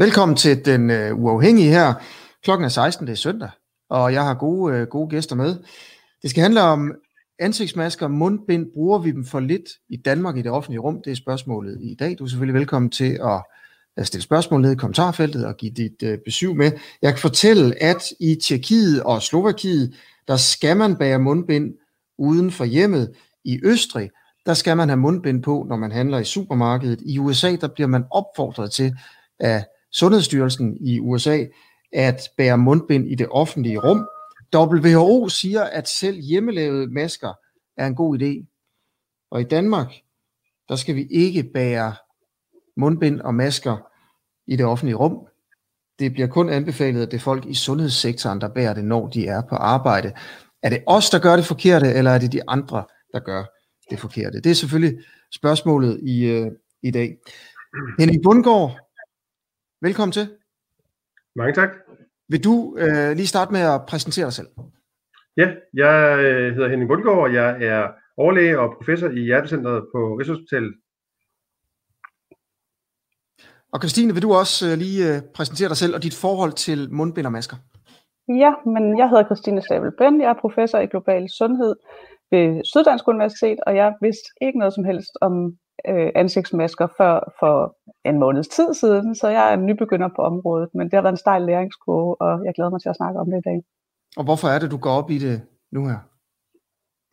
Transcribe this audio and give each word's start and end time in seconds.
Velkommen 0.00 0.36
til 0.36 0.64
den 0.64 0.90
øh, 0.90 1.18
uafhængige 1.18 1.70
her. 1.70 1.94
Klokken 2.42 2.64
er 2.64 2.68
16, 2.68 3.06
det 3.06 3.12
er 3.12 3.16
søndag, 3.16 3.50
og 3.90 4.12
jeg 4.12 4.24
har 4.24 4.34
gode, 4.34 4.74
øh, 4.74 4.86
gode 4.86 5.08
gæster 5.10 5.36
med. 5.36 5.56
Det 6.22 6.30
skal 6.30 6.42
handle 6.42 6.62
om 6.62 6.92
ansigtsmasker, 7.38 8.08
mundbind. 8.08 8.66
Bruger 8.74 8.98
vi 8.98 9.10
dem 9.10 9.24
for 9.24 9.40
lidt 9.40 9.70
i 9.88 9.96
Danmark 9.96 10.36
i 10.36 10.42
det 10.42 10.50
offentlige 10.50 10.80
rum? 10.80 11.02
Det 11.04 11.10
er 11.10 11.14
spørgsmålet 11.14 11.78
i 11.80 11.94
dag. 11.94 12.16
Du 12.18 12.24
er 12.24 12.28
selvfølgelig 12.28 12.58
velkommen 12.58 12.90
til 12.90 13.20
at 13.96 14.06
stille 14.06 14.22
spørgsmål 14.22 14.60
ned 14.60 14.72
i 14.72 14.74
kommentarfeltet 14.74 15.46
og 15.46 15.56
give 15.56 15.72
dit 15.72 16.02
øh, 16.02 16.18
besøg 16.24 16.56
med. 16.56 16.72
Jeg 17.02 17.12
kan 17.12 17.20
fortælle, 17.20 17.82
at 17.82 18.02
i 18.20 18.34
Tjekkiet 18.34 19.02
og 19.02 19.22
Slovakiet, 19.22 19.94
der 20.28 20.36
skal 20.36 20.76
man 20.76 20.96
bære 20.96 21.18
mundbind 21.18 21.74
uden 22.18 22.50
for 22.50 22.64
hjemmet. 22.64 23.12
I 23.44 23.60
Østrig, 23.64 24.10
der 24.46 24.54
skal 24.54 24.76
man 24.76 24.88
have 24.88 25.00
mundbind 25.00 25.42
på, 25.42 25.66
når 25.68 25.76
man 25.76 25.92
handler 25.92 26.18
i 26.18 26.24
supermarkedet. 26.24 27.00
I 27.06 27.18
USA, 27.18 27.56
der 27.60 27.68
bliver 27.68 27.88
man 27.88 28.04
opfordret 28.10 28.72
til 28.72 28.92
at 29.40 29.66
Sundhedsstyrelsen 29.92 30.76
i 30.80 31.00
USA 31.00 31.44
at 31.92 32.28
bære 32.36 32.58
mundbind 32.58 33.10
i 33.10 33.14
det 33.14 33.26
offentlige 33.30 33.78
rum. 33.78 34.08
WHO 34.54 35.28
siger, 35.28 35.62
at 35.62 35.88
selv 35.88 36.20
hjemmelavede 36.20 36.86
masker 36.86 37.32
er 37.76 37.86
en 37.86 37.94
god 37.94 38.18
idé. 38.18 38.46
Og 39.30 39.40
i 39.40 39.44
Danmark, 39.44 39.92
der 40.68 40.76
skal 40.76 40.94
vi 40.94 41.06
ikke 41.10 41.42
bære 41.42 41.94
mundbind 42.76 43.20
og 43.20 43.34
masker 43.34 43.76
i 44.46 44.56
det 44.56 44.66
offentlige 44.66 44.96
rum. 44.96 45.26
Det 45.98 46.12
bliver 46.12 46.28
kun 46.28 46.48
anbefalet, 46.48 47.02
at 47.02 47.10
det 47.10 47.16
er 47.16 47.20
folk 47.20 47.46
i 47.46 47.54
sundhedssektoren, 47.54 48.40
der 48.40 48.48
bærer 48.48 48.74
det, 48.74 48.84
når 48.84 49.08
de 49.08 49.26
er 49.26 49.42
på 49.48 49.54
arbejde. 49.54 50.12
Er 50.62 50.68
det 50.68 50.82
os, 50.86 51.10
der 51.10 51.18
gør 51.18 51.36
det 51.36 51.44
forkerte, 51.44 51.92
eller 51.92 52.10
er 52.10 52.18
det 52.18 52.32
de 52.32 52.48
andre, 52.48 52.84
der 53.12 53.20
gør 53.20 53.44
det 53.90 53.98
forkerte? 53.98 54.40
Det 54.40 54.50
er 54.50 54.54
selvfølgelig 54.54 55.04
spørgsmålet 55.34 56.00
i, 56.02 56.24
øh, 56.24 56.50
i 56.82 56.90
dag. 56.90 57.16
Henning 57.98 58.22
Bundgaard, 58.22 58.78
velkommen 59.82 60.12
til. 60.12 60.28
Mange 61.36 61.54
tak. 61.54 61.70
Vil 62.28 62.44
du 62.44 62.76
øh, 62.78 63.12
lige 63.16 63.26
starte 63.26 63.52
med 63.52 63.60
at 63.60 63.80
præsentere 63.88 64.24
dig 64.24 64.32
selv? 64.32 64.48
Ja, 65.36 65.48
jeg 65.74 66.18
øh, 66.24 66.54
hedder 66.54 66.68
Henning 66.68 66.88
Bundgaard, 66.88 67.18
og 67.18 67.34
jeg 67.34 67.62
er 67.62 67.88
overlæge 68.16 68.58
og 68.60 68.74
professor 68.76 69.08
i 69.08 69.20
Hjertecentret 69.20 69.86
på 69.92 69.98
Rigshospitalet. 70.18 70.74
Og 73.72 73.80
Christine, 73.80 74.12
vil 74.14 74.22
du 74.22 74.32
også 74.32 74.70
øh, 74.70 74.78
lige 74.78 75.00
øh, 75.08 75.22
præsentere 75.34 75.68
dig 75.68 75.76
selv 75.76 75.94
og 75.94 76.02
dit 76.02 76.16
forhold 76.24 76.52
til 76.52 76.92
mundbind 76.92 77.26
og 77.26 77.32
masker? 77.32 77.56
Ja, 78.28 78.52
men 78.74 78.98
jeg 78.98 79.08
hedder 79.08 79.24
Christine 79.24 79.62
Stabel 79.62 79.92
Ben, 79.98 80.20
jeg 80.20 80.30
er 80.30 80.40
professor 80.40 80.78
i 80.78 80.86
global 80.86 81.30
sundhed 81.30 81.74
ved 82.30 82.64
Syddansk 82.64 83.08
Universitet, 83.08 83.58
og 83.66 83.76
jeg 83.76 83.94
vidste 84.00 84.28
ikke 84.40 84.58
noget 84.58 84.74
som 84.74 84.84
helst 84.84 85.14
om 85.20 85.32
øh, 85.88 86.10
ansigtsmasker 86.14 86.86
før 86.98 87.32
for 87.40 87.76
en 88.04 88.18
måneds 88.18 88.48
tid 88.48 88.74
siden, 88.74 89.14
så 89.14 89.28
jeg 89.28 89.50
er 89.50 89.54
en 89.54 89.66
nybegynder 89.66 90.08
på 90.16 90.22
området, 90.22 90.68
men 90.74 90.84
det 90.86 90.94
har 90.94 91.02
været 91.02 91.12
en 91.12 91.24
stejl 91.24 91.42
læringskurve, 91.42 92.20
og 92.20 92.44
jeg 92.44 92.54
glæder 92.54 92.70
mig 92.70 92.80
til 92.80 92.88
at 92.88 92.96
snakke 92.96 93.20
om 93.20 93.30
det 93.30 93.38
i 93.38 93.48
dag. 93.50 93.62
Og 94.16 94.24
hvorfor 94.24 94.48
er 94.48 94.58
det, 94.58 94.70
du 94.70 94.76
går 94.76 94.90
op 94.90 95.10
i 95.10 95.18
det 95.18 95.42
nu 95.72 95.86
her? 95.86 95.98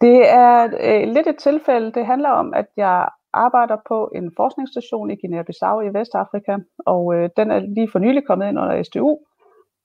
Det 0.01 0.29
er 0.29 0.55
øh, 0.87 1.13
lidt 1.13 1.27
et 1.27 1.37
tilfælde. 1.37 1.91
Det 1.91 2.05
handler 2.05 2.29
om, 2.29 2.53
at 2.53 2.67
jeg 2.77 3.09
arbejder 3.33 3.77
på 3.87 4.11
en 4.15 4.31
forskningsstation 4.37 5.11
i 5.11 5.15
Guinea-Bissau 5.21 5.79
i 5.87 5.93
Vestafrika, 5.93 6.57
og 6.85 7.15
øh, 7.15 7.29
den 7.37 7.51
er 7.51 7.59
lige 7.59 7.89
for 7.91 7.99
nylig 7.99 8.27
kommet 8.27 8.47
ind 8.47 8.59
under 8.59 8.83
SDU, 8.83 9.17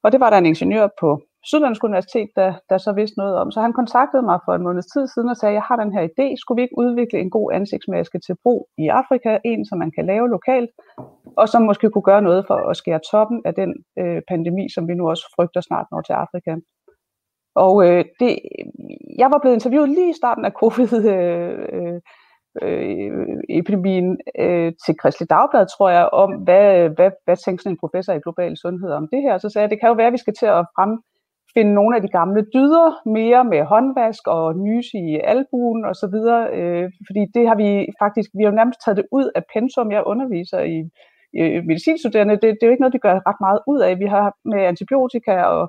og 0.03 0.11
det 0.11 0.19
var 0.19 0.29
der 0.29 0.37
en 0.37 0.45
ingeniør 0.45 0.87
på 0.99 1.21
Syddansk 1.45 1.83
Universitet, 1.83 2.29
der, 2.35 2.53
der 2.69 2.77
så 2.77 2.91
vidste 2.91 3.17
noget 3.17 3.35
om. 3.35 3.51
Så 3.51 3.61
han 3.61 3.73
kontaktede 3.73 4.23
mig 4.23 4.39
for 4.45 4.53
en 4.55 4.63
måneds 4.63 4.85
tid 4.85 5.07
siden 5.07 5.29
og 5.29 5.37
sagde, 5.37 5.53
jeg 5.53 5.61
har 5.61 5.75
den 5.75 5.93
her 5.93 6.03
idé, 6.11 6.27
skulle 6.37 6.57
vi 6.59 6.61
ikke 6.61 6.77
udvikle 6.77 7.19
en 7.19 7.29
god 7.29 7.53
ansigtsmaske 7.53 8.19
til 8.19 8.35
brug 8.43 8.69
i 8.77 8.87
Afrika, 8.87 9.37
en 9.45 9.65
som 9.65 9.77
man 9.77 9.91
kan 9.91 10.05
lave 10.05 10.29
lokalt, 10.29 10.69
og 11.37 11.49
som 11.49 11.61
måske 11.61 11.89
kunne 11.89 12.09
gøre 12.11 12.21
noget 12.21 12.43
for 12.47 12.69
at 12.69 12.77
skære 12.77 12.99
toppen 13.11 13.41
af 13.45 13.53
den 13.53 13.71
øh, 13.99 14.21
pandemi, 14.29 14.65
som 14.75 14.87
vi 14.87 14.93
nu 14.93 15.09
også 15.09 15.25
frygter 15.35 15.61
snart 15.61 15.87
når 15.91 16.01
til 16.01 16.13
Afrika. 16.13 16.55
Og 17.55 17.73
øh, 17.87 18.05
det, 18.19 18.39
jeg 19.17 19.29
var 19.31 19.39
blevet 19.41 19.55
interviewet 19.55 19.89
lige 19.89 20.09
i 20.09 20.19
starten 20.21 20.45
af 20.45 20.51
covid 20.51 20.93
øh, 21.15 21.59
øh, 21.73 21.99
øh 22.61 23.37
epidemien 23.49 24.17
øh, 24.39 24.71
til 24.85 24.97
Kristelig 25.01 25.29
Dagblad, 25.29 25.65
tror 25.77 25.89
jeg, 25.89 26.09
om 26.09 26.29
hvad, 26.45 26.89
hvad, 26.89 27.11
hvad 27.25 27.37
tænker 27.37 27.61
sådan 27.61 27.73
en 27.73 27.83
professor 27.83 28.13
i 28.13 28.23
global 28.25 28.57
sundhed 28.57 28.91
om 28.91 29.07
det 29.13 29.21
her. 29.21 29.37
Så 29.37 29.49
sagde 29.49 29.63
jeg, 29.63 29.69
det 29.69 29.79
kan 29.79 29.89
jo 29.89 29.95
være, 29.95 30.07
at 30.07 30.13
vi 30.13 30.23
skal 30.25 30.33
til 30.39 30.45
at 30.45 30.65
frem, 30.75 30.91
finde 31.53 31.73
nogle 31.73 31.95
af 31.95 32.01
de 32.01 32.07
gamle 32.07 32.41
dyder 32.53 32.87
mere 33.17 33.43
med 33.43 33.63
håndvask 33.63 34.27
og 34.27 34.55
nys 34.55 34.87
i 34.93 35.19
albuen 35.33 35.85
og 35.85 35.95
så 35.95 36.07
videre, 36.07 36.41
øh, 36.57 36.91
fordi 37.07 37.21
det 37.35 37.47
har 37.47 37.55
vi 37.55 37.69
faktisk, 38.03 38.29
vi 38.33 38.43
har 38.43 38.49
jo 38.51 38.55
nærmest 38.55 38.79
taget 38.85 38.97
det 38.97 39.05
ud 39.11 39.31
af 39.35 39.43
pensum, 39.53 39.91
jeg 39.91 40.03
underviser 40.05 40.59
i, 40.59 40.77
i 41.33 41.61
medicinstuderende, 41.69 42.33
det, 42.33 42.41
det 42.41 42.63
er 42.63 42.67
jo 42.67 42.71
ikke 42.75 42.85
noget, 42.85 42.97
de 42.97 43.05
gør 43.07 43.25
ret 43.29 43.41
meget 43.45 43.59
ud 43.67 43.79
af. 43.79 43.99
Vi 43.99 44.05
har 44.05 44.25
med 44.45 44.61
antibiotika 44.71 45.33
og 45.41 45.63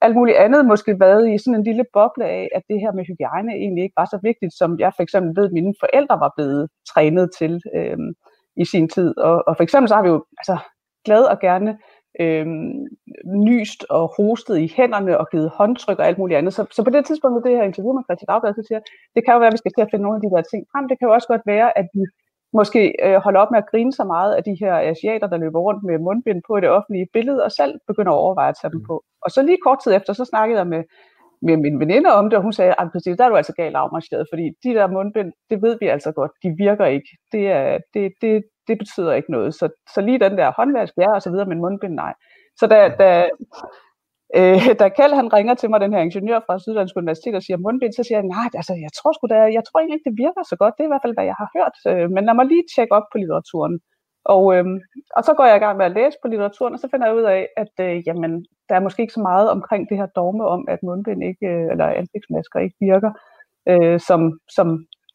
alt 0.00 0.14
muligt 0.14 0.36
andet 0.36 0.66
måske 0.66 1.00
været 1.00 1.30
i 1.30 1.38
sådan 1.38 1.54
en 1.54 1.64
lille 1.64 1.84
boble 1.92 2.24
af, 2.24 2.48
at 2.54 2.62
det 2.70 2.80
her 2.80 2.92
med 2.92 3.04
hygiejne 3.04 3.52
egentlig 3.52 3.82
ikke 3.84 4.00
var 4.00 4.04
så 4.04 4.18
vigtigt, 4.22 4.52
som 4.60 4.78
jeg 4.78 4.92
for 4.96 5.02
eksempel 5.02 5.30
ved, 5.36 5.44
at 5.44 5.52
mine 5.52 5.74
forældre 5.80 6.16
var 6.24 6.32
blevet 6.36 6.68
trænet 6.90 7.30
til 7.38 7.60
øh, 7.76 7.98
i 8.56 8.64
sin 8.64 8.88
tid. 8.88 9.18
Og, 9.18 9.44
og 9.48 9.56
for 9.56 9.62
eksempel 9.62 9.88
så 9.88 9.94
har 9.94 10.02
vi 10.02 10.08
jo 10.08 10.24
altså, 10.38 10.56
glad 11.04 11.22
og 11.24 11.38
gerne 11.40 11.78
øh, 12.22 12.46
nyst 13.48 13.80
og 13.90 14.04
hostet 14.16 14.56
i 14.58 14.72
hænderne 14.76 15.18
og 15.18 15.26
givet 15.32 15.50
håndtryk 15.58 15.98
og 15.98 16.06
alt 16.06 16.18
muligt 16.18 16.38
andet. 16.38 16.54
Så, 16.54 16.62
så 16.76 16.80
på 16.84 16.90
det 16.90 17.06
tidspunkt, 17.06 17.34
hvor 17.34 17.44
det 17.46 17.56
her 17.58 17.70
interview 17.70 17.92
med 17.94 18.06
Christian 18.06 18.30
Dagblad, 18.30 18.54
så 18.54 18.64
siger 18.68 18.80
det 19.14 19.24
kan 19.24 19.34
jo 19.34 19.38
være, 19.40 19.52
at 19.52 19.56
vi 19.56 19.62
skal 19.62 19.72
til 19.72 19.86
at 19.86 19.90
finde 19.90 20.04
nogle 20.04 20.18
af 20.18 20.22
de 20.22 20.30
der 20.34 20.42
ting 20.42 20.62
frem. 20.72 20.84
Det 20.88 20.96
kan 20.98 21.08
jo 21.08 21.14
også 21.16 21.28
godt 21.32 21.44
være, 21.54 21.78
at 21.80 21.86
vi 21.96 22.02
måske 22.58 22.82
øh, 23.04 23.16
holder 23.24 23.40
op 23.40 23.50
med 23.50 23.62
at 23.62 23.70
grine 23.70 23.92
så 23.92 24.04
meget 24.04 24.32
af 24.38 24.42
de 24.48 24.54
her 24.60 24.74
asiater, 24.92 25.26
der 25.32 25.42
løber 25.44 25.60
rundt 25.60 25.82
med 25.88 25.98
mundbind 25.98 26.40
på 26.46 26.56
i 26.56 26.60
det 26.60 26.70
offentlige 26.76 27.08
billede, 27.12 27.44
og 27.46 27.52
selv 27.52 27.72
begynder 27.90 28.12
at 28.12 28.22
overveje 28.24 28.52
at 28.52 28.58
tage 28.60 28.72
dem 28.74 28.80
mm. 28.80 28.86
på. 28.90 28.94
Og 29.24 29.30
så 29.30 29.42
lige 29.42 29.64
kort 29.66 29.80
tid 29.82 29.92
efter, 29.94 30.12
så 30.12 30.24
snakkede 30.24 30.58
jeg 30.58 30.66
med, 30.66 30.82
med 31.42 31.56
min 31.56 31.80
veninder 31.80 32.10
om 32.10 32.30
det, 32.30 32.36
og 32.36 32.42
hun 32.42 32.52
sagde, 32.52 32.74
at 32.78 32.88
der 33.18 33.24
er 33.24 33.28
du 33.28 33.36
altså 33.36 33.52
galt 33.52 33.76
afmarcheret, 33.76 34.26
fordi 34.32 34.44
de 34.64 34.74
der 34.78 34.86
mundbind, 34.86 35.32
det 35.50 35.62
ved 35.62 35.76
vi 35.80 35.86
altså 35.86 36.12
godt, 36.12 36.32
de 36.42 36.54
virker 36.58 36.86
ikke. 36.86 37.08
Det, 37.32 37.44
er, 37.48 37.78
det, 37.94 38.12
det, 38.22 38.42
det 38.68 38.78
betyder 38.78 39.12
ikke 39.12 39.32
noget. 39.32 39.54
Så, 39.54 39.68
så 39.94 40.00
lige 40.00 40.18
den 40.18 40.38
der 40.38 40.52
håndvask, 40.56 40.94
ja, 40.98 41.10
og 41.14 41.22
så 41.22 41.30
videre, 41.30 41.46
men 41.46 41.58
mundbind, 41.58 41.94
nej. 41.94 42.14
Så 42.60 42.66
da, 42.66 42.78
da, 43.02 43.08
øh, 44.38 44.60
da 44.80 44.88
Kjeld 44.96 45.14
han 45.20 45.32
ringer 45.36 45.54
til 45.54 45.70
mig, 45.70 45.80
den 45.80 45.92
her 45.94 46.00
ingeniør 46.00 46.40
fra 46.46 46.58
Syddansk 46.58 46.96
Universitet, 46.96 47.34
og 47.34 47.42
siger 47.42 47.56
mundbind, 47.56 47.92
så 47.92 48.02
siger 48.02 48.18
jeg, 48.18 48.28
nej, 48.36 48.48
altså, 48.60 48.74
jeg 48.84 48.92
tror 48.98 49.12
sgu 49.12 49.24
da, 49.26 49.40
jeg 49.56 49.62
tror 49.64 49.78
egentlig 49.78 49.96
ikke, 49.96 50.10
det 50.10 50.22
virker 50.24 50.42
så 50.50 50.56
godt. 50.62 50.74
Det 50.74 50.82
er 50.82 50.88
i 50.88 50.92
hvert 50.92 51.04
fald, 51.04 51.16
hvad 51.16 51.28
jeg 51.30 51.38
har 51.42 51.48
hørt. 51.56 51.76
Øh, 51.90 52.06
men 52.14 52.22
lad 52.26 52.34
mig 52.34 52.46
lige 52.46 52.64
tjekke 52.74 52.94
op 52.98 53.06
på 53.12 53.16
litteraturen. 53.18 53.74
Og, 54.34 54.44
øh, 54.54 54.64
og 55.16 55.22
så 55.24 55.32
går 55.36 55.46
jeg 55.46 55.56
i 55.56 55.64
gang 55.64 55.76
med 55.76 55.86
at 55.86 55.96
læse 55.98 56.16
på 56.22 56.28
litteraturen, 56.28 56.74
og 56.74 56.80
så 56.80 56.88
finder 56.90 57.06
jeg 57.06 57.16
ud 57.16 57.26
af, 57.36 57.42
at 57.62 57.74
øh, 57.86 58.02
jamen, 58.06 58.32
der 58.68 58.74
er 58.74 58.80
måske 58.86 59.02
ikke 59.02 59.18
så 59.18 59.20
meget 59.30 59.50
omkring 59.50 59.88
det 59.88 59.96
her 59.96 60.06
dogme 60.06 60.44
om, 60.54 60.62
at 60.68 60.78
mundbind 60.82 61.22
ikke, 61.30 61.46
øh, 61.46 61.70
eller 61.72 61.86
ansigtsmasker 62.00 62.58
ikke 62.60 62.76
virker, 62.80 63.12
øh, 63.70 64.00
som, 64.08 64.20
som 64.56 64.66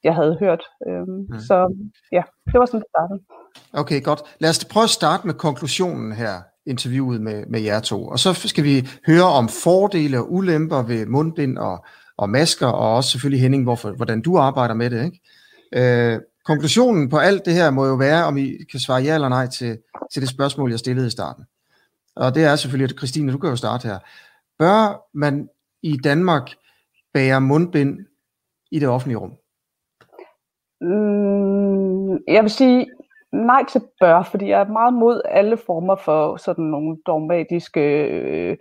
jeg 0.03 0.15
havde 0.15 0.37
hørt. 0.39 0.63
Øh, 0.87 1.07
mm. 1.07 1.39
Så 1.47 1.55
ja, 2.11 2.23
det 2.51 2.59
var 2.59 2.65
sådan, 2.65 2.79
det 2.79 2.89
startede. 2.93 3.19
Okay, 3.73 4.03
godt. 4.03 4.21
Lad 4.39 4.49
os 4.49 4.65
prøve 4.65 4.83
at 4.83 4.97
starte 4.99 5.27
med 5.27 5.33
konklusionen 5.33 6.11
her 6.11 6.33
interviewet 6.65 7.21
med, 7.21 7.45
med 7.47 7.61
jer 7.61 7.79
to. 7.79 8.07
Og 8.07 8.19
så 8.19 8.33
skal 8.33 8.63
vi 8.63 8.87
høre 9.07 9.29
om 9.39 9.49
fordele 9.63 10.19
og 10.19 10.33
ulemper 10.33 10.81
ved 10.83 11.05
mundbind 11.05 11.57
og, 11.57 11.85
og 12.17 12.29
masker, 12.29 12.67
og 12.67 12.95
også 12.95 13.09
selvfølgelig 13.09 13.41
Henning, 13.41 13.63
hvorfor, 13.63 13.91
hvordan 13.91 14.21
du 14.21 14.37
arbejder 14.37 14.73
med 14.73 14.89
det. 14.89 15.05
Ikke? 15.05 15.19
Øh, 15.79 16.19
konklusionen 16.45 17.09
på 17.09 17.17
alt 17.17 17.45
det 17.45 17.53
her 17.53 17.71
må 17.71 17.85
jo 17.85 17.95
være, 17.95 18.25
om 18.25 18.37
I 18.37 18.57
kan 18.71 18.79
svare 18.79 19.01
ja 19.01 19.13
eller 19.15 19.29
nej 19.29 19.47
til, 19.47 19.77
til 20.13 20.21
det 20.21 20.29
spørgsmål, 20.29 20.69
jeg 20.69 20.79
stillede 20.79 21.07
i 21.07 21.09
starten. 21.09 21.45
Og 22.15 22.35
det 22.35 22.43
er 22.43 22.55
selvfølgelig, 22.55 22.93
at 22.93 22.99
Christine, 22.99 23.31
du 23.31 23.37
kan 23.37 23.49
jo 23.49 23.55
starte 23.55 23.87
her. 23.87 23.99
Bør 24.59 25.07
man 25.13 25.49
i 25.83 25.97
Danmark 25.97 26.49
bære 27.13 27.41
mundbind 27.41 27.99
i 28.71 28.79
det 28.79 28.89
offentlige 28.89 29.17
rum? 29.17 29.33
Mm, 30.81 32.11
jeg 32.27 32.43
vil 32.43 32.51
sige, 32.51 32.87
nej 33.31 33.63
til 33.71 33.81
bør, 33.99 34.23
fordi 34.23 34.49
jeg 34.49 34.61
er 34.61 34.67
meget 34.67 34.93
mod 34.93 35.21
alle 35.25 35.57
former 35.57 35.95
for 35.95 36.37
sådan 36.37 36.65
nogle 36.65 36.97
dogmatiske 37.05 37.81
øh, 38.07 38.57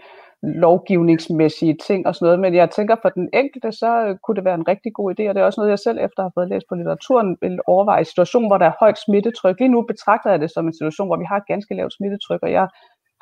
lovgivningsmæssige 0.67 1.76
ting 1.87 2.06
og 2.06 2.14
sådan 2.14 2.26
noget, 2.26 2.41
men 2.41 2.55
jeg 2.55 2.70
tænker 2.70 2.96
for 3.02 3.08
den 3.08 3.29
enkelte, 3.35 3.73
så 3.73 3.91
øh, 4.06 4.17
kunne 4.23 4.37
det 4.37 4.44
være 4.44 4.55
en 4.55 4.69
rigtig 4.69 4.93
god 4.94 5.08
idé, 5.11 5.23
og 5.29 5.35
det 5.35 5.41
er 5.41 5.44
også 5.44 5.61
noget, 5.61 5.70
jeg 5.70 5.79
selv 5.79 5.99
efter 6.06 6.20
at 6.20 6.25
have 6.25 6.37
fået 6.38 6.49
læst 6.49 6.67
på 6.69 6.75
litteraturen, 6.75 7.37
vil 7.41 7.58
overveje 7.67 8.02
i 8.02 8.11
situation, 8.12 8.46
hvor 8.46 8.58
der 8.58 8.67
er 8.67 8.81
højt 8.81 8.99
smittetryk. 9.06 9.56
Lige 9.58 9.75
nu 9.75 9.82
betragter 9.82 10.31
jeg 10.31 10.41
det 10.41 10.50
som 10.50 10.67
en 10.67 10.79
situation, 10.79 11.08
hvor 11.08 11.17
vi 11.23 11.31
har 11.31 11.37
et 11.37 11.50
ganske 11.52 11.75
lavt 11.75 11.93
smittetryk, 11.93 12.43
og 12.43 12.52
jeg 12.52 12.67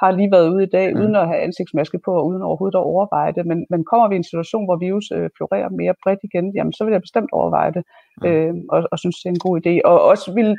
har 0.02 0.10
lige 0.10 0.32
været 0.32 0.48
ude 0.54 0.62
i 0.64 0.72
dag, 0.76 0.94
mm. 0.94 1.00
uden 1.00 1.14
at 1.16 1.28
have 1.30 1.40
ansigtsmaske 1.46 1.98
på, 2.04 2.12
og 2.18 2.26
uden 2.26 2.42
overhovedet 2.42 2.78
at 2.78 2.88
overveje 2.92 3.32
det, 3.36 3.46
men, 3.46 3.66
men 3.70 3.84
kommer 3.90 4.08
vi 4.08 4.14
i 4.14 4.22
en 4.22 4.30
situation, 4.30 4.64
hvor 4.64 4.76
virus 4.86 5.06
øh, 5.16 5.30
florerer 5.36 5.68
mere 5.80 5.94
bredt 6.02 6.20
igen, 6.28 6.46
jamen 6.56 6.72
så 6.72 6.84
vil 6.84 6.92
jeg 6.92 7.06
bestemt 7.06 7.30
overveje 7.32 7.72
det, 7.76 7.82
mm. 8.22 8.28
øh, 8.28 8.54
og, 8.74 8.78
og 8.92 8.98
synes, 8.98 9.16
det 9.16 9.28
er 9.28 9.34
en 9.34 9.46
god 9.46 9.56
idé. 9.60 9.74
Og 9.90 9.96
også 10.12 10.26
vil 10.38 10.56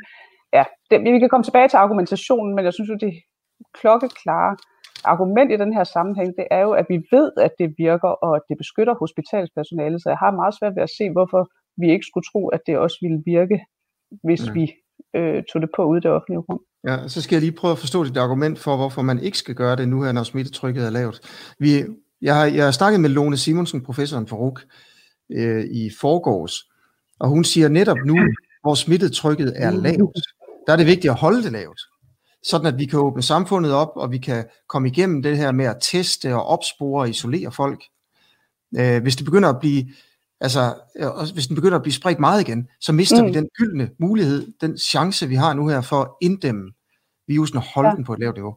ja, 0.58 0.64
det, 0.90 1.12
vi 1.14 1.18
kan 1.18 1.28
komme 1.28 1.44
tilbage 1.44 1.68
til 1.68 1.76
argumentationen, 1.76 2.54
men 2.54 2.64
jeg 2.64 2.74
synes 2.74 2.90
jo, 2.90 2.96
det 3.06 3.12
klokkeklare 3.80 4.56
argument 5.04 5.52
i 5.52 5.56
den 5.56 5.72
her 5.72 5.84
sammenhæng, 5.84 6.30
det 6.38 6.46
er 6.50 6.62
jo, 6.62 6.70
at 6.70 6.86
vi 6.88 6.96
ved, 7.10 7.32
at 7.36 7.52
det 7.58 7.74
virker, 7.78 8.08
og 8.08 8.36
at 8.36 8.42
det 8.48 8.56
beskytter 8.58 8.94
hospitalspersonalet, 8.94 10.02
så 10.02 10.08
jeg 10.08 10.18
har 10.18 10.30
meget 10.30 10.54
svært 10.58 10.74
ved 10.76 10.82
at 10.82 10.94
se, 10.98 11.10
hvorfor 11.10 11.42
vi 11.80 11.86
ikke 11.90 12.06
skulle 12.10 12.26
tro, 12.32 12.48
at 12.48 12.60
det 12.66 12.78
også 12.78 12.98
ville 13.02 13.22
virke, 13.26 13.58
hvis 14.26 14.42
mm. 14.48 14.54
vi 14.54 14.72
øh, 15.16 15.42
tog 15.52 15.62
det 15.62 15.70
på 15.76 15.84
ude 15.84 15.98
i 15.98 16.00
det 16.00 16.10
offentlige 16.10 16.38
rum. 16.38 16.60
Ja, 16.88 17.08
så 17.08 17.22
skal 17.22 17.36
jeg 17.36 17.42
lige 17.42 17.58
prøve 17.60 17.72
at 17.72 17.78
forstå 17.78 18.04
dit 18.04 18.16
argument 18.16 18.58
for, 18.58 18.76
hvorfor 18.76 19.02
man 19.02 19.18
ikke 19.18 19.38
skal 19.38 19.54
gøre 19.54 19.76
det 19.76 19.88
nu 19.88 20.02
her, 20.02 20.12
når 20.12 20.22
smittetrykket 20.22 20.86
er 20.86 20.90
lavt. 20.90 21.20
Vi, 21.58 21.70
jeg, 22.22 22.34
har, 22.36 22.46
jeg 22.46 22.64
har 22.64 22.70
snakket 22.70 23.00
med 23.00 23.10
Lone 23.10 23.36
Simonsen, 23.36 23.84
professoren 23.84 24.26
for 24.26 24.36
RUK, 24.36 24.60
øh, 25.32 25.64
i 25.64 25.90
forgårs, 26.00 26.54
og 27.20 27.28
hun 27.28 27.44
siger 27.44 27.68
netop 27.68 27.96
nu, 28.06 28.16
hvor 28.62 28.74
smittetrykket 28.74 29.52
er 29.56 29.70
lavt, 29.70 30.18
der 30.66 30.72
er 30.72 30.76
det 30.76 30.86
vigtigt 30.86 31.10
at 31.10 31.18
holde 31.18 31.42
det 31.42 31.52
lavt, 31.52 31.80
sådan 32.44 32.66
at 32.66 32.78
vi 32.78 32.86
kan 32.86 32.98
åbne 32.98 33.22
samfundet 33.22 33.72
op, 33.72 33.92
og 33.96 34.10
vi 34.12 34.18
kan 34.18 34.44
komme 34.68 34.88
igennem 34.88 35.22
det 35.22 35.36
her 35.36 35.52
med 35.52 35.64
at 35.64 35.76
teste 35.80 36.34
og 36.34 36.46
opspore 36.46 37.02
og 37.02 37.08
isolere 37.08 37.52
folk. 37.52 37.84
Øh, 38.78 39.02
hvis 39.02 39.16
det 39.16 39.24
begynder 39.24 39.48
at 39.48 39.60
blive 39.60 39.84
altså, 40.40 40.74
øh, 40.96 41.08
hvis 41.32 41.46
den 41.46 41.56
begynder 41.56 41.76
at 41.76 41.82
blive 41.82 41.92
spredt 41.92 42.18
meget 42.18 42.48
igen, 42.48 42.68
så 42.80 42.92
mister 42.92 43.22
mm. 43.22 43.28
vi 43.28 43.32
den 43.32 43.48
gyldne 43.58 43.90
mulighed, 43.98 44.52
den 44.60 44.78
chance, 44.78 45.28
vi 45.28 45.34
har 45.34 45.54
nu 45.54 45.68
her 45.68 45.80
for 45.80 46.00
at 46.02 46.08
inddæmme 46.20 46.72
virusen 47.26 47.56
og 47.56 47.64
holde 47.74 47.88
ja. 47.90 47.94
den 47.94 48.04
på 48.04 48.12
et 48.12 48.18
lavt 48.18 48.36
niveau. 48.36 48.56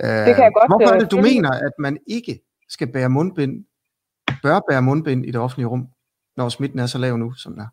Det 0.00 0.34
kan 0.34 0.44
jeg 0.44 0.52
godt 0.54 0.70
Hvorfor 0.70 0.94
er 0.94 0.98
det, 0.98 1.10
du 1.10 1.20
mener, 1.20 1.50
at 1.50 1.72
man 1.78 1.98
ikke 2.06 2.40
skal 2.68 2.92
bære 2.92 3.08
mundbind, 3.08 3.64
bør 4.42 4.60
bære 4.70 4.82
mundbind 4.82 5.26
i 5.26 5.30
det 5.30 5.40
offentlige 5.40 5.66
rum, 5.66 5.88
når 6.36 6.48
smitten 6.48 6.78
er 6.78 6.86
så 6.86 6.98
lav 6.98 7.16
nu, 7.16 7.32
som 7.32 7.52
den 7.52 7.60
er? 7.60 7.66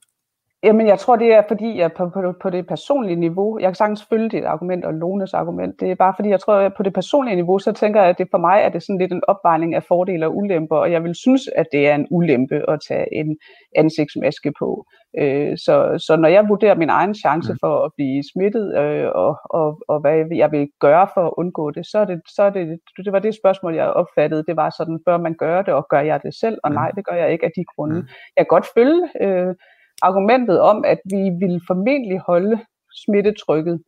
Jamen, 0.64 0.88
jeg 0.88 1.00
tror, 1.00 1.16
det 1.16 1.34
er 1.34 1.42
fordi, 1.48 1.78
jeg 1.78 1.92
på, 1.94 2.10
på, 2.10 2.34
på 2.42 2.50
det 2.50 2.68
personlige 2.68 3.16
niveau, 3.16 3.60
jeg 3.60 3.68
kan 3.70 3.76
sagtens 3.76 4.06
følge 4.10 4.30
dit 4.30 4.44
argument 4.44 4.86
og 4.86 4.94
Lones 4.94 5.34
argument, 5.34 5.80
det 5.80 5.92
er 5.92 5.96
bare 5.96 6.14
fordi, 6.18 6.30
jeg 6.30 6.40
tror, 6.40 6.54
at 6.54 6.74
på 6.78 6.84
det 6.84 6.94
personlige 6.94 7.36
niveau, 7.36 7.60
så 7.60 7.72
tænker 7.72 8.02
jeg, 8.02 8.10
at 8.10 8.18
det 8.18 8.28
for 8.32 8.38
mig 8.38 8.62
er 8.62 8.70
det 8.70 8.84
sådan 8.84 8.98
lidt 8.98 9.12
en 9.12 9.24
opvejning 9.28 9.76
af 9.76 9.84
fordele 9.84 10.26
og 10.26 10.38
ulemper, 10.38 10.76
og 10.76 10.92
jeg 10.92 11.04
vil 11.04 11.16
synes, 11.16 11.42
at 11.56 11.66
det 11.72 11.88
er 11.88 11.96
en 11.96 12.08
ulempe 12.12 12.70
at 12.70 12.80
tage 12.88 13.06
en 13.12 13.38
ansigtsmaske 13.76 14.54
på. 14.60 14.86
Øh, 15.20 15.58
så, 15.58 16.04
så 16.08 16.16
når 16.16 16.30
jeg 16.30 16.50
vurderer 16.50 16.76
min 16.76 16.90
egen 16.90 17.16
chance 17.16 17.56
for 17.60 17.86
at 17.86 17.92
blive 17.96 18.24
smittet, 18.34 18.78
øh, 18.78 19.10
og, 19.16 19.38
og, 19.46 19.80
og 19.88 20.02
hvad 20.02 20.26
jeg 20.36 20.52
vil 20.52 20.68
gøre 20.80 21.08
for 21.14 21.26
at 21.28 21.34
undgå 21.38 21.72
det, 21.72 21.86
så 21.86 21.98
er 22.00 22.06
det, 22.06 22.22
så 22.36 22.44
er 22.44 22.50
det, 22.50 22.80
det 23.06 23.14
var 23.14 23.20
det 23.20 23.36
spørgsmål, 23.36 23.76
jeg 23.76 23.88
opfattede, 23.88 24.44
det 24.48 24.56
var 24.56 24.70
sådan, 24.78 25.00
bør 25.06 25.18
man 25.18 25.34
gøre 25.34 25.64
det, 25.64 25.74
og 25.74 25.86
gør 25.90 26.02
jeg 26.02 26.20
det 26.24 26.34
selv? 26.36 26.58
Og 26.64 26.72
nej, 26.72 26.90
det 26.92 27.06
gør 27.06 27.16
jeg 27.16 27.32
ikke 27.32 27.46
af 27.46 27.52
de 27.56 27.66
grunde. 27.76 27.96
Jeg 28.38 28.46
kan 28.46 28.54
godt 28.56 28.68
følge 28.76 29.10
øh, 29.22 29.56
argumentet 30.02 30.60
om, 30.60 30.84
at 30.86 31.00
vi 31.06 31.22
ville 31.40 31.62
formentlig 31.68 32.20
holde 32.20 32.60
smittetrykket 33.04 33.84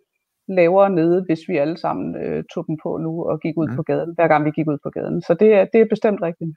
lavere 0.48 0.90
nede, 0.90 1.24
hvis 1.28 1.40
vi 1.48 1.58
alle 1.58 1.78
sammen 1.78 2.16
øh, 2.16 2.44
tog 2.54 2.68
dem 2.68 2.78
på 2.84 2.98
nu 2.98 3.24
og 3.24 3.40
gik 3.40 3.58
ud 3.58 3.68
mm. 3.70 3.76
på 3.76 3.84
gaden, 3.84 4.14
hver 4.16 4.28
gang 4.28 4.46
vi 4.46 4.52
gik 4.52 4.68
ud 4.68 4.78
på 4.84 4.90
gaden. 4.90 5.22
Så 5.22 5.34
det 5.40 5.54
er, 5.54 5.66
det 5.74 5.82
er 5.82 5.86
bestemt 5.90 6.22
rigtigt. 6.22 6.52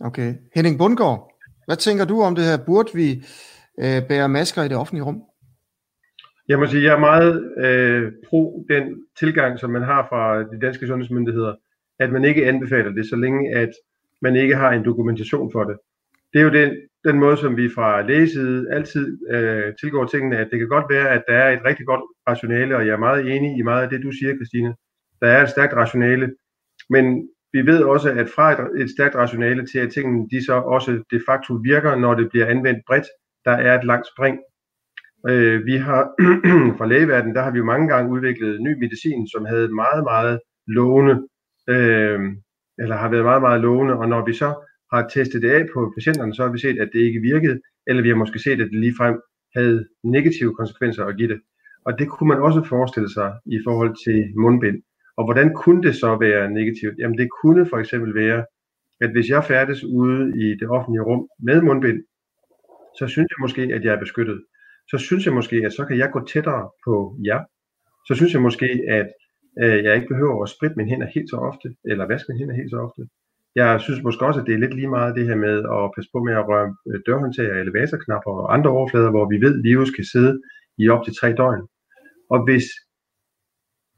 Okay. 0.00 0.34
Henning 0.54 0.78
Bundgaard, 0.78 1.32
hvad 1.66 1.76
tænker 1.76 2.04
du 2.04 2.22
om 2.22 2.34
det 2.34 2.44
her? 2.44 2.64
Burde 2.66 2.90
vi 2.94 3.24
øh, 3.78 4.08
bære 4.08 4.28
masker 4.28 4.62
i 4.62 4.68
det 4.68 4.76
offentlige 4.76 5.04
rum? 5.04 5.22
Jeg 6.48 6.58
må 6.58 6.66
sige, 6.66 6.84
jeg 6.84 6.94
er 6.94 6.98
meget 6.98 7.54
øh, 7.58 8.12
pro 8.28 8.64
den 8.68 8.84
tilgang, 9.18 9.58
som 9.58 9.70
man 9.70 9.82
har 9.82 10.06
fra 10.08 10.42
de 10.42 10.60
danske 10.60 10.86
sundhedsmyndigheder, 10.86 11.54
at 11.98 12.12
man 12.12 12.24
ikke 12.24 12.46
anbefaler 12.46 12.90
det, 12.90 13.08
så 13.08 13.16
længe 13.16 13.54
at 13.56 13.70
man 14.22 14.36
ikke 14.36 14.56
har 14.56 14.70
en 14.70 14.84
dokumentation 14.84 15.52
for 15.52 15.64
det. 15.64 15.76
Det 16.32 16.38
er 16.38 16.44
jo 16.44 16.50
den, 16.50 16.76
den 17.04 17.18
måde, 17.18 17.36
som 17.36 17.56
vi 17.56 17.68
fra 17.74 18.02
lægeside 18.02 18.66
altid 18.72 19.18
øh, 19.30 19.74
tilgår 19.80 20.06
tingene, 20.06 20.36
at 20.38 20.48
det 20.50 20.58
kan 20.58 20.68
godt 20.68 20.84
være, 20.90 21.08
at 21.10 21.22
der 21.28 21.34
er 21.34 21.50
et 21.50 21.64
rigtig 21.64 21.86
godt 21.86 22.00
rationale, 22.28 22.76
og 22.76 22.86
jeg 22.86 22.92
er 22.92 23.06
meget 23.08 23.36
enig 23.36 23.58
i 23.58 23.62
meget 23.62 23.82
af 23.82 23.90
det, 23.90 24.02
du 24.02 24.12
siger, 24.12 24.34
Christine. 24.34 24.74
Der 25.20 25.28
er 25.28 25.42
et 25.42 25.50
stærkt 25.50 25.74
rationale, 25.74 26.34
men 26.90 27.28
vi 27.52 27.66
ved 27.66 27.82
også, 27.82 28.10
at 28.10 28.28
fra 28.28 28.52
et, 28.52 28.82
et 28.82 28.90
stærkt 28.90 29.14
rationale 29.14 29.66
til, 29.66 29.78
at 29.78 29.92
tingene 29.92 30.28
de 30.30 30.44
så 30.44 30.54
også 30.54 31.02
de 31.10 31.20
facto 31.28 31.54
virker, 31.54 31.96
når 31.96 32.14
det 32.14 32.28
bliver 32.30 32.46
anvendt 32.46 32.80
bredt, 32.86 33.06
der 33.44 33.50
er 33.50 33.78
et 33.78 33.84
langt 33.84 34.06
spring. 34.06 34.38
Øh, 35.28 35.66
vi 35.66 35.76
har 35.76 36.02
fra 36.78 36.86
lægeverdenen, 36.86 37.34
der 37.34 37.42
har 37.42 37.50
vi 37.50 37.58
jo 37.58 37.64
mange 37.64 37.88
gange 37.88 38.12
udviklet 38.12 38.62
ny 38.62 38.78
medicin, 38.78 39.28
som 39.28 39.44
havde 39.44 39.74
meget, 39.74 40.04
meget 40.04 40.40
lovende, 40.66 41.14
øh, 41.68 42.20
eller 42.78 42.96
har 42.96 43.08
været 43.08 43.24
meget, 43.24 43.42
meget 43.42 43.60
lovende, 43.60 43.94
og 43.94 44.08
når 44.08 44.24
vi 44.24 44.32
så 44.34 44.69
har 44.92 45.08
testet 45.08 45.42
det 45.42 45.50
af 45.50 45.66
på 45.74 45.92
patienterne, 45.96 46.34
så 46.34 46.42
har 46.42 46.52
vi 46.52 46.58
set, 46.58 46.78
at 46.78 46.90
det 46.92 47.00
ikke 47.00 47.20
virkede, 47.20 47.60
eller 47.86 48.02
vi 48.02 48.08
har 48.08 48.16
måske 48.16 48.38
set, 48.38 48.60
at 48.60 48.70
det 48.72 48.80
ligefrem 48.80 49.20
havde 49.56 49.86
negative 50.04 50.54
konsekvenser 50.54 51.04
at 51.04 51.16
give 51.16 51.28
det. 51.28 51.40
Og 51.84 51.98
det 51.98 52.08
kunne 52.08 52.28
man 52.28 52.42
også 52.42 52.62
forestille 52.64 53.12
sig 53.12 53.32
i 53.46 53.58
forhold 53.66 53.92
til 54.04 54.32
mundbind. 54.36 54.82
Og 55.16 55.24
hvordan 55.24 55.54
kunne 55.54 55.82
det 55.82 55.94
så 55.96 56.16
være 56.16 56.50
negativt? 56.50 56.98
Jamen 56.98 57.18
det 57.18 57.28
kunne 57.42 57.66
for 57.66 57.78
eksempel 57.78 58.14
være, 58.14 58.44
at 59.00 59.10
hvis 59.10 59.28
jeg 59.28 59.44
færdes 59.44 59.84
ude 59.84 60.22
i 60.44 60.46
det 60.60 60.68
offentlige 60.68 61.02
rum 61.02 61.28
med 61.42 61.62
mundbind, 61.62 62.02
så 62.98 63.06
synes 63.06 63.28
jeg 63.30 63.40
måske, 63.40 63.62
at 63.62 63.84
jeg 63.84 63.94
er 63.94 63.98
beskyttet. 63.98 64.44
Så 64.90 64.98
synes 64.98 65.26
jeg 65.26 65.34
måske, 65.34 65.56
at 65.66 65.72
så 65.72 65.84
kan 65.84 65.98
jeg 65.98 66.10
gå 66.12 66.26
tættere 66.26 66.70
på 66.84 67.16
jer. 67.24 67.40
Så 68.06 68.14
synes 68.14 68.32
jeg 68.32 68.42
måske, 68.42 68.68
at 68.88 69.08
øh, 69.62 69.84
jeg 69.84 69.94
ikke 69.94 70.08
behøver 70.08 70.42
at 70.42 70.48
spritte 70.48 70.76
mine 70.76 70.90
hænder 70.90 71.06
helt 71.14 71.30
så 71.30 71.36
ofte, 71.36 71.68
eller 71.84 72.06
vaske 72.06 72.32
mine 72.32 72.40
hænder 72.40 72.56
helt 72.56 72.70
så 72.70 72.78
ofte. 72.78 73.02
Jeg 73.54 73.80
synes 73.80 74.02
måske 74.02 74.26
også, 74.26 74.40
at 74.40 74.46
det 74.46 74.54
er 74.54 74.58
lidt 74.58 74.74
lige 74.74 74.88
meget 74.88 75.16
det 75.16 75.26
her 75.26 75.36
med 75.36 75.56
at 75.58 75.90
passe 75.94 76.10
på 76.12 76.18
med 76.24 76.34
at 76.34 76.48
røre 76.48 76.74
øh, 76.88 77.00
dørhåndtag 77.06 77.52
og 77.52 77.58
elevatorknapper 77.58 78.30
og 78.30 78.54
andre 78.54 78.70
overflader, 78.70 79.10
hvor 79.10 79.28
vi 79.28 79.40
ved, 79.40 79.58
at 79.58 79.64
virus 79.64 79.90
kan 79.90 80.04
sidde 80.04 80.40
i 80.78 80.88
op 80.88 81.04
til 81.04 81.14
tre 81.20 81.32
døgn. 81.32 81.62
Og 82.30 82.44
hvis, 82.44 82.64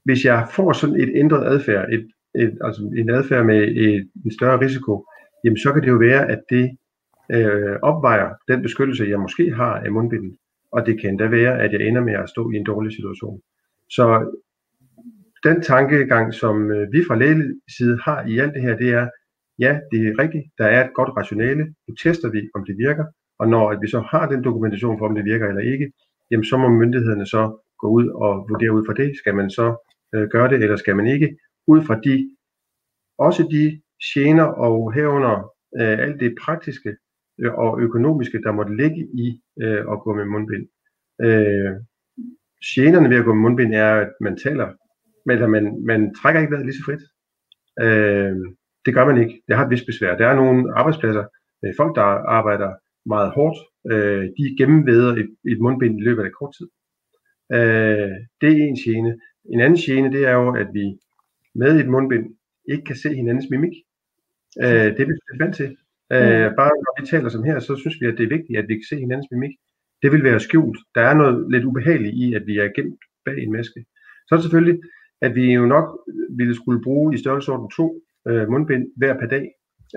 hvis 0.05 0.25
jeg 0.25 0.49
får 0.51 0.73
sådan 0.73 1.01
et 1.01 1.11
ændret 1.15 1.47
adfærd, 1.47 1.89
et, 1.93 2.09
et, 2.35 2.59
altså 2.65 2.83
en 2.97 3.11
adfærd 3.11 3.45
med 3.45 3.63
et, 3.63 4.11
en 4.25 4.33
større 4.39 4.61
risiko, 4.61 5.07
jamen 5.45 5.59
så 5.59 5.73
kan 5.73 5.83
det 5.83 5.89
jo 5.89 5.97
være, 5.97 6.31
at 6.31 6.41
det 6.51 6.77
øh, 7.33 7.77
opvejer 7.83 8.31
den 8.49 8.63
beskyttelse, 8.63 9.05
jeg 9.05 9.21
måske 9.21 9.55
har 9.55 9.75
af 9.75 9.93
mundbinden. 9.93 10.37
Og 10.73 10.87
det 10.87 11.01
kan 11.01 11.11
endda 11.11 11.27
være, 11.27 11.61
at 11.63 11.73
jeg 11.73 11.81
ender 11.81 12.03
med 12.03 12.15
at 12.15 12.29
stå 12.29 12.51
i 12.51 12.57
en 12.57 12.65
dårlig 12.65 12.93
situation. 12.93 13.41
Så 13.91 14.05
den 15.45 15.63
tankegang, 15.63 16.35
som 16.35 16.71
øh, 16.71 16.93
vi 16.93 17.05
fra 17.09 17.17
lægeside 17.17 17.99
har 18.05 18.27
i 18.27 18.39
alt 18.39 18.55
det 18.55 18.63
her, 18.63 18.77
det 18.77 18.91
er, 18.91 19.09
ja, 19.59 19.81
det 19.91 20.01
er 20.09 20.19
rigtigt, 20.23 20.45
der 20.59 20.65
er 20.65 20.85
et 20.85 20.95
godt 20.95 21.11
rationale, 21.17 21.75
nu 21.89 21.95
tester 21.95 22.31
vi, 22.31 22.41
om 22.55 22.65
det 22.65 22.79
virker, 22.79 23.05
og 23.39 23.49
når 23.49 23.71
at 23.71 23.79
vi 23.83 23.89
så 23.89 24.01
har 24.01 24.29
den 24.29 24.45
dokumentation 24.45 24.99
for, 24.99 25.07
om 25.07 25.15
det 25.15 25.25
virker 25.25 25.49
eller 25.49 25.73
ikke, 25.73 25.93
jamen 26.31 26.45
så 26.45 26.57
må 26.57 26.69
myndighederne 26.69 27.27
så 27.27 27.43
gå 27.79 27.89
ud 27.89 28.07
og 28.09 28.47
vurdere 28.49 28.73
ud 28.73 28.87
fra 28.87 28.95
det, 28.95 29.17
skal 29.17 29.35
man 29.35 29.51
så 29.51 29.67
øh, 30.15 30.29
gøre 30.29 30.49
det, 30.49 30.63
eller 30.63 30.77
skal 30.77 30.97
man 30.97 31.07
ikke, 31.07 31.37
ud 31.67 31.83
fra 31.83 32.01
de, 32.01 32.37
også 33.19 33.43
de 33.51 33.81
gener 34.13 34.45
og 34.45 34.93
herunder 34.93 35.37
øh, 35.81 35.99
alt 35.99 36.21
det 36.21 36.35
praktiske 36.45 36.97
øh, 37.41 37.55
og 37.55 37.81
økonomiske, 37.81 38.43
der 38.43 38.53
måtte 38.53 38.77
ligge 38.77 39.09
i 39.15 39.43
øh, 39.63 39.85
at 39.93 40.01
gå 40.05 40.15
med 40.15 40.25
mundbind. 40.25 40.67
Øh, 41.27 41.73
generne 42.75 43.11
ved 43.11 43.17
at 43.17 43.25
gå 43.25 43.35
med 43.35 43.43
mundbind 43.43 43.75
er, 43.75 43.95
at 43.95 44.13
man 44.21 44.37
taler, 44.37 44.69
eller 45.31 45.47
man, 45.47 45.85
man 45.87 46.15
trækker 46.15 46.41
ikke 46.41 46.51
vejret 46.53 46.67
lige 46.67 46.77
så 46.77 46.85
frit. 46.85 47.03
Øh, 47.85 48.37
det 48.87 48.95
gør 48.95 49.05
man 49.05 49.21
ikke. 49.23 49.43
Det 49.49 49.57
har 49.57 49.65
et 49.65 49.71
vist 49.71 49.87
besvær. 49.87 50.17
Der 50.17 50.27
er 50.27 50.37
nogle 50.37 50.79
arbejdspladser, 50.79 51.25
øh, 51.65 51.73
folk 51.77 51.97
der 51.97 52.03
arbejder 52.39 52.71
meget 53.07 53.33
hårdt, 53.33 53.59
øh, 53.93 54.25
de 54.39 54.57
gennemveder 54.59 55.13
et, 55.13 55.31
et 55.53 55.61
mundbind 55.61 55.99
i 55.99 56.03
løbet 56.03 56.23
af 56.25 56.33
kort 56.39 56.55
tid. 56.59 56.69
Øh, 57.57 58.15
det 58.41 58.51
er 58.53 58.67
en 58.67 58.77
gene. 58.85 59.19
En 59.53 59.61
anden 59.61 59.79
gene, 59.79 60.13
det 60.13 60.23
er 60.27 60.33
jo, 60.33 60.55
at 60.63 60.69
vi 60.73 60.85
med 61.55 61.81
et 61.81 61.89
mundbind 61.89 62.27
ikke 62.71 62.85
kan 62.85 62.97
se 62.97 63.15
hinandens 63.15 63.47
mimik. 63.51 63.75
Øh, 64.63 64.89
det 64.95 65.01
er 65.01 65.07
vi 65.07 65.15
vant 65.41 65.57
til. 65.57 65.77
Øh, 66.13 66.45
mm. 66.49 66.57
bare 66.61 66.73
når 66.85 67.01
vi 67.01 67.07
taler 67.07 67.29
som 67.29 67.45
her, 67.45 67.59
så 67.59 67.77
synes 67.77 67.97
vi, 68.01 68.07
at 68.07 68.19
det 68.19 68.25
er 68.25 68.37
vigtigt, 68.37 68.59
at 68.59 68.69
vi 68.69 68.75
kan 68.75 68.89
se 68.89 68.97
hinandens 68.97 69.31
mimik. 69.31 69.55
Det 70.03 70.13
vil 70.13 70.25
være 70.25 70.41
skjult. 70.41 70.79
Der 70.95 71.01
er 71.01 71.15
noget 71.15 71.51
lidt 71.51 71.65
ubehageligt 71.65 72.15
i, 72.15 72.35
at 72.35 72.47
vi 72.47 72.59
er 72.59 72.69
gemt 72.77 73.01
bag 73.25 73.39
en 73.39 73.53
maske. 73.53 73.85
Så 74.27 74.35
er 74.35 74.37
det 74.37 74.45
selvfølgelig, 74.45 74.79
at 75.21 75.35
vi 75.35 75.53
jo 75.53 75.67
nok 75.67 75.87
ville 76.37 76.55
skulle 76.55 76.83
bruge 76.83 77.15
i 77.15 77.19
størrelsesorden 77.19 77.71
to 77.71 78.03
øh, 78.29 78.49
mundbind 78.53 78.85
hver 78.97 79.15
per 79.21 79.29
dag. 79.35 79.47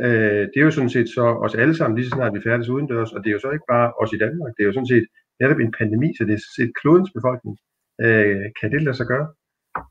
Øh, 0.06 0.44
det 0.52 0.58
er 0.60 0.68
jo 0.68 0.72
sådan 0.72 0.96
set 0.96 1.10
så 1.10 1.26
os 1.46 1.56
alle 1.56 1.76
sammen, 1.76 1.96
lige 1.98 2.10
så 2.10 2.16
snart 2.16 2.34
vi 2.34 2.46
færdes 2.48 2.70
udendørs, 2.70 3.14
og 3.14 3.20
det 3.24 3.30
er 3.30 3.34
jo 3.38 3.40
så 3.40 3.52
ikke 3.52 3.72
bare 3.76 3.94
os 4.02 4.14
i 4.14 4.18
Danmark, 4.18 4.52
det 4.56 4.62
er 4.64 4.70
jo 4.70 4.78
sådan 4.78 4.94
set 4.94 5.08
netop 5.40 5.60
en 5.60 5.74
pandemi, 5.80 6.10
så 6.18 6.24
det 6.28 6.34
er 6.34 6.44
set 6.58 6.72
klodens 6.82 7.12
befolkning. 7.18 7.56
Øh, 8.06 8.46
kan 8.60 8.72
det 8.72 8.82
lade 8.82 8.98
sig 8.98 9.08
gøre? 9.14 9.28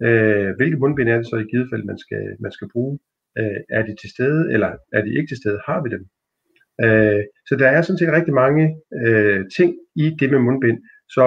Øh, 0.06 0.50
hvilke 0.56 0.80
mundbind 0.82 1.08
er 1.08 1.16
det 1.16 1.26
så 1.26 1.36
i 1.36 1.50
givet 1.50 1.68
fald, 1.70 1.84
man 1.84 1.98
skal, 2.04 2.24
man 2.44 2.52
skal 2.52 2.68
bruge? 2.72 2.98
Øh, 3.38 3.60
er 3.76 3.82
de 3.86 3.94
til 4.00 4.10
stede, 4.14 4.52
eller 4.54 4.70
er 4.92 5.02
de 5.04 5.10
ikke 5.18 5.30
til 5.30 5.40
stede? 5.42 5.58
Har 5.66 5.82
vi 5.84 5.88
dem? 5.96 6.02
Øh, 6.84 7.22
så 7.48 7.56
der 7.56 7.68
er 7.68 7.82
sådan 7.82 7.98
set 7.98 8.16
rigtig 8.18 8.34
mange 8.34 8.64
øh, 9.04 9.40
ting 9.56 9.70
i 9.96 10.06
det 10.20 10.30
med 10.30 10.38
mundbind. 10.38 10.78
Så 11.14 11.24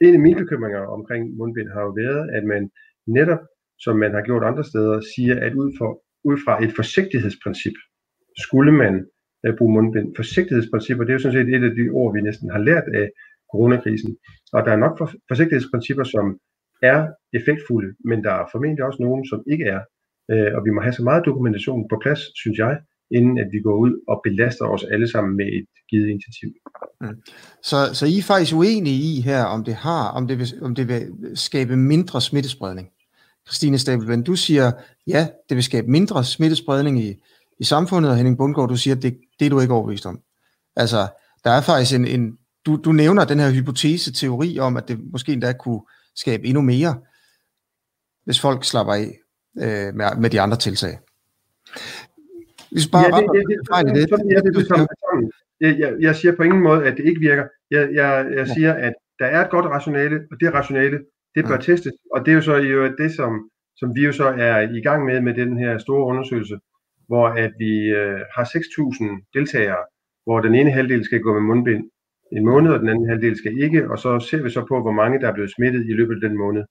en 0.00 0.14
af 0.14 0.20
mine 0.20 0.40
bekymringer 0.42 0.82
omkring 0.96 1.36
mundbind 1.36 1.68
har 1.74 1.82
jo 1.82 1.92
været, 2.02 2.30
at 2.36 2.44
man 2.44 2.70
netop, 3.06 3.42
som 3.78 3.94
man 3.98 4.12
har 4.14 4.22
gjort 4.22 4.44
andre 4.44 4.64
steder, 4.64 5.00
siger, 5.14 5.36
at 5.46 5.54
ud, 5.54 5.70
for, 5.78 5.90
ud 6.24 6.36
fra 6.44 6.64
et 6.64 6.72
forsigtighedsprincip, 6.76 7.76
skulle 8.38 8.72
man 8.72 9.06
øh, 9.46 9.56
bruge 9.58 9.72
mundbind. 9.72 10.16
Forsigtighedsprincipper, 10.16 11.04
det 11.04 11.10
er 11.10 11.18
jo 11.18 11.24
sådan 11.24 11.38
set 11.38 11.54
et 11.54 11.64
af 11.70 11.74
de 11.78 11.90
ord, 11.90 12.14
vi 12.14 12.20
næsten 12.20 12.50
har 12.50 12.58
lært 12.58 12.86
af 12.94 13.06
coronakrisen. 13.52 14.16
Og 14.52 14.60
der 14.64 14.72
er 14.72 14.76
nok 14.84 14.98
for, 14.98 15.06
forsigtighedsprincipper, 15.30 16.04
som 16.04 16.38
er 16.82 16.98
effektfulde, 17.38 17.90
men 18.04 18.24
der 18.24 18.32
er 18.32 18.44
formentlig 18.52 18.84
også 18.84 19.02
nogen, 19.02 19.26
som 19.26 19.42
ikke 19.52 19.64
er. 19.64 19.80
Øh, 20.30 20.50
og 20.56 20.64
vi 20.64 20.70
må 20.70 20.80
have 20.80 20.92
så 20.92 21.02
meget 21.02 21.24
dokumentation 21.24 21.88
på 21.90 21.96
plads, 22.02 22.20
synes 22.42 22.58
jeg, 22.58 22.74
inden 23.10 23.38
at 23.38 23.48
vi 23.52 23.60
går 23.60 23.76
ud 23.76 23.92
og 24.08 24.20
belaster 24.24 24.66
os 24.66 24.84
alle 24.84 25.08
sammen 25.08 25.36
med 25.36 25.46
et 25.46 25.66
givet 25.90 26.08
initiativ. 26.08 26.50
Mm. 27.00 27.16
Så, 27.62 27.76
så 27.92 28.06
I 28.06 28.18
er 28.18 28.22
faktisk 28.22 28.54
uenige 28.56 29.00
i 29.12 29.20
her, 29.20 29.42
om 29.44 29.64
det 29.64 29.74
har, 29.74 30.08
om 30.08 30.28
det 30.28 30.38
vil, 30.38 30.48
om 30.62 30.74
det 30.74 30.88
vil 30.88 31.02
skabe 31.34 31.76
mindre 31.76 32.20
smittespredning. 32.20 32.88
Christine 33.48 33.78
Stabelven, 33.78 34.22
du 34.22 34.36
siger, 34.36 34.72
ja, 35.06 35.28
det 35.48 35.54
vil 35.54 35.64
skabe 35.64 35.90
mindre 35.90 36.24
smittespredning 36.24 37.02
i, 37.02 37.14
i 37.60 37.64
samfundet, 37.64 38.10
og 38.10 38.16
Henning 38.16 38.36
Bundgaard, 38.38 38.68
du 38.68 38.76
siger, 38.76 38.94
det, 38.94 39.18
det 39.38 39.46
er 39.46 39.50
du 39.50 39.60
ikke 39.60 39.74
overbevist 39.74 40.06
om. 40.06 40.20
Altså, 40.76 41.08
der 41.44 41.50
er 41.50 41.60
faktisk 41.60 41.94
en, 41.94 42.06
en 42.06 42.38
du, 42.66 42.76
du 42.76 42.92
nævner 42.92 43.24
den 43.24 43.38
her 43.38 43.50
hypotese-teori 43.50 44.58
om, 44.58 44.76
at 44.76 44.88
det 44.88 45.12
måske 45.12 45.32
endda 45.32 45.52
kunne 45.52 45.80
skabe 46.14 46.46
endnu 46.46 46.62
mere, 46.62 47.00
hvis 48.24 48.40
folk 48.40 48.64
slapper 48.64 48.92
af 48.92 49.18
øh, 49.58 49.94
med, 49.94 50.16
med 50.16 50.30
de 50.30 50.40
andre 50.40 50.56
tiltag. 50.56 50.98
Hvis 52.70 52.88
bare 52.88 53.02
ja, 53.02 53.20
det, 53.20 53.28
det, 53.32 53.44
det, 53.48 54.10
det. 54.10 54.30
Ja, 54.30 54.40
det, 54.40 54.56
det, 54.56 54.66
sådan, 54.66 54.88
jeg, 55.60 55.78
jeg, 55.78 55.94
jeg 56.00 56.16
siger 56.16 56.36
på 56.36 56.42
ingen 56.42 56.62
måde, 56.62 56.84
at 56.84 56.96
det 56.96 57.04
ikke 57.04 57.20
virker. 57.20 57.44
Jeg, 57.70 57.88
jeg, 57.94 58.26
jeg 58.34 58.48
siger, 58.48 58.72
at 58.72 58.92
der 59.18 59.26
er 59.26 59.44
et 59.44 59.50
godt 59.50 59.66
rationale, 59.66 60.20
og 60.30 60.36
det 60.40 60.54
rationale, 60.54 60.98
det 61.34 61.44
bør 61.44 61.54
ja. 61.54 61.60
testes. 61.60 61.92
Og 62.14 62.26
det 62.26 62.30
er 62.32 62.34
jo 62.34 62.40
så 62.40 62.56
jo 62.56 62.96
det, 62.98 63.10
som, 63.14 63.50
som 63.76 63.96
vi 63.96 64.04
jo 64.04 64.12
så 64.12 64.24
er 64.28 64.60
i 64.78 64.80
gang 64.80 65.04
med 65.04 65.20
med 65.20 65.34
den 65.34 65.58
her 65.58 65.78
store 65.78 66.06
undersøgelse, 66.06 66.58
hvor 67.06 67.26
at 67.28 67.52
vi 67.58 67.72
øh, 68.00 68.20
har 68.34 68.44
6.000 68.44 69.30
deltagere, 69.34 69.82
hvor 70.24 70.40
den 70.40 70.54
ene 70.54 70.70
halvdel 70.70 71.04
skal 71.04 71.20
gå 71.20 71.32
med 71.32 71.42
mundbind 71.42 71.90
en 72.32 72.44
måned, 72.44 72.72
og 72.72 72.80
den 72.80 72.88
anden 72.88 73.08
halvdel 73.08 73.36
skal 73.36 73.62
ikke, 73.62 73.90
og 73.90 73.98
så 73.98 74.20
ser 74.20 74.42
vi 74.42 74.50
så 74.50 74.64
på, 74.68 74.82
hvor 74.82 74.92
mange 74.92 75.20
der 75.20 75.28
er 75.28 75.34
blevet 75.34 75.52
smittet 75.56 75.86
i 75.86 75.92
løbet 75.92 76.14
af 76.14 76.28
den 76.28 76.38
måned. 76.38 76.64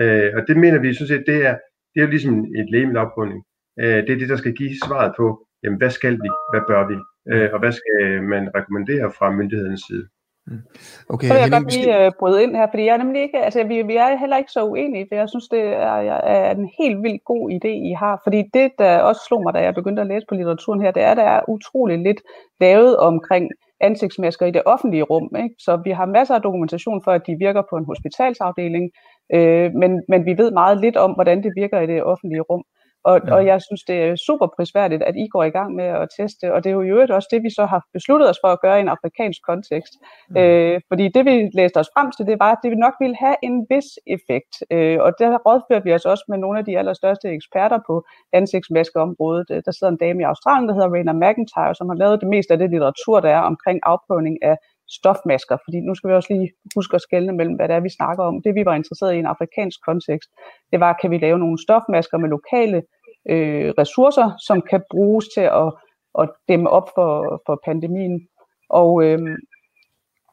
Øh, 0.00 0.30
og 0.36 0.42
det 0.48 0.56
mener 0.56 0.78
vi 0.78 0.94
sådan 0.94 1.08
set, 1.08 1.24
det 1.26 1.46
er, 1.46 1.54
det 1.94 2.00
er 2.00 2.04
jo 2.06 2.10
ligesom 2.10 2.44
et 2.44 2.70
lægemiddelafprøvning. 2.70 3.44
Øh, 3.80 4.00
det 4.06 4.10
er 4.10 4.18
det, 4.18 4.28
der 4.28 4.36
skal 4.36 4.54
give 4.54 4.74
svaret 4.84 5.12
på, 5.16 5.46
jamen, 5.62 5.78
hvad 5.78 5.90
skal 5.90 6.12
vi, 6.12 6.30
hvad 6.52 6.62
bør 6.68 6.82
vi, 6.90 6.96
øh, 7.32 7.48
og 7.52 7.58
hvad 7.58 7.72
skal 7.72 8.22
man 8.22 8.50
rekommendere 8.54 9.12
fra 9.18 9.30
myndighedens 9.30 9.82
side. 9.88 10.08
Mm. 10.50 10.62
Okay, 11.08 11.26
så 11.26 11.32
vil 11.32 11.40
jeg 11.40 11.50
godt 11.50 11.74
lige 11.74 12.06
uh, 12.06 12.12
bryde 12.20 12.42
ind 12.42 12.56
her, 12.56 12.66
fordi 12.70 12.84
jeg 12.84 12.92
er 12.92 13.02
nemlig 13.04 13.22
ikke, 13.22 13.38
altså 13.38 13.64
vi, 13.64 13.82
vi 13.82 13.96
er 13.96 14.16
heller 14.16 14.36
ikke 14.36 14.52
så 14.52 14.64
uenige, 14.64 15.06
for 15.08 15.14
jeg 15.14 15.28
synes, 15.28 15.48
det 15.48 15.60
er, 15.60 15.96
er 16.36 16.50
en 16.50 16.70
helt 16.80 17.02
vildt 17.02 17.24
god 17.24 17.50
idé, 17.50 17.72
I 17.90 17.92
har. 17.92 18.20
Fordi 18.24 18.40
det, 18.54 18.70
der 18.78 18.98
også 18.98 19.22
slog 19.28 19.42
mig, 19.42 19.54
da 19.54 19.60
jeg 19.62 19.74
begyndte 19.74 20.02
at 20.02 20.08
læse 20.08 20.26
på 20.28 20.34
litteraturen 20.34 20.80
her, 20.80 20.90
det 20.90 21.02
er, 21.02 21.10
at 21.10 21.16
der 21.16 21.22
er 21.22 21.48
utrolig 21.48 21.98
lidt 21.98 22.20
lavet 22.60 22.96
omkring 22.96 23.50
ansigtsmasker 23.80 24.46
i 24.46 24.50
det 24.50 24.62
offentlige 24.66 25.02
rum. 25.02 25.30
Ikke? 25.36 25.54
Så 25.58 25.80
vi 25.84 25.90
har 25.90 26.06
masser 26.06 26.34
af 26.34 26.42
dokumentation 26.42 27.02
for, 27.04 27.12
at 27.12 27.26
de 27.26 27.36
virker 27.38 27.62
på 27.70 27.76
en 27.76 27.84
hospitalsafdeling, 27.84 28.90
øh, 29.34 29.74
men, 29.74 30.02
men 30.08 30.26
vi 30.26 30.34
ved 30.38 30.50
meget 30.50 30.80
lidt 30.80 30.96
om, 30.96 31.10
hvordan 31.12 31.42
det 31.42 31.52
virker 31.56 31.80
i 31.80 31.86
det 31.86 32.02
offentlige 32.02 32.40
rum. 32.40 32.64
Og, 33.04 33.20
ja. 33.26 33.34
og 33.34 33.46
jeg 33.46 33.62
synes, 33.62 33.82
det 33.82 33.96
er 34.02 34.16
super 34.16 34.46
prisværdigt, 34.56 35.02
at 35.02 35.16
I 35.16 35.28
går 35.28 35.44
i 35.44 35.50
gang 35.50 35.74
med 35.74 35.84
at 35.84 36.08
teste, 36.18 36.54
og 36.54 36.64
det 36.64 36.70
er 36.70 36.74
jo 36.74 36.82
i 36.82 36.88
øvrigt 36.88 37.10
også 37.10 37.28
det, 37.30 37.42
vi 37.42 37.50
så 37.50 37.64
har 37.66 37.82
besluttet 37.92 38.30
os 38.30 38.38
for 38.44 38.48
at 38.48 38.60
gøre 38.60 38.78
i 38.78 38.80
en 38.80 38.88
afrikansk 38.88 39.40
kontekst. 39.42 39.94
Mm. 40.28 40.36
Øh, 40.36 40.80
fordi 40.88 41.08
det, 41.08 41.24
vi 41.24 41.50
læste 41.54 41.76
os 41.76 41.90
frem 41.94 42.12
til, 42.12 42.26
det 42.26 42.38
var, 42.38 42.50
at 42.52 42.58
det 42.62 42.78
nok 42.78 42.94
ville 43.00 43.16
have 43.16 43.36
en 43.42 43.66
vis 43.70 43.88
effekt. 44.06 44.52
Øh, 44.70 44.98
og 45.00 45.12
der 45.18 45.38
rådførte 45.46 45.84
vi 45.84 45.94
os 45.94 46.04
også 46.04 46.24
med 46.28 46.38
nogle 46.38 46.58
af 46.58 46.64
de 46.64 46.78
allerstørste 46.78 47.28
eksperter 47.28 47.78
på 47.86 48.04
ansigtsmaskeområdet. 48.32 49.48
Der 49.66 49.72
sidder 49.72 49.92
en 49.92 50.02
dame 50.04 50.20
i 50.22 50.24
Australien, 50.32 50.68
der 50.68 50.74
hedder 50.74 50.92
Raina 50.94 51.12
McIntyre, 51.12 51.74
som 51.74 51.88
har 51.88 51.96
lavet 51.96 52.20
det 52.20 52.28
meste 52.28 52.52
af 52.52 52.58
det 52.58 52.70
litteratur, 52.70 53.20
der 53.20 53.30
er 53.30 53.40
omkring 53.40 53.80
afprøvning 53.82 54.42
af 54.42 54.56
stofmasker, 54.98 55.56
fordi 55.64 55.80
nu 55.80 55.94
skal 55.94 56.10
vi 56.10 56.14
også 56.14 56.32
lige 56.32 56.50
huske 56.74 56.94
at 56.94 57.00
skelne 57.02 57.32
mellem, 57.32 57.54
hvad 57.54 57.68
det 57.68 57.76
er, 57.76 57.80
vi 57.80 57.98
snakker 57.98 58.24
om. 58.24 58.42
Det 58.42 58.54
vi 58.54 58.64
var 58.64 58.74
interesseret 58.74 59.14
i 59.14 59.18
en 59.18 59.26
afrikansk 59.26 59.78
kontekst, 59.86 60.30
det 60.72 60.80
var, 60.80 60.98
kan 61.00 61.10
vi 61.10 61.18
lave 61.18 61.38
nogle 61.38 61.62
stofmasker 61.62 62.18
med 62.18 62.28
lokale 62.28 62.82
øh, 63.28 63.74
ressourcer, 63.78 64.30
som 64.46 64.62
kan 64.62 64.82
bruges 64.90 65.26
til 65.34 65.46
at, 65.62 65.72
at 66.18 66.30
dæmme 66.48 66.70
op 66.70 66.88
for, 66.94 67.42
for 67.46 67.60
pandemien. 67.64 68.28
Og, 68.68 69.04
øh, 69.04 69.38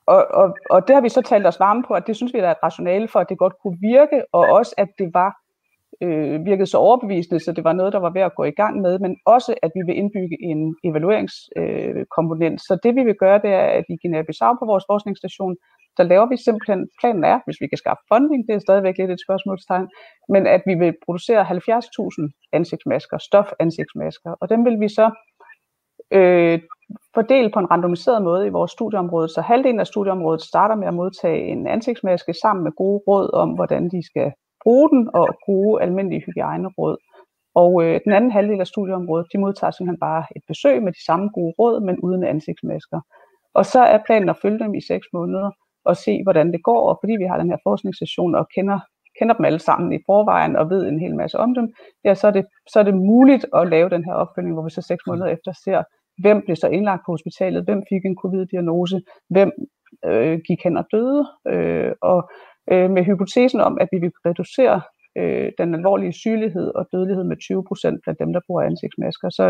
og, 0.06 0.26
og, 0.34 0.58
og 0.70 0.88
det 0.88 0.96
har 0.96 1.02
vi 1.02 1.10
så 1.10 1.22
talt 1.22 1.48
os 1.48 1.60
varme 1.60 1.84
på, 1.88 1.94
at 1.94 2.08
det 2.08 2.16
synes 2.16 2.34
vi 2.34 2.40
der 2.40 2.48
er 2.48 2.52
et 2.52 2.64
rationale 2.64 3.08
for, 3.08 3.20
at 3.20 3.30
det 3.30 3.38
godt 3.38 3.54
kunne 3.62 3.78
virke, 3.82 4.24
og 4.32 4.46
også 4.50 4.74
at 4.78 4.88
det 5.00 5.10
var 5.14 5.47
øh, 6.02 6.46
virkede 6.46 6.68
så 6.68 6.78
overbevisende, 6.78 7.40
så 7.40 7.52
det 7.52 7.64
var 7.64 7.74
noget, 7.74 7.94
der 7.94 8.00
var 8.00 8.10
ved 8.10 8.22
at 8.22 8.36
gå 8.36 8.44
i 8.44 8.52
gang 8.62 8.82
med, 8.82 9.00
men 9.00 9.18
også, 9.26 9.56
at 9.62 9.72
vi 9.76 9.82
vil 9.86 9.98
indbygge 9.98 10.38
en 10.42 10.76
evalueringskomponent. 10.84 12.54
Øh, 12.54 12.60
så 12.68 12.80
det 12.84 12.96
vi 12.96 13.04
vil 13.04 13.16
gøre, 13.16 13.42
det 13.46 13.52
er, 13.62 13.68
at 13.78 13.86
i 13.90 13.98
Guinea-Bissau 14.02 14.52
på 14.60 14.66
vores 14.66 14.84
forskningsstation, 14.92 15.56
der 15.98 16.04
laver 16.04 16.26
vi 16.30 16.38
simpelthen, 16.38 16.90
planen 17.00 17.24
er, 17.24 17.40
hvis 17.46 17.62
vi 17.62 17.68
kan 17.68 17.78
skaffe 17.78 18.04
funding, 18.12 18.48
det 18.48 18.56
er 18.56 18.60
stadigvæk 18.60 18.98
lidt 18.98 19.12
et 19.12 19.26
spørgsmålstegn, 19.26 19.88
men 20.30 20.48
at 20.48 20.62
vi 20.66 20.74
vil 20.74 20.94
producere 21.06 21.42
70.000 21.44 22.50
ansigtsmasker, 22.54 23.18
stofansigtsmasker, 23.18 24.32
og 24.42 24.50
dem 24.50 24.66
vil 24.66 24.80
vi 24.80 24.90
så 24.90 25.08
øh, 26.12 26.60
fordele 27.14 27.50
på 27.54 27.60
en 27.60 27.72
randomiseret 27.72 28.24
måde 28.24 28.48
i 28.48 28.56
vores 28.58 28.72
studieområde. 28.72 29.30
Så 29.30 29.42
halvdelen 29.42 29.80
af 29.80 29.88
studieområdet 29.88 30.42
starter 30.42 30.76
med 30.76 30.88
at 30.88 30.94
modtage 30.94 31.48
en 31.48 31.68
ansigtsmaske 31.68 32.34
sammen 32.42 32.64
med 32.64 32.72
gode 32.72 33.04
råd 33.08 33.30
om, 33.34 33.50
hvordan 33.50 33.84
de 33.90 34.06
skal 34.06 34.32
bruge 34.68 34.90
den 34.90 35.10
og 35.14 35.28
bruge 35.46 35.82
almindelige 35.82 36.24
hygiejneråd. 36.26 36.98
Og 37.62 37.72
øh, 37.84 38.00
den 38.06 38.12
anden 38.18 38.32
halvdel 38.32 38.60
af 38.60 38.68
studieområdet, 38.68 39.28
de 39.34 39.38
modtager 39.38 39.72
simpelthen 39.72 40.00
bare 40.00 40.24
et 40.36 40.44
besøg 40.48 40.84
med 40.84 40.92
de 40.98 41.06
samme 41.06 41.30
gode 41.38 41.54
råd, 41.60 41.76
men 41.88 42.00
uden 42.00 42.24
ansigtsmasker. 42.24 43.00
Og 43.54 43.66
så 43.66 43.82
er 43.94 44.00
planen 44.06 44.30
at 44.30 44.42
følge 44.42 44.60
dem 44.60 44.74
i 44.76 44.82
seks 44.82 45.08
måneder 45.14 45.50
og 45.86 45.98
se, 45.98 46.24
hvordan 46.24 46.52
det 46.52 46.64
går. 46.64 46.82
Og 46.90 46.98
fordi 47.02 47.14
vi 47.22 47.24
har 47.30 47.38
den 47.38 47.50
her 47.50 47.58
forskningssession 47.64 48.36
og 48.36 48.46
kender, 48.56 48.80
kender 49.20 49.36
dem 49.36 49.46
alle 49.46 49.60
sammen 49.60 49.94
i 49.94 50.00
forvejen 50.06 50.56
og 50.56 50.70
ved 50.70 50.88
en 50.88 51.00
hel 51.00 51.16
masse 51.16 51.38
om 51.38 51.56
dem, 51.56 51.74
ja, 52.06 52.14
så 52.16 52.28
er, 52.28 52.32
det, 52.32 52.46
så 52.72 52.80
er 52.80 52.84
det 52.84 52.96
muligt 52.96 53.46
at 53.56 53.70
lave 53.70 53.90
den 53.90 54.04
her 54.06 54.14
opfølgning, 54.14 54.56
hvor 54.56 54.64
vi 54.64 54.70
så 54.70 54.82
seks 54.82 55.04
måneder 55.08 55.28
efter 55.28 55.52
ser, 55.64 55.84
hvem 56.22 56.42
blev 56.46 56.56
så 56.56 56.68
indlagt 56.68 57.04
på 57.06 57.12
hospitalet, 57.12 57.64
hvem 57.64 57.84
fik 57.90 58.06
en 58.06 58.18
covid-diagnose, 58.22 59.02
hvem 59.30 59.52
øh, 60.06 60.40
gik 60.48 60.64
hen 60.64 60.78
og 60.78 60.86
døde, 60.92 61.28
øh, 61.48 61.92
og 62.02 62.30
øh, 62.72 62.90
med 62.96 63.04
hypotesen 63.04 63.60
om, 63.60 63.78
at 63.82 63.88
vi 63.92 63.98
vil 64.04 64.12
reducere 64.26 64.82
øh, 65.20 65.52
den 65.60 65.70
alvorlige 65.76 66.14
sygelighed 66.24 66.68
og 66.80 66.84
dødelighed 66.94 67.24
med 67.24 67.38
20 67.38 67.64
procent 67.70 67.98
blandt 68.04 68.20
dem, 68.20 68.34
der 68.34 68.42
bruger 68.48 68.62
ansigtsmasker. 68.62 69.30
Så 69.30 69.46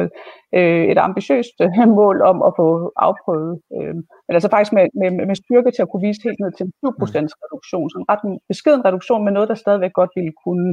øh, 0.58 0.84
et 0.92 0.98
ambitiøst 1.08 1.56
øh, 1.62 1.88
mål 2.02 2.18
om 2.32 2.38
at 2.48 2.54
få 2.60 2.68
afprøvet, 3.08 3.54
øh, 3.76 3.96
men 4.26 4.34
altså 4.38 4.50
faktisk 4.50 4.74
med, 4.78 4.86
med, 5.02 5.26
med 5.30 5.36
styrke 5.44 5.72
til 5.72 5.82
at 5.82 5.90
kunne 5.90 6.08
vise 6.08 6.22
helt 6.28 6.40
ned 6.44 6.52
til 6.54 6.66
en 6.66 6.74
20 6.84 6.94
procents 7.00 7.34
reduktion, 7.44 7.90
så 7.90 7.96
en 7.98 8.10
ret 8.12 8.24
beskeden 8.52 8.86
reduktion, 8.86 9.26
men 9.26 9.34
noget, 9.34 9.50
der 9.50 9.64
stadigvæk 9.64 9.94
godt 9.94 10.12
ville 10.18 10.34
kunne 10.46 10.70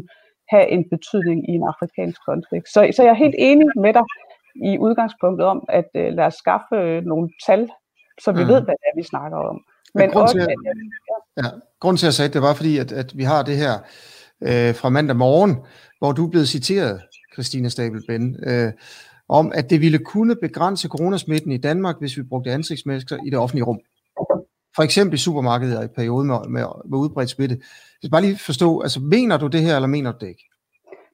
have 0.53 0.67
en 0.75 0.85
betydning 0.95 1.39
i 1.51 1.53
en 1.59 1.65
afrikansk 1.73 2.21
kontekst. 2.29 2.73
Så, 2.75 2.81
så 2.97 3.01
jeg 3.03 3.11
er 3.11 3.25
helt 3.25 3.39
enig 3.39 3.67
med 3.85 3.93
dig 3.99 4.07
i 4.71 4.79
udgangspunktet 4.87 5.47
om, 5.53 5.59
at 5.69 5.89
øh, 6.01 6.09
lad 6.17 6.27
os 6.31 6.35
skaffe 6.35 6.77
øh, 6.77 7.03
nogle 7.11 7.29
tal, 7.47 7.63
så 8.25 8.33
vi 8.33 8.43
mm. 8.43 8.49
ved, 8.51 8.59
hvad 8.65 8.75
det 8.81 8.87
er, 8.91 8.97
vi 9.01 9.13
snakker 9.13 9.39
om. 9.39 9.59
Men, 9.95 10.15
også, 10.15 10.35
til, 10.35 10.41
at, 10.41 10.49
ja. 11.45 11.51
Grunden 11.81 11.99
til, 11.99 12.07
at 12.07 12.09
jeg 12.09 12.15
sagde 12.15 12.33
det, 12.33 12.43
var 12.43 12.55
fordi, 12.55 12.79
at, 12.79 12.93
at 12.93 13.19
vi 13.19 13.25
har 13.25 13.43
det 13.43 13.57
her 13.57 13.79
øh, 14.43 14.75
fra 14.75 14.89
mandag 14.89 15.17
morgen, 15.17 15.57
hvor 15.99 16.13
du 16.13 16.27
er 16.27 16.31
blevet 16.31 16.49
citeret, 16.49 17.01
Christine 17.33 17.71
Stabel-Ben, 17.71 18.37
øh, 18.47 18.73
om, 19.29 19.53
at 19.55 19.71
det 19.71 19.81
ville 19.81 19.99
kunne 19.99 20.37
begrænse 20.37 20.89
coronasmitten 20.89 21.53
i 21.53 21.57
Danmark, 21.57 21.97
hvis 22.01 22.17
vi 22.17 22.23
brugte 22.23 22.53
ansigtsmasker 22.53 23.17
i 23.27 23.31
det 23.31 23.39
offentlige 23.39 23.65
rum. 23.65 23.79
For 24.77 24.83
eksempel 24.83 25.15
i 25.15 25.19
supermarkedet 25.19 25.85
i 25.85 25.89
perioden 25.89 26.27
med, 26.29 26.39
med, 26.49 26.67
med 26.91 26.99
udbredt 26.99 27.31
smitte. 27.31 27.59
Så 28.03 28.11
bare 28.11 28.23
lige 28.23 28.39
forstå, 28.39 28.81
altså 28.81 29.01
mener 29.01 29.37
du 29.37 29.47
det 29.47 29.63
her, 29.63 29.77
eller 29.77 29.87
mener 29.87 30.13
du 30.13 30.19
det 30.21 30.29
ikke? 30.29 30.51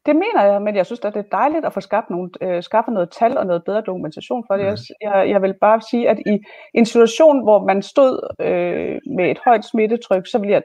Det 0.06 0.16
mener 0.16 0.42
jeg, 0.44 0.62
men 0.62 0.76
jeg 0.76 0.86
synes 0.86 1.00
at 1.00 1.14
det 1.14 1.24
er 1.24 1.36
dejligt 1.38 1.64
at 1.64 1.72
få 1.72 1.80
skabt 1.80 2.10
nogle, 2.10 2.30
øh, 2.42 2.62
skaffe 2.62 2.90
noget 2.90 3.10
tal 3.18 3.38
og 3.38 3.46
noget 3.46 3.64
bedre 3.64 3.82
dokumentation 3.86 4.44
for 4.48 4.56
det. 4.56 4.66
Mm. 4.66 5.08
Jeg, 5.08 5.30
jeg 5.30 5.42
vil 5.42 5.54
bare 5.60 5.80
sige, 5.90 6.08
at 6.08 6.18
i 6.26 6.38
en 6.74 6.86
situation, 6.86 7.42
hvor 7.42 7.66
man 7.66 7.82
stod 7.82 8.14
øh, 8.40 8.98
med 9.16 9.30
et 9.30 9.38
højt 9.44 9.64
smittetryk, 9.64 10.26
så 10.26 10.38
vil 10.38 10.50
jeg 10.50 10.62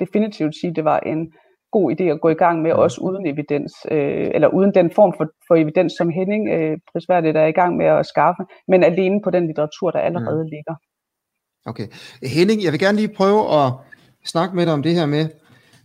definitivt 0.00 0.54
sige, 0.60 0.70
at 0.70 0.76
det 0.76 0.84
var 0.84 0.98
en 0.98 1.32
god 1.72 1.92
idé 1.92 2.04
at 2.04 2.20
gå 2.20 2.28
i 2.28 2.34
gang 2.44 2.62
med, 2.62 2.72
også 2.72 3.00
uden 3.00 3.26
evidens, 3.26 3.72
øh, 3.90 4.30
eller 4.34 4.48
uden 4.48 4.74
den 4.74 4.90
form 4.90 5.14
for, 5.16 5.26
for 5.48 5.54
evidens, 5.54 5.92
som 5.98 6.10
Henning 6.10 6.48
øh, 6.48 6.78
prisværdigt 6.92 7.36
er 7.36 7.46
i 7.46 7.52
gang 7.60 7.76
med 7.76 7.86
at 7.86 8.06
skaffe, 8.06 8.42
men 8.68 8.84
alene 8.84 9.20
på 9.24 9.30
den 9.30 9.46
litteratur, 9.46 9.90
der 9.90 9.98
allerede 9.98 10.44
mm. 10.44 10.50
ligger. 10.54 10.74
Okay. 11.66 11.86
Henning, 12.22 12.64
jeg 12.64 12.72
vil 12.72 12.80
gerne 12.80 12.98
lige 12.98 13.14
prøve 13.16 13.40
at 13.60 13.72
snakke 14.24 14.56
med 14.56 14.66
dig 14.66 14.72
om 14.72 14.82
det 14.82 14.94
her 14.94 15.06
med, 15.06 15.24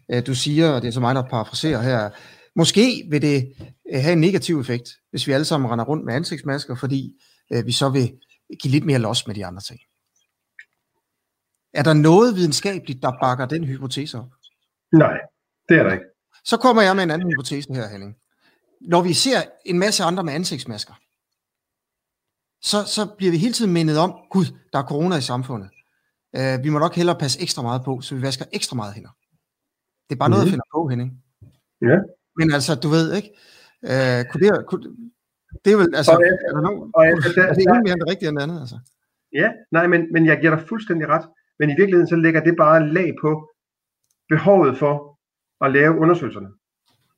at 0.10 0.27
du 0.27 0.36
siger, 0.36 0.75
og 0.75 0.81
det 0.81 0.88
er 0.88 0.91
så 0.91 1.00
mig, 1.00 1.15
der 1.15 1.29
parafraserer 1.29 1.81
her, 1.81 2.10
Måske 2.55 3.07
vil 3.10 3.22
det 3.22 3.55
øh, 3.93 4.01
have 4.01 4.13
en 4.13 4.22
negativ 4.22 4.60
effekt, 4.60 4.89
hvis 5.10 5.27
vi 5.27 5.31
alle 5.31 5.45
sammen 5.45 5.72
render 5.72 5.86
rundt 5.86 6.05
med 6.05 6.13
ansigtsmasker, 6.13 6.75
fordi 6.75 7.22
øh, 7.53 7.65
vi 7.65 7.72
så 7.72 7.89
vil 7.89 8.19
give 8.60 8.72
lidt 8.72 8.86
mere 8.86 9.00
los 9.00 9.27
med 9.27 9.36
de 9.36 9.45
andre 9.45 9.62
ting. 9.62 9.79
Er 11.74 11.83
der 11.83 11.93
noget 11.93 12.36
videnskabeligt, 12.36 13.01
der 13.01 13.12
bakker 13.22 13.45
den 13.45 13.63
hypotese 13.63 14.19
op? 14.19 14.31
Nej, 14.91 15.17
det 15.69 15.77
er 15.77 15.83
der 15.83 15.91
ikke. 15.91 16.05
Så 16.43 16.57
kommer 16.57 16.81
jeg 16.81 16.95
med 16.95 17.03
en 17.03 17.12
anden 17.12 17.31
hypotese 17.31 17.74
her, 17.74 17.88
Henning. 17.88 18.17
Når 18.81 19.01
vi 19.01 19.13
ser 19.13 19.41
en 19.65 19.79
masse 19.79 20.03
andre 20.03 20.24
med 20.24 20.33
ansigtsmasker, 20.33 20.93
så, 22.62 22.83
så 22.86 23.15
bliver 23.17 23.31
vi 23.31 23.38
hele 23.38 23.53
tiden 23.53 23.74
mindet 23.74 23.98
om, 23.98 24.13
gud, 24.29 24.45
der 24.74 24.79
er 24.79 24.83
corona 24.83 25.15
i 25.15 25.22
samfundet. 25.22 25.69
Uh, 26.38 26.63
vi 26.63 26.69
må 26.69 26.79
nok 26.79 26.95
hellere 26.95 27.17
passe 27.19 27.41
ekstra 27.41 27.62
meget 27.62 27.83
på, 27.86 28.01
så 28.01 28.15
vi 28.15 28.22
vasker 28.22 28.45
ekstra 28.51 28.75
meget 28.75 28.93
hænder. 28.93 29.10
Det 30.10 30.15
er 30.15 30.19
bare 30.19 30.29
mm. 30.29 30.31
noget, 30.31 30.41
jeg 30.41 30.48
mhm. 30.48 30.51
finder 30.51 30.65
på, 30.74 30.88
Henning. 30.88 31.24
Ja. 31.81 31.98
Men 32.37 32.47
altså, 32.57 32.71
du 32.83 32.87
ved 32.95 33.05
ikke, 33.17 33.29
øh, 33.91 34.19
kunne 34.29 34.41
det, 34.43 34.65
kunne, 34.69 34.83
Det 35.65 35.73
er 35.73 35.77
vel, 35.77 35.95
altså, 35.99 36.11
og, 36.11 36.23
er 36.47 36.53
der 36.55 36.61
nogen, 36.67 36.91
og, 36.95 37.07
altså, 37.07 37.29
der, 37.35 37.43
er 37.43 37.53
det 37.53 37.61
ene 37.61 37.83
mere 37.83 37.93
end 37.93 38.01
det 38.03 38.09
rigtige 38.11 38.29
end 38.29 38.37
det 38.37 38.43
andet, 38.43 38.59
altså. 38.59 38.77
Ja, 39.33 39.49
nej, 39.71 39.87
men, 39.87 40.01
men 40.13 40.25
jeg 40.25 40.39
giver 40.41 40.55
dig 40.55 40.67
fuldstændig 40.67 41.07
ret. 41.07 41.25
Men 41.59 41.69
i 41.69 41.75
virkeligheden 41.77 42.07
så 42.07 42.15
lægger 42.15 42.41
det 42.43 42.55
bare 42.57 42.93
lag 42.93 43.13
på 43.21 43.49
behovet 44.29 44.77
for 44.77 45.19
at 45.65 45.71
lave 45.71 45.99
undersøgelserne. 45.99 46.49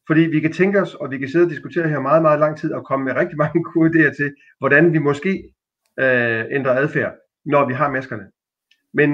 Fordi 0.07 0.21
vi 0.21 0.39
kan 0.39 0.53
tænke 0.53 0.81
os, 0.81 0.93
og 0.95 1.11
vi 1.11 1.17
kan 1.17 1.29
sidde 1.29 1.45
og 1.45 1.51
diskutere 1.51 1.89
her 1.89 1.99
meget, 1.99 2.21
meget 2.21 2.39
lang 2.39 2.57
tid, 2.57 2.73
og 2.73 2.85
komme 2.85 3.05
med 3.05 3.15
rigtig 3.15 3.37
mange 3.37 3.63
gode 3.73 3.89
idéer 3.89 4.15
til, 4.15 4.35
hvordan 4.59 4.93
vi 4.93 4.97
måske 4.97 5.53
øh, 5.99 6.45
ændrer 6.51 6.73
adfærd, 6.73 7.13
når 7.45 7.67
vi 7.67 7.73
har 7.73 7.91
maskerne. 7.91 8.25
Men 8.93 9.09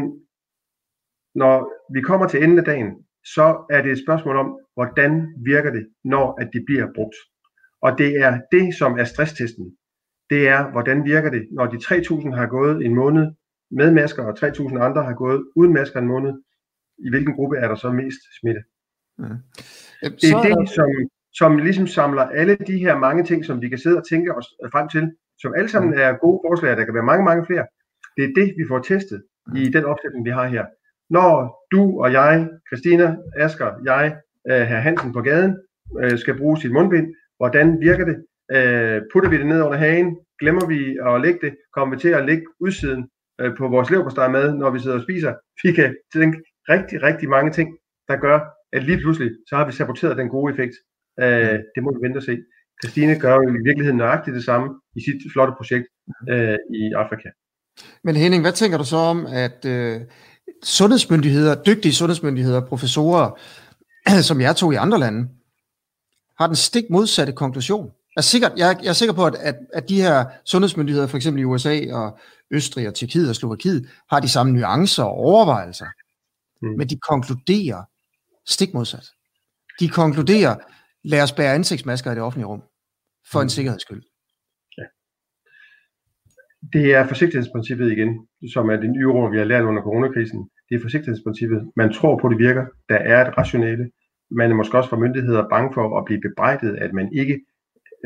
når 1.36 1.56
vi 1.94 2.02
kommer 2.02 2.28
til 2.28 2.44
enden 2.44 2.60
af 2.60 2.66
dagen, 2.66 2.90
så 3.26 3.66
er 3.70 3.82
det 3.82 3.92
et 3.92 4.04
spørgsmål 4.06 4.36
om, 4.36 4.60
hvordan 4.82 5.34
virker 5.46 5.72
det, 5.72 5.88
når 6.04 6.42
at 6.42 6.50
de 6.54 6.64
bliver 6.66 6.88
brugt. 6.96 7.16
Og 7.82 7.98
det 7.98 8.12
er 8.26 8.42
det, 8.52 8.76
som 8.76 9.00
er 9.00 9.04
stresstesten. 9.04 9.66
Det 10.30 10.48
er, 10.48 10.72
hvordan 10.72 11.06
virker 11.06 11.30
det, 11.30 11.48
når 11.52 11.66
de 11.66 11.78
3.000 11.78 12.36
har 12.36 12.48
gået 12.48 12.86
en 12.86 12.96
måned 12.96 13.32
med 13.72 13.92
masker, 13.92 14.24
og 14.24 14.38
3.000 14.40 14.80
andre 14.88 15.04
har 15.04 15.14
gået 15.14 15.46
uden 15.56 15.74
masker 15.74 16.00
en 16.00 16.08
måned. 16.08 16.34
I 17.06 17.10
hvilken 17.10 17.34
gruppe 17.34 17.58
er 17.58 17.68
der 17.68 17.76
så 17.76 17.92
mest 17.92 18.22
smitte? 18.40 18.62
Mm. 19.18 19.38
Det 20.02 20.32
er 20.32 20.42
det, 20.42 20.70
som, 20.70 20.88
som 21.34 21.58
ligesom 21.58 21.88
samler 21.88 22.24
alle 22.24 22.56
de 22.56 22.78
her 22.78 22.98
mange 22.98 23.24
ting, 23.24 23.46
som 23.46 23.62
vi 23.62 23.70
kan 23.70 23.78
sidde 23.78 23.98
og 23.98 24.08
tænke 24.10 24.36
os 24.36 24.48
frem 24.72 24.90
til, 24.90 25.12
som 25.40 25.54
alle 25.58 25.70
sammen 25.70 25.94
er 25.94 26.14
gode 26.14 26.40
forslag, 26.48 26.78
der 26.78 26.86
kan 26.86 26.94
være 26.94 27.12
mange, 27.12 27.26
mange 27.26 27.46
flere. 27.46 27.66
Det 28.18 28.24
er 28.24 28.34
det, 28.36 28.48
vi 28.58 28.66
får 28.68 28.80
testet 28.80 29.24
i 29.56 29.70
den 29.70 29.86
opsætning, 29.86 30.26
vi 30.26 30.30
har 30.30 30.48
her. 30.48 30.66
Når 31.10 31.34
du 31.72 32.02
og 32.04 32.12
jeg, 32.12 32.50
Christina, 32.70 33.18
Asker, 33.36 33.72
jeg, 33.84 34.18
øh, 34.50 34.62
herr 34.70 34.80
Hansen 34.80 35.14
på 35.14 35.22
gaden, 35.22 35.58
øh, 36.02 36.20
skal 36.20 36.38
bruge 36.38 36.58
sit 36.58 36.72
mundbind, 36.72 37.08
hvordan 37.38 37.82
virker 37.82 38.06
det? 38.06 38.18
Øh, 38.56 39.02
putter 39.14 39.30
vi 39.30 39.38
det 39.38 39.46
ned 39.46 39.62
under 39.62 39.78
hagen? 39.78 40.18
Glemmer 40.40 40.66
vi 40.74 40.80
at 41.08 41.22
lægge 41.22 41.40
det? 41.46 41.54
Kommer 41.76 41.96
vi 41.96 42.02
til 42.02 42.10
at 42.10 42.26
lægge 42.26 42.46
udsiden 42.60 43.02
øh, 43.42 43.52
på 43.58 43.68
vores 43.68 43.90
leverpostej 43.90 44.28
med, 44.28 44.54
når 44.54 44.70
vi 44.70 44.80
sidder 44.80 44.98
og 44.98 45.04
spiser? 45.04 45.34
Vi 45.64 45.72
kan 45.72 45.96
tænke 46.14 46.38
rigtig, 46.70 47.04
rigtig 47.04 47.30
mange 47.30 47.52
ting, 47.52 47.70
der 48.08 48.16
gør, 48.16 48.40
at 48.74 48.84
lige 48.84 48.98
pludselig, 48.98 49.32
så 49.50 49.56
har 49.56 49.66
vi 49.66 49.72
saboteret 49.72 50.18
den 50.18 50.30
gode 50.30 50.54
effekt. 50.54 50.76
Øh, 51.20 51.58
det 51.76 51.84
må 51.84 51.90
vi 51.94 52.06
vente 52.06 52.18
og 52.18 52.24
se. 52.24 52.38
Christine 52.84 53.20
gør 53.20 53.36
jo 53.36 53.50
i 53.50 53.64
virkeligheden 53.68 53.98
nøjagtigt 53.98 54.36
det 54.36 54.44
samme 54.44 54.68
i 54.96 55.02
sit 55.02 55.32
flotte 55.34 55.54
projekt 55.58 55.88
øh, 56.30 56.58
i 56.80 56.84
Afrika. 57.04 57.30
Men 58.04 58.16
Henning, 58.16 58.44
hvad 58.44 58.52
tænker 58.52 58.78
du 58.78 58.84
så 58.84 58.96
om, 58.96 59.26
at 59.46 59.66
øh, 59.66 60.02
sundhedsmyndigheder, 60.64 61.64
dygtige 61.64 61.94
sundhedsmyndigheder, 61.94 62.62
professorer, 62.66 63.40
som 64.30 64.42
jeg 64.42 64.56
tog 64.56 64.74
i 64.74 64.76
andre 64.76 65.00
lande, 65.00 65.30
har 66.40 66.48
den 66.48 66.56
stik 66.56 66.84
modsatte 66.90 67.34
konklusion? 67.34 67.86
Jeg 67.86 68.22
er, 68.22 68.22
sikker, 68.22 68.50
jeg, 68.58 68.80
jeg 68.84 68.90
er 68.90 68.94
sikker 68.94 69.14
på, 69.14 69.26
at, 69.26 69.36
at, 69.36 69.56
at 69.74 69.90
de 69.90 70.02
her 70.02 70.26
sundhedsmyndigheder, 70.46 71.08
for 71.08 71.18
eksempel 71.18 71.42
i 71.42 71.46
USA 71.46 71.94
og 71.94 72.20
Østrig 72.52 72.88
og 72.88 72.96
Tjekkiet 72.96 73.30
og 73.30 73.36
Slovakiet, 73.36 73.90
har 74.10 74.20
de 74.20 74.30
samme 74.30 74.54
nuancer 74.54 75.04
og 75.04 75.14
overvejelser. 75.14 75.86
Mm. 76.62 76.78
Men 76.78 76.90
de 76.90 76.98
konkluderer 76.98 77.84
stik 78.46 78.74
modsat. 78.74 79.06
De 79.80 79.90
konkluderer, 79.90 80.56
lad 81.04 81.22
os 81.22 81.32
bære 81.32 81.54
ansigtsmasker 81.54 82.12
i 82.12 82.16
det 82.16 82.24
offentlige 82.24 82.48
rum, 82.48 82.62
for 83.32 83.40
mm. 83.40 83.44
en 83.44 83.50
sikkerheds 83.50 83.82
skyld. 83.82 84.04
Ja. 84.78 84.84
Det 86.74 86.94
er 86.96 87.08
forsigtighedsprincippet 87.08 87.92
igen, 87.92 88.28
som 88.54 88.70
er 88.70 88.76
det 88.76 88.90
nye 88.90 89.08
ord, 89.08 89.32
vi 89.32 89.38
har 89.38 89.46
lært 89.46 89.64
under 89.64 89.82
coronakrisen. 89.82 90.50
Det 90.72 90.78
er 90.78 90.82
forsigtighedsprincippet. 90.82 91.72
Man 91.76 91.94
tror 91.94 92.18
på, 92.18 92.30
det 92.30 92.38
virker. 92.38 92.66
Der 92.90 92.96
er 92.96 93.28
et 93.28 93.38
rationale. 93.38 93.92
Man 94.32 94.52
er 94.52 94.56
måske 94.56 94.78
også 94.78 94.90
fra 94.90 95.00
myndigheder 95.00 95.50
bange 95.50 95.74
for 95.74 95.98
at 95.98 96.06
blive 96.06 96.22
bebrejdet, 96.22 96.76
at 96.76 96.94
man 96.94 97.14
ikke, 97.14 97.46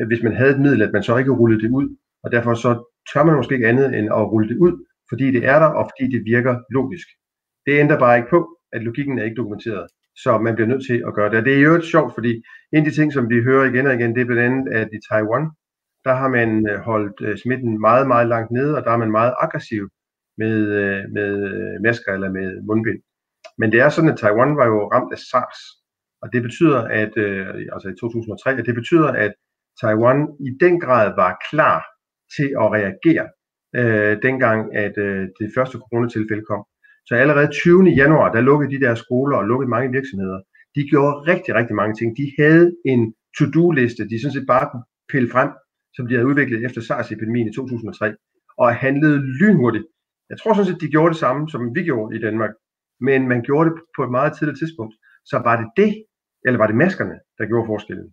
hvis 0.06 0.22
man 0.22 0.36
havde 0.36 0.50
et 0.50 0.60
middel, 0.60 0.82
at 0.82 0.92
man 0.92 1.02
så 1.02 1.16
ikke 1.16 1.30
rullede 1.30 1.62
det 1.62 1.70
ud. 1.70 1.96
Og 2.24 2.32
derfor 2.32 2.54
så 2.54 2.70
tør 3.12 3.24
man 3.24 3.36
måske 3.36 3.54
ikke 3.54 3.68
andet 3.68 3.98
end 3.98 4.06
at 4.06 4.30
rulle 4.32 4.48
det 4.48 4.56
ud, 4.56 4.84
fordi 5.08 5.26
det 5.30 5.44
er 5.44 5.58
der, 5.58 5.66
og 5.66 5.90
fordi 5.90 6.16
det 6.16 6.24
virker 6.24 6.58
logisk. 6.70 7.08
Det 7.66 7.80
ændrer 7.80 7.98
bare 7.98 8.16
ikke 8.16 8.30
på, 8.30 8.58
at 8.72 8.82
logikken 8.82 9.18
er 9.18 9.24
ikke 9.24 9.36
dokumenteret. 9.36 9.86
Så 10.16 10.38
man 10.38 10.54
bliver 10.54 10.68
nødt 10.68 10.86
til 10.86 11.04
at 11.06 11.14
gøre 11.14 11.30
det. 11.30 11.38
Og 11.38 11.44
det 11.44 11.54
er 11.54 11.60
jo 11.60 11.74
et 11.74 11.84
sjovt, 11.84 12.14
fordi 12.14 12.32
en 12.72 12.78
af 12.78 12.84
de 12.84 12.90
ting, 12.90 13.12
som 13.12 13.30
vi 13.30 13.42
hører 13.42 13.64
igen 13.64 13.86
og 13.86 13.94
igen, 13.94 14.14
det 14.14 14.20
er 14.20 14.24
blandt 14.24 14.42
andet, 14.42 14.72
at 14.72 14.88
i 14.92 14.98
Taiwan, 15.10 15.50
der 16.04 16.14
har 16.14 16.28
man 16.28 16.68
øh, 16.70 16.78
holdt 16.78 17.20
øh, 17.20 17.38
smitten 17.38 17.80
meget, 17.80 18.06
meget 18.06 18.28
langt 18.28 18.50
nede, 18.50 18.76
og 18.76 18.84
der 18.84 18.90
er 18.90 18.96
man 18.96 19.10
meget 19.10 19.34
aggressiv 19.40 19.88
med, 20.38 20.56
øh, 20.80 21.02
med 21.16 21.30
øh, 21.50 21.82
masker 21.82 22.12
eller 22.12 22.30
med 22.30 22.62
mundbind. 22.68 23.00
Men 23.58 23.72
det 23.72 23.80
er 23.80 23.88
sådan, 23.88 24.10
at 24.10 24.18
Taiwan 24.18 24.56
var 24.56 24.66
jo 24.66 24.90
ramt 24.94 25.12
af 25.12 25.18
SARS, 25.18 25.60
og 26.22 26.32
det 26.32 26.42
betyder, 26.42 26.80
at, 27.02 27.12
øh, 27.16 27.46
altså 27.72 27.88
i 27.88 27.96
2003, 28.00 28.50
at 28.50 28.66
det 28.66 28.74
betyder, 28.74 29.08
at 29.08 29.32
Taiwan 29.80 30.28
i 30.48 30.50
den 30.60 30.80
grad 30.80 31.06
var 31.22 31.32
klar 31.50 31.84
til 32.36 32.48
at 32.62 32.66
reagere, 32.76 33.26
øh, 33.78 34.16
dengang 34.22 34.76
at 34.76 34.98
øh, 34.98 35.22
det 35.40 35.48
første 35.56 35.78
coronatilfælde 35.78 36.44
kom. 36.50 36.62
Så 37.06 37.14
allerede 37.14 37.50
20. 37.52 37.84
januar, 38.02 38.32
der 38.32 38.40
lukkede 38.40 38.70
de 38.74 38.84
der 38.84 38.94
skoler 38.94 39.36
og 39.36 39.44
lukkede 39.44 39.70
mange 39.70 39.92
virksomheder. 39.92 40.40
De 40.74 40.82
gjorde 40.90 41.14
rigtig, 41.32 41.54
rigtig 41.54 41.76
mange 41.76 41.94
ting. 41.94 42.16
De 42.16 42.32
havde 42.38 42.76
en 42.84 43.14
to-do-liste, 43.38 44.08
de 44.08 44.20
sådan 44.20 44.32
set 44.32 44.46
bare 44.46 44.68
kunne 44.70 44.86
pille 45.12 45.30
frem, 45.30 45.50
som 45.94 46.06
de 46.06 46.14
havde 46.14 46.26
udviklet 46.26 46.64
efter 46.64 46.80
SARS-epidemien 46.80 47.48
i 47.48 47.54
2003, 47.54 48.14
og 48.58 48.74
handlede 48.74 49.18
lynhurtigt. 49.40 49.86
Jeg 50.30 50.38
tror 50.38 50.54
sådan 50.54 50.66
set, 50.66 50.80
de 50.80 50.88
gjorde 50.94 51.12
det 51.12 51.20
samme, 51.20 51.50
som 51.50 51.74
vi 51.74 51.82
gjorde 51.82 52.16
i 52.16 52.20
Danmark, 52.20 52.50
men 53.00 53.28
man 53.28 53.42
gjorde 53.42 53.70
det 53.70 53.76
på 53.96 54.04
et 54.04 54.10
meget 54.10 54.32
tidligt 54.38 54.58
tidspunkt. 54.58 54.94
Så 55.24 55.38
var 55.38 55.56
det 55.60 55.68
det, 55.76 56.04
eller 56.44 56.58
var 56.58 56.66
det 56.66 56.76
maskerne, 56.76 57.16
der 57.38 57.46
gjorde 57.46 57.66
forskellen? 57.66 58.12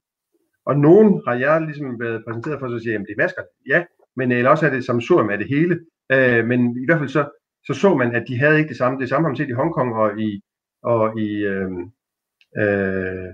Og 0.66 0.78
nogen 0.78 1.22
har 1.28 1.36
jeg 1.36 1.62
ligesom 1.62 2.00
været 2.00 2.24
præsenteret 2.26 2.60
for, 2.60 2.76
at 2.76 2.82
sige, 2.82 2.96
at 2.96 3.02
det 3.08 3.16
er 3.18 3.24
maskerne. 3.24 3.48
Ja, 3.68 3.84
men 4.16 4.32
eller 4.32 4.50
også 4.50 4.66
er 4.66 4.70
det 4.70 4.86
samsurium 4.86 5.30
af 5.30 5.38
det 5.38 5.48
hele. 5.48 5.80
Øh, 6.12 6.46
men 6.46 6.60
i 6.84 6.86
hvert 6.86 7.00
fald 7.00 7.10
så 7.10 7.24
så 7.66 7.74
så 7.74 7.96
man, 7.96 8.16
at 8.16 8.26
de 8.28 8.40
havde 8.40 8.58
ikke 8.58 8.70
det 8.70 8.78
samme. 8.78 9.00
Det 9.00 9.10
samme 9.10 9.26
har 9.26 9.30
man 9.30 9.38
set 9.38 9.50
i 9.50 9.60
Hongkong 9.62 9.94
og 9.94 10.20
i, 10.20 10.42
og 10.84 11.20
i 11.20 11.30
øh, 11.44 11.72
øh, 12.62 13.28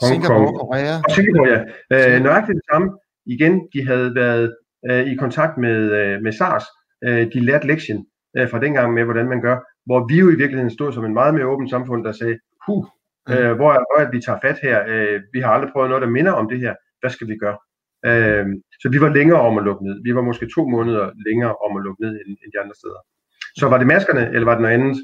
Hongkong. 0.00 0.10
Singapore, 0.10 0.52
Korea. 0.60 0.94
Og 1.04 1.10
Singapore, 1.10 1.48
ja. 1.90 2.16
Øh, 2.16 2.22
nøjagtigt 2.22 2.56
det 2.56 2.66
samme. 2.72 2.98
Igen, 3.26 3.68
de 3.72 3.86
havde 3.86 4.14
været 4.14 4.56
øh, 4.90 5.06
i 5.12 5.14
kontakt 5.14 5.58
med, 5.58 5.78
øh, 6.00 6.22
med 6.22 6.32
SARS. 6.32 6.66
Øh, 7.04 7.32
de 7.32 7.40
lærte 7.40 7.66
lektien 7.66 8.06
øh, 8.36 8.50
fra 8.50 8.60
dengang 8.60 8.94
med, 8.94 9.04
hvordan 9.04 9.28
man 9.28 9.40
gør. 9.40 9.56
Hvor 9.86 10.06
vi 10.08 10.18
jo 10.18 10.28
i 10.30 10.36
virkeligheden 10.42 10.70
stod 10.70 10.92
som 10.92 11.04
en 11.04 11.14
meget 11.14 11.34
mere 11.34 11.46
åben 11.46 11.68
samfund, 11.68 12.04
der 12.04 12.12
sagde, 12.12 12.38
huh, 12.66 12.84
øh, 13.30 13.52
hvor, 13.52 13.70
er, 13.72 13.84
er 13.98 14.10
vi 14.10 14.20
tager 14.20 14.38
fat 14.42 14.58
her? 14.62 14.84
Øh, 14.88 15.20
vi 15.32 15.40
har 15.40 15.50
aldrig 15.52 15.72
prøvet 15.72 15.88
noget, 15.88 16.02
der 16.02 16.08
minder 16.08 16.32
om 16.32 16.48
det 16.48 16.58
her. 16.60 16.74
Hvad 17.00 17.10
skal 17.10 17.28
vi 17.28 17.36
gøre? 17.36 17.58
Øh, 18.08 18.46
så 18.82 18.88
vi 18.92 19.00
var 19.00 19.08
længere 19.08 19.40
om 19.40 19.58
at 19.58 19.64
lukke 19.64 19.84
ned. 19.84 20.02
Vi 20.02 20.14
var 20.14 20.22
måske 20.22 20.48
to 20.56 20.68
måneder 20.68 21.10
længere 21.26 21.54
om 21.64 21.76
at 21.76 21.82
lukke 21.82 22.02
ned 22.02 22.10
end, 22.10 22.36
end 22.42 22.52
de 22.54 22.60
andre 22.62 22.74
steder. 22.74 23.00
Så 23.56 23.68
var 23.68 23.78
det 23.78 23.86
maskerne, 23.86 24.26
eller 24.34 24.44
var 24.44 24.54
det 24.54 24.62
noget 24.62 24.74
andet? 24.74 24.96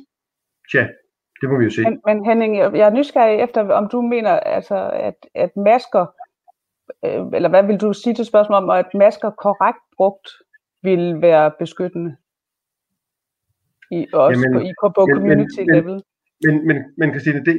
Tja, 0.73 0.87
det 1.41 1.51
må 1.51 1.59
vi 1.59 1.65
jo 1.65 1.71
se. 1.71 1.83
Men, 1.83 2.01
men 2.07 2.25
Henning, 2.27 2.57
jeg 2.57 2.87
er 2.91 2.91
nysgerrig 2.99 3.41
efter, 3.41 3.69
om 3.81 3.89
du 3.89 4.01
mener, 4.03 4.31
altså, 4.31 4.91
at, 5.09 5.19
at 5.35 5.51
masker, 5.57 6.07
øh, 7.05 7.23
eller 7.37 7.49
hvad 7.49 7.63
vil 7.63 7.81
du 7.81 7.93
sige 7.93 8.15
til 8.15 8.25
spørgsmålet 8.25 8.63
om, 8.63 8.71
at 8.71 8.95
masker 8.95 9.31
korrekt 9.31 9.83
brugt 9.97 10.29
vil 10.89 11.23
være 11.23 11.53
beskyttende? 11.59 12.17
I, 13.91 14.07
også 14.13 14.41
Jamen, 14.41 14.53
på, 14.55 14.61
i, 14.69 14.71
på, 14.81 14.87
på 14.97 15.03
community 15.15 15.61
men, 15.61 15.75
level? 15.77 15.97
Men, 16.45 16.55
men, 16.67 16.77
men 16.99 17.11
Christine, 17.11 17.45
det, 17.45 17.57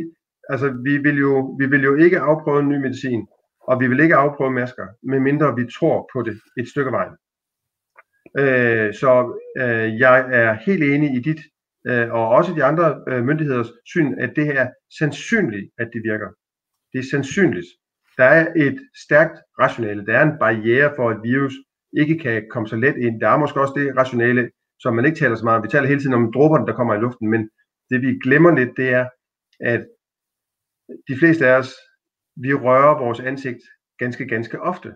altså, 0.49 0.67
vi, 0.87 0.97
vil 0.97 1.17
jo, 1.27 1.55
vi 1.59 1.65
vil 1.65 1.83
jo 1.83 1.95
ikke 1.95 2.19
afprøve 2.19 2.63
ny 2.63 2.77
medicin, 2.85 3.27
og 3.69 3.79
vi 3.79 3.87
vil 3.87 3.99
ikke 3.99 4.15
afprøve 4.15 4.51
masker, 4.51 4.87
medmindre 5.03 5.55
vi 5.55 5.65
tror 5.77 6.09
på 6.13 6.21
det 6.27 6.35
et 6.57 6.67
stykke 6.73 6.91
vejen. 6.91 7.15
Øh, 8.41 8.93
så 8.93 9.11
øh, 9.61 9.99
jeg 9.99 10.17
er 10.41 10.53
helt 10.53 10.83
enig 10.83 11.09
i 11.17 11.21
dit, 11.21 11.41
øh, 11.87 12.11
og 12.11 12.29
også 12.29 12.53
de 12.53 12.63
andre 12.63 12.85
øh, 13.07 13.23
myndigheders 13.23 13.71
syn, 13.85 14.19
at 14.19 14.31
det 14.35 14.47
er 14.59 14.67
sandsynligt, 14.99 15.71
at 15.77 15.89
det 15.93 16.01
virker. 16.03 16.29
Det 16.93 16.99
er 16.99 17.09
sandsynligt. 17.11 17.67
Der 18.17 18.23
er 18.23 18.47
et 18.55 18.79
stærkt 19.05 19.37
rationale. 19.59 20.05
Der 20.05 20.17
er 20.17 20.23
en 20.23 20.39
barriere 20.39 20.93
for, 20.95 21.09
at 21.09 21.17
virus 21.23 21.53
ikke 21.97 22.17
kan 22.17 22.47
komme 22.51 22.67
så 22.67 22.75
let 22.75 22.97
ind. 22.97 23.21
Der 23.21 23.29
er 23.29 23.37
måske 23.37 23.61
også 23.61 23.73
det 23.77 23.97
rationale, 23.97 24.51
som 24.79 24.95
man 24.95 25.05
ikke 25.05 25.17
taler 25.17 25.35
så 25.35 25.43
meget 25.43 25.57
om. 25.57 25.63
Vi 25.63 25.69
taler 25.69 25.87
hele 25.87 25.99
tiden 25.99 26.13
om 26.13 26.31
dråberne, 26.31 26.67
der 26.67 26.73
kommer 26.75 26.93
i 26.93 26.99
luften, 26.99 27.29
men 27.29 27.49
det 27.89 28.01
vi 28.01 28.19
glemmer 28.23 28.55
lidt, 28.55 28.77
det 28.77 28.89
er, 28.89 29.09
at 29.59 29.87
de 31.07 31.17
fleste 31.19 31.47
af 31.47 31.57
os, 31.57 31.73
vi 32.35 32.53
rører 32.53 32.99
vores 33.03 33.19
ansigt 33.19 33.61
ganske, 33.97 34.27
ganske 34.27 34.61
ofte. 34.61 34.89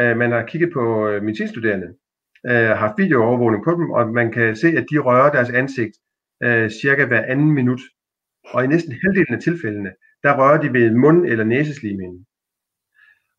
Uh, 0.00 0.16
man 0.16 0.32
har 0.32 0.46
kigget 0.46 0.72
på 0.72 1.08
uh, 1.08 1.22
medicinstuderende, 1.22 1.88
øh, 2.50 2.70
haft 2.82 2.98
videoovervågning 2.98 3.64
på 3.64 3.70
dem, 3.70 3.90
og 3.90 4.08
man 4.08 4.32
kan 4.32 4.56
se, 4.56 4.68
at 4.68 4.86
de 4.90 4.98
rører 4.98 5.32
deres 5.32 5.50
ansigt 5.50 5.94
øh, 6.42 6.70
cirka 6.70 7.06
hver 7.06 7.22
anden 7.22 7.52
minut. 7.52 7.80
Og 8.44 8.64
i 8.64 8.66
næsten 8.66 8.92
halvdelen 9.02 9.34
af 9.34 9.40
tilfældene, 9.40 9.92
der 10.22 10.38
rører 10.38 10.60
de 10.60 10.72
ved 10.72 10.90
mund- 10.90 11.26
eller 11.26 11.44
næseslimhinden. 11.44 12.26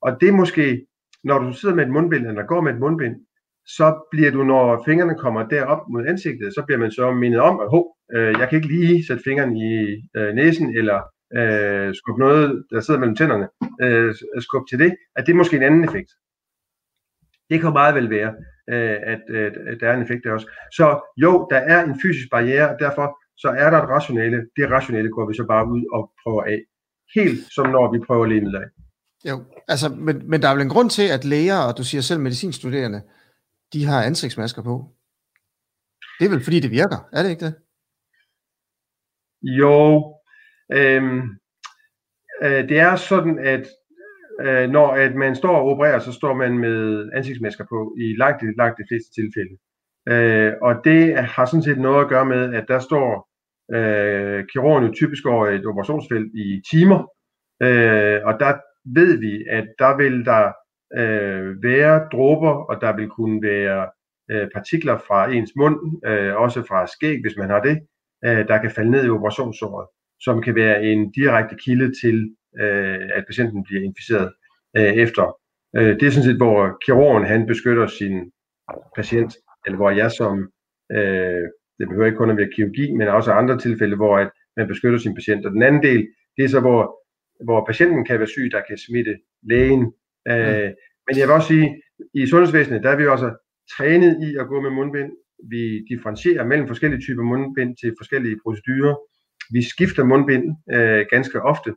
Og 0.02 0.22
det 0.22 0.30
er 0.30 0.34
måske, 0.34 0.86
når 1.26 1.40
du 1.40 1.54
sidder 1.54 1.76
med 1.76 1.84
et 1.86 1.92
mundbind, 1.92 2.28
eller 2.28 2.44
går 2.44 2.62
med 2.62 2.74
et 2.74 2.80
mundbind, 2.80 3.16
så 3.66 4.08
bliver 4.12 4.32
du, 4.32 4.44
når 4.44 4.84
fingrene 4.86 5.16
kommer 5.16 5.48
derop 5.48 5.82
mod 5.90 6.06
ansigtet, 6.08 6.54
så 6.54 6.64
bliver 6.66 6.80
man 6.80 6.92
så 6.92 7.12
mindet 7.12 7.42
om, 7.42 7.60
at 7.60 7.84
øh, 8.16 8.40
jeg 8.40 8.50
kan 8.50 8.56
ikke 8.56 8.68
lige 8.68 9.06
sætte 9.08 9.24
fingeren 9.24 9.58
i 9.58 9.72
øh, 10.18 10.34
næsen, 10.36 10.78
eller 10.78 10.98
øh, 11.40 11.96
skubbe 11.96 12.20
noget, 12.20 12.66
der 12.72 12.80
sidder 12.80 13.00
mellem 13.00 13.16
tænderne, 13.16 13.48
øh, 13.82 14.14
øh 14.36 14.42
skubbe 14.42 14.66
til 14.70 14.80
det, 14.80 14.96
at 15.16 15.26
det 15.26 15.32
er 15.32 15.42
måske 15.42 15.58
en 15.58 15.64
anden 15.64 15.84
effekt. 15.84 16.12
Det 17.50 17.62
kan 17.62 17.74
meget 17.74 17.96
vel 17.96 18.10
være, 18.10 18.32
øh, 18.74 18.98
at, 19.14 19.22
øh, 19.30 19.52
der 19.80 19.88
er 19.90 19.96
en 19.96 20.04
effekt 20.04 20.24
der 20.24 20.34
også. 20.34 20.48
Så 20.78 20.86
jo, 21.18 21.48
der 21.52 21.58
er 21.58 21.84
en 21.84 22.00
fysisk 22.02 22.28
barriere, 22.32 22.70
og 22.70 22.80
derfor 22.80 23.08
så 23.38 23.48
er 23.48 23.70
der 23.70 23.82
et 23.82 23.90
rationale. 23.90 24.38
Det 24.58 24.72
rationale 24.72 25.10
går 25.10 25.28
vi 25.28 25.34
så 25.34 25.46
bare 25.48 25.68
ud 25.74 25.84
og 25.94 26.12
prøver 26.24 26.44
af. 26.44 26.60
Helt 27.16 27.40
som 27.56 27.70
når 27.70 27.92
vi 27.92 28.00
prøver 28.08 28.26
lægemidler 28.26 28.62
af. 28.62 28.85
Jo, 29.30 29.44
altså, 29.68 29.90
men, 29.90 30.30
men 30.30 30.42
der 30.42 30.48
er 30.48 30.54
vel 30.54 30.64
en 30.64 30.70
grund 30.70 30.90
til, 30.90 31.08
at 31.16 31.26
læger, 31.26 31.60
og 31.68 31.78
du 31.78 31.84
siger 31.84 32.02
selv 32.02 32.20
medicinstuderende, 32.20 33.02
de 33.74 33.86
har 33.86 34.04
ansigtsmasker 34.04 34.64
på. 34.64 34.76
Det 36.20 36.26
er 36.26 36.30
vel 36.30 36.44
fordi, 36.44 36.60
det 36.60 36.72
virker, 36.72 37.10
er 37.14 37.24
det 37.24 37.30
ikke 37.30 37.46
det? 37.46 37.56
Jo, 39.42 40.16
øhm, 40.72 41.22
øh, 42.44 42.70
det 42.70 42.80
er 42.80 42.96
sådan, 42.96 43.40
at 43.40 43.68
øh, 44.42 44.70
når 44.70 44.92
at 44.92 45.16
man 45.16 45.36
står 45.36 45.56
og 45.56 45.66
opererer, 45.66 46.00
så 46.00 46.12
står 46.12 46.34
man 46.34 46.58
med 46.58 47.10
ansigtsmasker 47.14 47.66
på 47.70 47.96
i 48.00 48.16
langt, 48.18 48.44
langt 48.58 48.78
de 48.78 48.88
fleste 48.90 49.12
tilfælde. 49.22 49.56
Øh, 50.10 50.54
og 50.62 50.74
det 50.84 51.18
har 51.18 51.46
sådan 51.46 51.64
set 51.64 51.78
noget 51.78 52.02
at 52.04 52.10
gøre 52.10 52.26
med, 52.26 52.54
at 52.54 52.66
der 52.68 52.80
står 52.80 53.30
øh, 53.76 54.46
kirurgen 54.52 54.86
jo 54.86 54.94
typisk 54.94 55.26
over 55.26 55.48
et 55.48 55.66
operationsfelt 55.66 56.32
i 56.36 56.62
timer, 56.72 57.00
øh, 57.62 58.20
og 58.28 58.34
der 58.40 58.54
ved 58.86 59.18
vi, 59.18 59.46
at 59.50 59.68
der 59.80 59.98
vil 59.98 60.26
der 60.26 60.52
øh, 60.98 61.64
være 61.64 62.08
dråber, 62.12 62.52
og 62.52 62.82
der 62.82 62.96
vil 62.96 63.10
kunne 63.10 63.42
være 63.42 63.90
øh, 64.32 64.48
partikler 64.54 64.98
fra 64.98 65.32
ens 65.32 65.52
mund, 65.56 66.08
øh, 66.08 66.36
også 66.36 66.64
fra 66.64 66.88
skæg, 66.88 67.22
hvis 67.22 67.38
man 67.38 67.50
har 67.50 67.62
det, 67.62 67.80
øh, 68.26 68.48
der 68.48 68.58
kan 68.58 68.72
falde 68.72 68.92
ned 68.92 69.06
i 69.06 69.10
operationssåret, 69.10 69.88
som 70.20 70.42
kan 70.42 70.56
være 70.56 70.84
en 70.84 71.12
direkte 71.12 71.56
kilde 71.66 71.92
til, 72.02 72.36
øh, 72.60 73.10
at 73.14 73.26
patienten 73.28 73.64
bliver 73.64 73.84
inficeret 73.84 74.34
øh, 74.78 74.94
efter. 74.94 75.38
Øh, 75.76 76.00
det 76.00 76.04
er 76.04 76.12
sådan 76.12 76.30
set, 76.30 76.38
hvor 76.38 76.78
kirurgen 76.86 77.26
han 77.26 77.46
beskytter 77.46 77.88
sin 77.88 78.32
patient, 78.96 79.36
eller 79.66 79.78
hvor 79.78 79.92
jeg 79.92 80.12
som, 80.12 80.50
øh, 80.92 81.46
det 81.80 81.88
behøver 81.88 82.06
ikke 82.06 82.18
kun 82.18 82.30
at 82.30 82.38
være 82.38 82.54
kirurgi, 82.56 82.92
men 82.92 83.08
også 83.08 83.32
andre 83.32 83.58
tilfælde, 83.58 83.96
hvor 83.96 84.18
at 84.18 84.30
man 84.58 84.68
beskytter 84.68 85.00
sin 85.00 85.16
patient. 85.16 85.46
Og 85.46 85.52
den 85.52 85.64
anden 85.64 85.84
del, 85.84 86.08
det 86.38 86.44
er 86.44 86.50
så, 86.50 86.60
hvor, 86.60 87.05
hvor 87.44 87.66
patienten 87.66 88.06
kan 88.06 88.20
være 88.20 88.28
syg, 88.28 88.50
der 88.52 88.62
kan 88.68 88.78
smitte 88.78 89.18
lægen. 89.44 89.94
Øh, 90.28 90.70
men 91.08 91.18
jeg 91.18 91.28
vil 91.28 91.36
også 91.36 91.48
sige, 91.48 91.82
i 92.14 92.28
sundhedsvæsenet, 92.28 92.84
der 92.84 92.90
er 92.90 92.98
vi 92.98 93.08
også 93.08 93.30
trænet 93.78 94.24
i 94.28 94.36
at 94.36 94.48
gå 94.48 94.62
med 94.62 94.70
mundbind. 94.70 95.12
Vi 95.50 95.86
differentierer 95.90 96.46
mellem 96.46 96.68
forskellige 96.68 97.02
typer 97.02 97.24
mundbind 97.24 97.78
til 97.78 97.96
forskellige 98.00 98.40
procedurer. 98.44 98.96
Vi 99.52 99.62
skifter 99.62 100.04
mundbind 100.04 100.56
øh, 100.74 101.06
ganske 101.10 101.42
ofte. 101.42 101.70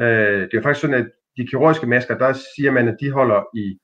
Øh, 0.00 0.40
det 0.48 0.54
er 0.54 0.62
faktisk 0.62 0.80
sådan, 0.80 1.00
at 1.02 1.10
de 1.36 1.46
kirurgiske 1.46 1.86
masker, 1.86 2.18
der 2.18 2.32
siger 2.32 2.70
man, 2.72 2.88
at 2.88 2.96
de 3.00 3.10
holder 3.10 3.40
i 3.56 3.78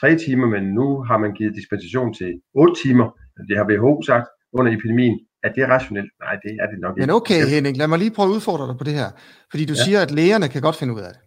tre 0.00 0.16
timer, 0.16 0.46
men 0.46 0.64
nu 0.74 1.02
har 1.02 1.18
man 1.18 1.32
givet 1.32 1.54
dispensation 1.54 2.14
til 2.14 2.40
8 2.54 2.82
timer. 2.82 3.18
Det 3.48 3.56
har 3.56 3.66
WHO 3.70 4.02
sagt 4.02 4.28
under 4.52 4.72
epidemien. 4.72 5.27
Er 5.42 5.52
det 5.52 5.68
rationelt? 5.68 6.10
Nej, 6.20 6.34
det 6.42 6.52
er 6.62 6.66
det 6.66 6.78
nok 6.80 6.96
ikke. 6.96 7.06
Men 7.06 7.10
okay, 7.10 7.46
Henning, 7.46 7.76
lad 7.76 7.88
mig 7.88 7.98
lige 7.98 8.10
prøve 8.10 8.28
at 8.28 8.34
udfordre 8.34 8.68
dig 8.68 8.76
på 8.78 8.84
det 8.84 8.94
her. 8.94 9.10
Fordi 9.50 9.64
du 9.64 9.74
ja. 9.76 9.84
siger, 9.84 10.00
at 10.02 10.10
lægerne 10.10 10.48
kan 10.48 10.62
godt 10.62 10.76
finde 10.76 10.94
ud 10.94 11.00
af 11.00 11.12
det. 11.12 11.20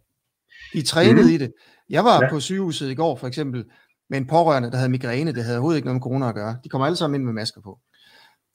De 0.74 0.80
er 0.80 0.84
trænet 0.84 1.16
mm-hmm. 1.16 1.30
i 1.30 1.38
det. 1.38 1.54
Jeg 1.90 2.04
var 2.06 2.24
ja. 2.24 2.30
på 2.30 2.40
sygehuset 2.40 2.90
i 2.90 2.96
går, 2.96 3.16
for 3.16 3.28
eksempel, 3.28 3.66
med 4.10 4.18
en 4.18 4.28
pårørende, 4.28 4.72
der 4.72 4.78
havde 4.78 4.90
migræne. 4.90 5.34
Det 5.34 5.44
havde 5.44 5.58
overhovedet 5.58 5.78
ikke 5.78 5.86
noget 5.86 5.96
med 5.96 6.02
corona 6.02 6.30
at 6.30 6.36
gøre. 6.36 6.58
De 6.64 6.70
kommer 6.70 6.86
alle 6.86 6.96
sammen 6.96 7.22
ind 7.22 7.26
med 7.26 7.34
masker 7.34 7.62
på. 7.62 7.80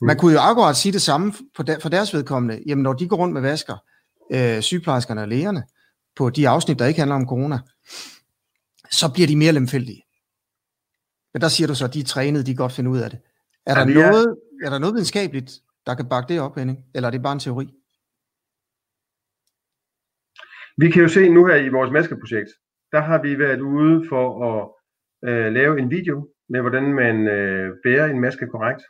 Mm. 0.01 0.07
Man 0.07 0.17
kunne 0.17 0.33
jo 0.33 0.39
akkurat 0.39 0.77
sige 0.77 0.93
det 0.93 1.03
samme 1.03 1.33
for 1.57 1.89
deres 1.89 2.15
vedkommende. 2.15 2.63
Jamen, 2.67 2.83
når 2.83 2.93
de 2.93 3.09
går 3.09 3.17
rundt 3.17 3.35
med 3.35 3.43
vasker, 3.43 3.77
øh, 4.33 4.61
sygeplejerskerne 4.61 5.21
og 5.21 5.29
lægerne, 5.29 5.63
på 6.17 6.31
de 6.31 6.49
afsnit, 6.49 6.79
der 6.79 6.87
ikke 6.87 7.01
handler 7.01 7.17
om 7.17 7.29
corona, 7.29 7.59
så 8.91 9.13
bliver 9.15 9.27
de 9.27 9.37
mere 9.37 9.53
lemfældige. 9.53 10.03
Men 11.35 11.41
der 11.41 11.49
siger 11.49 11.69
du 11.69 11.75
så, 11.75 11.85
at 11.85 11.95
de 11.95 12.01
er 12.01 12.05
trænet, 12.05 12.47
de 12.47 12.51
kan 12.51 12.57
godt 12.57 12.73
finde 12.73 12.91
ud 12.91 12.99
af 12.99 13.11
det. 13.11 13.19
Er, 13.67 13.75
der, 13.75 13.93
ja, 13.93 14.11
noget, 14.11 14.37
er... 14.65 14.71
der 14.71 14.79
noget 14.79 14.95
videnskabeligt, 14.95 15.51
der 15.87 15.95
kan 15.95 16.09
bakke 16.09 16.29
det 16.33 16.41
op, 16.41 16.57
Henning? 16.59 16.79
Eller 16.95 17.07
er 17.07 17.11
det 17.11 17.23
bare 17.23 17.33
en 17.33 17.39
teori? 17.39 17.67
Vi 20.79 20.91
kan 20.91 21.03
jo 21.03 21.09
se 21.09 21.29
nu 21.29 21.47
her 21.47 21.57
i 21.57 21.69
vores 21.69 21.91
maskeprojekt, 21.91 22.51
der 22.93 23.01
har 23.01 23.23
vi 23.23 23.39
været 23.39 23.61
ude 23.61 24.09
for 24.09 24.25
at 24.49 24.61
øh, 25.29 25.53
lave 25.53 25.79
en 25.79 25.91
video 25.91 26.29
med, 26.49 26.61
hvordan 26.61 26.95
man 26.95 27.17
øh, 27.29 27.77
bærer 27.85 28.07
en 28.07 28.21
maske 28.21 28.47
korrekt. 28.47 28.83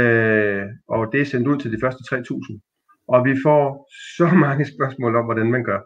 Øh, 0.00 0.66
og 0.88 1.12
det 1.12 1.20
er 1.20 1.24
sendt 1.24 1.48
ud 1.48 1.58
til 1.58 1.72
de 1.72 1.80
første 1.82 2.16
3.000. 2.16 3.04
Og 3.08 3.24
vi 3.24 3.34
får 3.46 3.88
så 4.16 4.26
mange 4.46 4.64
spørgsmål 4.74 5.16
om, 5.16 5.24
hvordan 5.24 5.50
man 5.50 5.64
gør. 5.64 5.80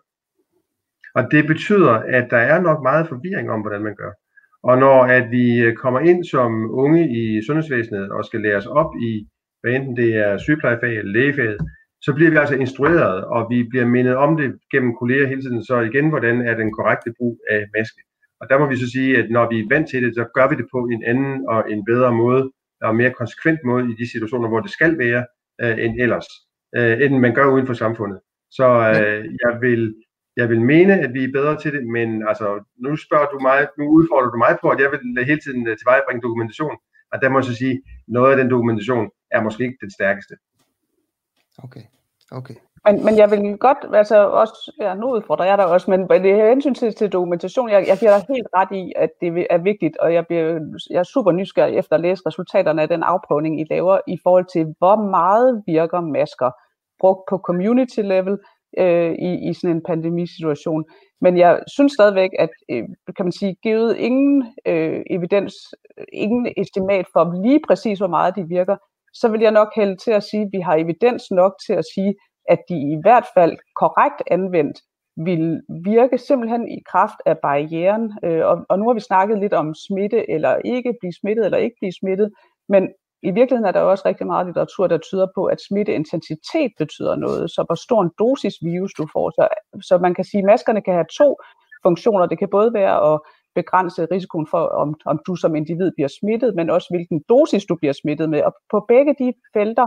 Og 1.14 1.22
det 1.31 1.46
betyder, 1.46 1.92
at 1.92 2.27
der 2.31 2.42
er 2.53 2.61
nok 2.61 2.83
meget 2.83 3.09
forvirring 3.09 3.51
om, 3.51 3.61
hvordan 3.61 3.83
man 3.83 3.96
gør. 3.96 4.12
Og 4.62 4.79
når 4.79 5.03
at 5.05 5.31
vi 5.31 5.59
øh, 5.61 5.75
kommer 5.75 6.01
ind 6.01 6.25
som 6.25 6.71
unge 6.71 7.03
i 7.21 7.42
sundhedsvæsenet 7.47 8.11
og 8.11 8.25
skal 8.25 8.40
læres 8.40 8.66
op 8.66 8.90
i, 9.03 9.27
hvad 9.61 9.73
enten 9.73 9.97
det 9.97 10.16
er 10.16 10.38
sygeplejefag 10.38 10.97
eller 10.97 11.12
lægefag, 11.12 11.57
så 12.01 12.14
bliver 12.14 12.31
vi 12.31 12.37
altså 12.37 12.55
instrueret, 12.55 13.25
og 13.25 13.47
vi 13.51 13.62
bliver 13.71 13.87
mindet 13.87 14.16
om 14.16 14.37
det 14.37 14.59
gennem 14.73 14.97
kolleger 15.01 15.27
hele 15.27 15.42
tiden. 15.42 15.64
Så 15.64 15.81
igen, 15.81 16.09
hvordan 16.09 16.40
er 16.40 16.55
den 16.57 16.73
korrekte 16.73 17.12
brug 17.18 17.38
af 17.51 17.64
maske? 17.77 18.01
Og 18.40 18.49
der 18.51 18.59
må 18.59 18.66
vi 18.66 18.77
så 18.77 18.90
sige, 18.90 19.18
at 19.18 19.31
når 19.31 19.49
vi 19.51 19.61
er 19.61 19.68
vant 19.75 19.88
til 19.88 20.03
det, 20.03 20.14
så 20.14 20.25
gør 20.35 20.49
vi 20.49 20.57
det 20.57 20.66
på 20.75 20.81
en 20.92 21.03
anden 21.05 21.49
og 21.49 21.73
en 21.73 21.85
bedre 21.85 22.12
måde, 22.14 22.51
og 22.83 22.97
mere 22.97 23.11
konsekvent 23.11 23.61
måde 23.64 23.85
i 23.90 23.94
de 24.01 24.11
situationer, 24.12 24.49
hvor 24.49 24.61
det 24.61 24.71
skal 24.71 24.99
være, 24.99 25.27
øh, 25.62 25.85
end 25.85 25.94
ellers, 26.01 26.27
øh, 26.77 27.03
end 27.03 27.18
man 27.18 27.35
gør 27.35 27.53
uden 27.55 27.66
for 27.66 27.75
samfundet. 27.75 28.18
Så 28.51 28.66
øh, 28.90 29.25
jeg 29.44 29.53
vil 29.61 29.94
jeg 30.40 30.48
vil 30.48 30.61
mene, 30.61 30.94
at 31.05 31.14
vi 31.14 31.24
er 31.24 31.33
bedre 31.38 31.57
til 31.62 31.72
det, 31.72 31.87
men 31.87 32.29
altså, 32.29 32.64
nu 32.85 32.96
spørger 32.96 33.29
du 33.33 33.38
mig, 33.48 33.59
nu 33.79 33.85
udfordrer 33.98 34.31
du 34.31 34.38
mig 34.38 34.53
på, 34.62 34.68
at 34.68 34.81
jeg 34.81 34.90
vil 34.92 35.24
hele 35.31 35.40
tiden 35.40 35.68
øh, 35.68 35.77
tilvejebringe 35.77 36.22
dokumentation, 36.27 36.77
og 37.12 37.16
der 37.22 37.29
må 37.29 37.38
jeg 37.38 37.44
så 37.44 37.55
sige, 37.55 37.83
noget 38.09 38.31
af 38.31 38.37
den 38.37 38.51
dokumentation 38.51 39.11
er 39.31 39.40
måske 39.42 39.64
ikke 39.64 39.79
den 39.81 39.90
stærkeste. 39.90 40.35
Okay, 41.64 41.85
okay. 42.31 42.55
Men, 42.85 43.05
men 43.05 43.16
jeg 43.16 43.31
vil 43.31 43.59
godt, 43.59 43.79
altså 43.94 44.29
også, 44.29 44.72
ja, 44.81 44.94
nu 44.94 45.07
udfordrer 45.16 45.46
jeg 45.46 45.59
dig 45.59 45.66
også, 45.66 45.90
men 45.90 46.01
det 46.09 46.37
her 46.37 46.48
hensyn 46.48 46.74
til, 46.74 46.94
til 46.94 47.12
dokumentation, 47.12 47.70
jeg, 47.70 47.87
jeg 47.88 47.98
giver 47.98 48.16
dig 48.16 48.27
helt 48.29 48.48
ret 48.57 48.72
i, 48.77 48.92
at 48.96 49.11
det 49.20 49.46
er 49.51 49.59
vigtigt, 49.59 49.96
og 49.96 50.14
jeg, 50.14 50.27
bliver, 50.27 50.61
jeg 50.90 50.98
er 50.98 51.12
super 51.14 51.33
nysgerrig 51.33 51.77
efter 51.77 51.94
at 51.96 52.01
læse 52.01 52.22
resultaterne 52.27 52.83
af 52.83 52.88
den 52.88 53.03
afprøvning, 53.03 53.61
I 53.61 53.64
laver, 53.70 54.01
i 54.07 54.18
forhold 54.22 54.46
til, 54.53 54.74
hvor 54.79 54.96
meget 55.11 55.62
virker 55.66 56.01
masker 56.01 56.51
brugt 57.01 57.22
på 57.31 57.38
community 57.38 58.01
level, 58.01 58.38
øh, 58.79 59.13
i, 59.13 59.49
i 59.51 59.55
sådan 59.55 59.77
en 59.77 59.83
pandemisituation. 59.83 60.85
Men 61.21 61.39
jeg 61.39 61.61
synes 61.67 61.93
stadigvæk, 61.93 62.31
at 62.39 62.51
øh, 62.71 62.85
kan 63.17 63.25
man 63.25 63.33
sige, 63.33 63.57
givet 63.63 63.97
ingen 63.97 64.47
øh, 64.67 65.03
evidens, 65.11 65.55
ingen 66.13 66.53
estimat 66.57 67.07
for 67.13 67.43
lige 67.43 67.61
præcis, 67.69 67.99
hvor 67.99 68.09
meget 68.09 68.37
de 68.37 68.49
virker, 68.49 68.77
så 69.13 69.29
vil 69.29 69.41
jeg 69.41 69.53
nok 69.53 69.69
hælde 69.77 69.97
til 69.97 70.11
at 70.11 70.23
sige, 70.23 70.43
at 70.43 70.49
vi 70.53 70.61
har 70.61 70.75
evidens 70.75 71.31
nok 71.31 71.53
til 71.67 71.73
at 71.73 71.85
sige, 71.95 72.15
at 72.49 72.59
de 72.69 72.75
i 72.75 72.99
hvert 73.03 73.27
fald 73.35 73.57
korrekt 73.77 74.23
anvendt 74.31 74.79
vil 75.17 75.63
virke 75.85 76.19
simpelthen 76.19 76.69
i 76.69 76.79
kraft 76.93 77.21
af 77.27 77.39
barrieren. 77.39 78.13
Øh, 78.25 78.47
og, 78.47 78.67
og 78.69 78.79
nu 78.79 78.87
har 78.87 78.95
vi 78.95 79.01
snakket 79.01 79.39
lidt 79.39 79.53
om 79.53 79.75
smitte 79.75 80.31
eller 80.31 80.57
ikke 80.65 80.95
blive 81.01 81.13
smittet 81.21 81.45
eller 81.45 81.59
ikke 81.59 81.77
blive 81.81 81.93
smittet, 82.01 82.31
men 82.69 82.89
i 83.23 83.31
virkeligheden 83.31 83.69
er 83.69 83.73
der 83.73 83.81
også 83.81 84.03
rigtig 84.07 84.27
meget 84.27 84.47
litteratur, 84.47 84.87
der 84.87 84.99
tyder 84.99 85.27
på, 85.35 85.45
at 85.45 85.61
smitteintensitet 85.69 86.73
betyder 86.79 87.17
noget, 87.17 87.51
så 87.51 87.65
hvor 87.67 87.75
stor 87.75 88.03
en 88.03 88.11
dosis 88.19 88.55
virus 88.63 88.93
du 88.93 89.07
får. 89.13 89.31
Så, 89.31 89.49
så 89.83 89.99
man 89.99 90.15
kan 90.15 90.25
sige, 90.25 90.39
at 90.39 90.45
maskerne 90.45 90.83
kan 90.83 90.95
have 90.95 91.13
to 91.19 91.37
funktioner. 91.83 92.27
Det 92.27 92.39
kan 92.39 92.49
både 92.51 92.73
være 92.73 93.15
at 93.15 93.21
begrænse 93.55 94.07
risikoen 94.13 94.47
for, 94.47 94.59
om, 94.83 94.95
om 95.07 95.21
du 95.27 95.35
som 95.37 95.57
individ 95.57 95.91
bliver 95.97 96.09
smittet, 96.21 96.55
men 96.55 96.71
også 96.71 96.89
hvilken 96.91 97.23
dosis 97.29 97.65
du 97.65 97.77
bliver 97.77 97.93
smittet 97.93 98.31
med. 98.31 98.43
Og 98.43 98.53
på 98.71 98.85
begge 98.89 99.15
de 99.19 99.33
felter 99.55 99.87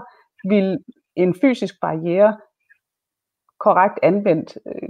vil 0.50 0.78
en 1.16 1.36
fysisk 1.42 1.76
barriere 1.82 2.38
korrekt 3.60 4.00
anvendt 4.04 4.58
øh, 4.68 4.90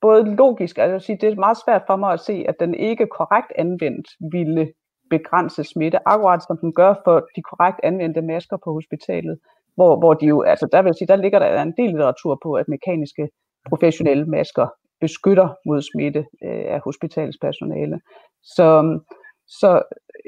både 0.00 0.36
logisk, 0.36 0.78
altså 0.78 1.16
det 1.20 1.28
er 1.28 1.34
meget 1.34 1.58
svært 1.64 1.82
for 1.86 1.96
mig 1.96 2.12
at 2.12 2.20
se, 2.20 2.44
at 2.48 2.56
den 2.60 2.74
ikke 2.74 3.06
korrekt 3.06 3.52
anvendt 3.58 4.08
ville 4.32 4.72
begrænse 5.10 5.64
smitte, 5.64 6.08
akkurat 6.08 6.42
som 6.42 6.58
den 6.58 6.72
gør 6.72 6.94
for 7.04 7.26
de 7.36 7.42
korrekt 7.42 7.80
anvendte 7.82 8.22
masker 8.22 8.56
på 8.64 8.72
hospitalet, 8.72 9.38
hvor, 9.74 9.98
hvor 9.98 10.14
de 10.14 10.26
jo, 10.26 10.42
altså 10.42 10.68
der 10.72 10.82
vil 10.82 10.94
sige, 10.94 11.08
der 11.08 11.16
ligger 11.16 11.38
der 11.38 11.62
en 11.62 11.74
del 11.76 11.90
litteratur 11.90 12.38
på, 12.42 12.52
at 12.52 12.68
mekaniske 12.68 13.28
professionelle 13.68 14.26
masker 14.26 14.66
beskytter 15.00 15.48
mod 15.66 15.82
smitte 15.82 16.26
øh, 16.44 16.64
af 16.74 16.80
hospitalspersonale. 16.84 18.00
Så, 18.42 18.98
så 19.46 19.82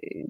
øh, 0.04 0.24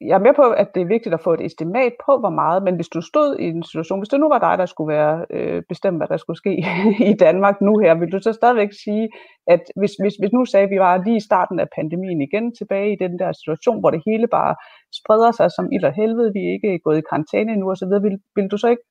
jeg 0.00 0.14
er 0.14 0.26
med 0.26 0.34
på, 0.36 0.42
at 0.42 0.74
det 0.74 0.80
er 0.80 0.94
vigtigt 0.94 1.14
at 1.14 1.20
få 1.20 1.32
et 1.34 1.44
estimat 1.44 1.92
på, 2.06 2.18
hvor 2.18 2.30
meget, 2.30 2.62
men 2.62 2.74
hvis 2.74 2.88
du 2.88 3.00
stod 3.00 3.38
i 3.38 3.44
en 3.44 3.62
situation, 3.62 4.00
hvis 4.00 4.08
det 4.08 4.20
nu 4.20 4.28
var 4.28 4.38
dig, 4.38 4.58
der 4.58 4.66
skulle 4.66 4.94
være 4.94 5.26
øh, 5.30 5.62
bestemt, 5.68 5.96
hvad 5.96 6.08
der 6.08 6.16
skulle 6.16 6.36
ske 6.36 6.52
i 7.12 7.14
Danmark 7.26 7.60
nu 7.60 7.78
her, 7.78 7.94
vil 7.94 8.12
du 8.12 8.18
så 8.22 8.32
stadigvæk 8.32 8.72
sige, 8.84 9.08
at 9.46 9.62
hvis, 9.76 9.92
hvis, 10.00 10.14
hvis 10.20 10.32
nu 10.32 10.44
sagde, 10.44 10.64
at 10.64 10.70
vi 10.70 10.78
var 10.78 11.04
lige 11.04 11.16
i 11.16 11.26
starten 11.28 11.60
af 11.60 11.68
pandemien 11.76 12.20
igen 12.20 12.54
tilbage 12.54 12.92
i 12.92 12.96
den 13.04 13.18
der 13.18 13.32
situation, 13.32 13.80
hvor 13.80 13.90
det 13.90 14.02
hele 14.06 14.26
bare 14.26 14.54
spreder 15.00 15.32
sig 15.32 15.50
som 15.50 15.72
ild 15.72 15.84
og 15.84 15.92
helvede, 15.92 16.32
vi 16.32 16.40
er 16.46 16.52
ikke 16.52 16.78
gået 16.84 16.98
i 16.98 17.08
karantæne 17.10 17.52
endnu 17.52 17.70
osv., 17.70 17.94
vil, 18.02 18.18
vil 18.36 18.48
du 18.48 18.56
så 18.56 18.68
ikke 18.68 18.82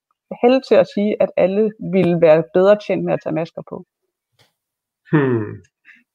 hælde 0.41 0.61
til 0.67 0.75
at 0.75 0.87
sige, 0.93 1.21
at 1.23 1.29
alle 1.37 1.71
ville 1.93 2.21
være 2.21 2.43
bedre 2.53 2.77
tjent 2.87 3.03
med 3.05 3.13
at 3.13 3.19
tage 3.23 3.35
masker 3.35 3.61
på? 3.69 3.85
Hmm 5.11 5.51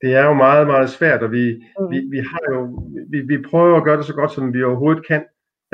det 0.03 0.15
er 0.15 0.25
jo 0.25 0.35
meget, 0.35 0.67
meget 0.67 0.91
svært, 0.91 1.23
og 1.23 1.33
vi, 1.33 1.65
mm. 1.81 1.91
vi, 1.91 1.99
vi 2.11 2.19
har 2.19 2.55
jo, 2.55 2.89
vi, 3.11 3.21
vi 3.21 3.43
prøver 3.43 3.77
at 3.77 3.85
gøre 3.85 3.97
det 3.97 4.05
så 4.05 4.15
godt, 4.15 4.33
som 4.33 4.55
vi 4.55 4.63
overhovedet 4.63 5.07
kan. 5.07 5.23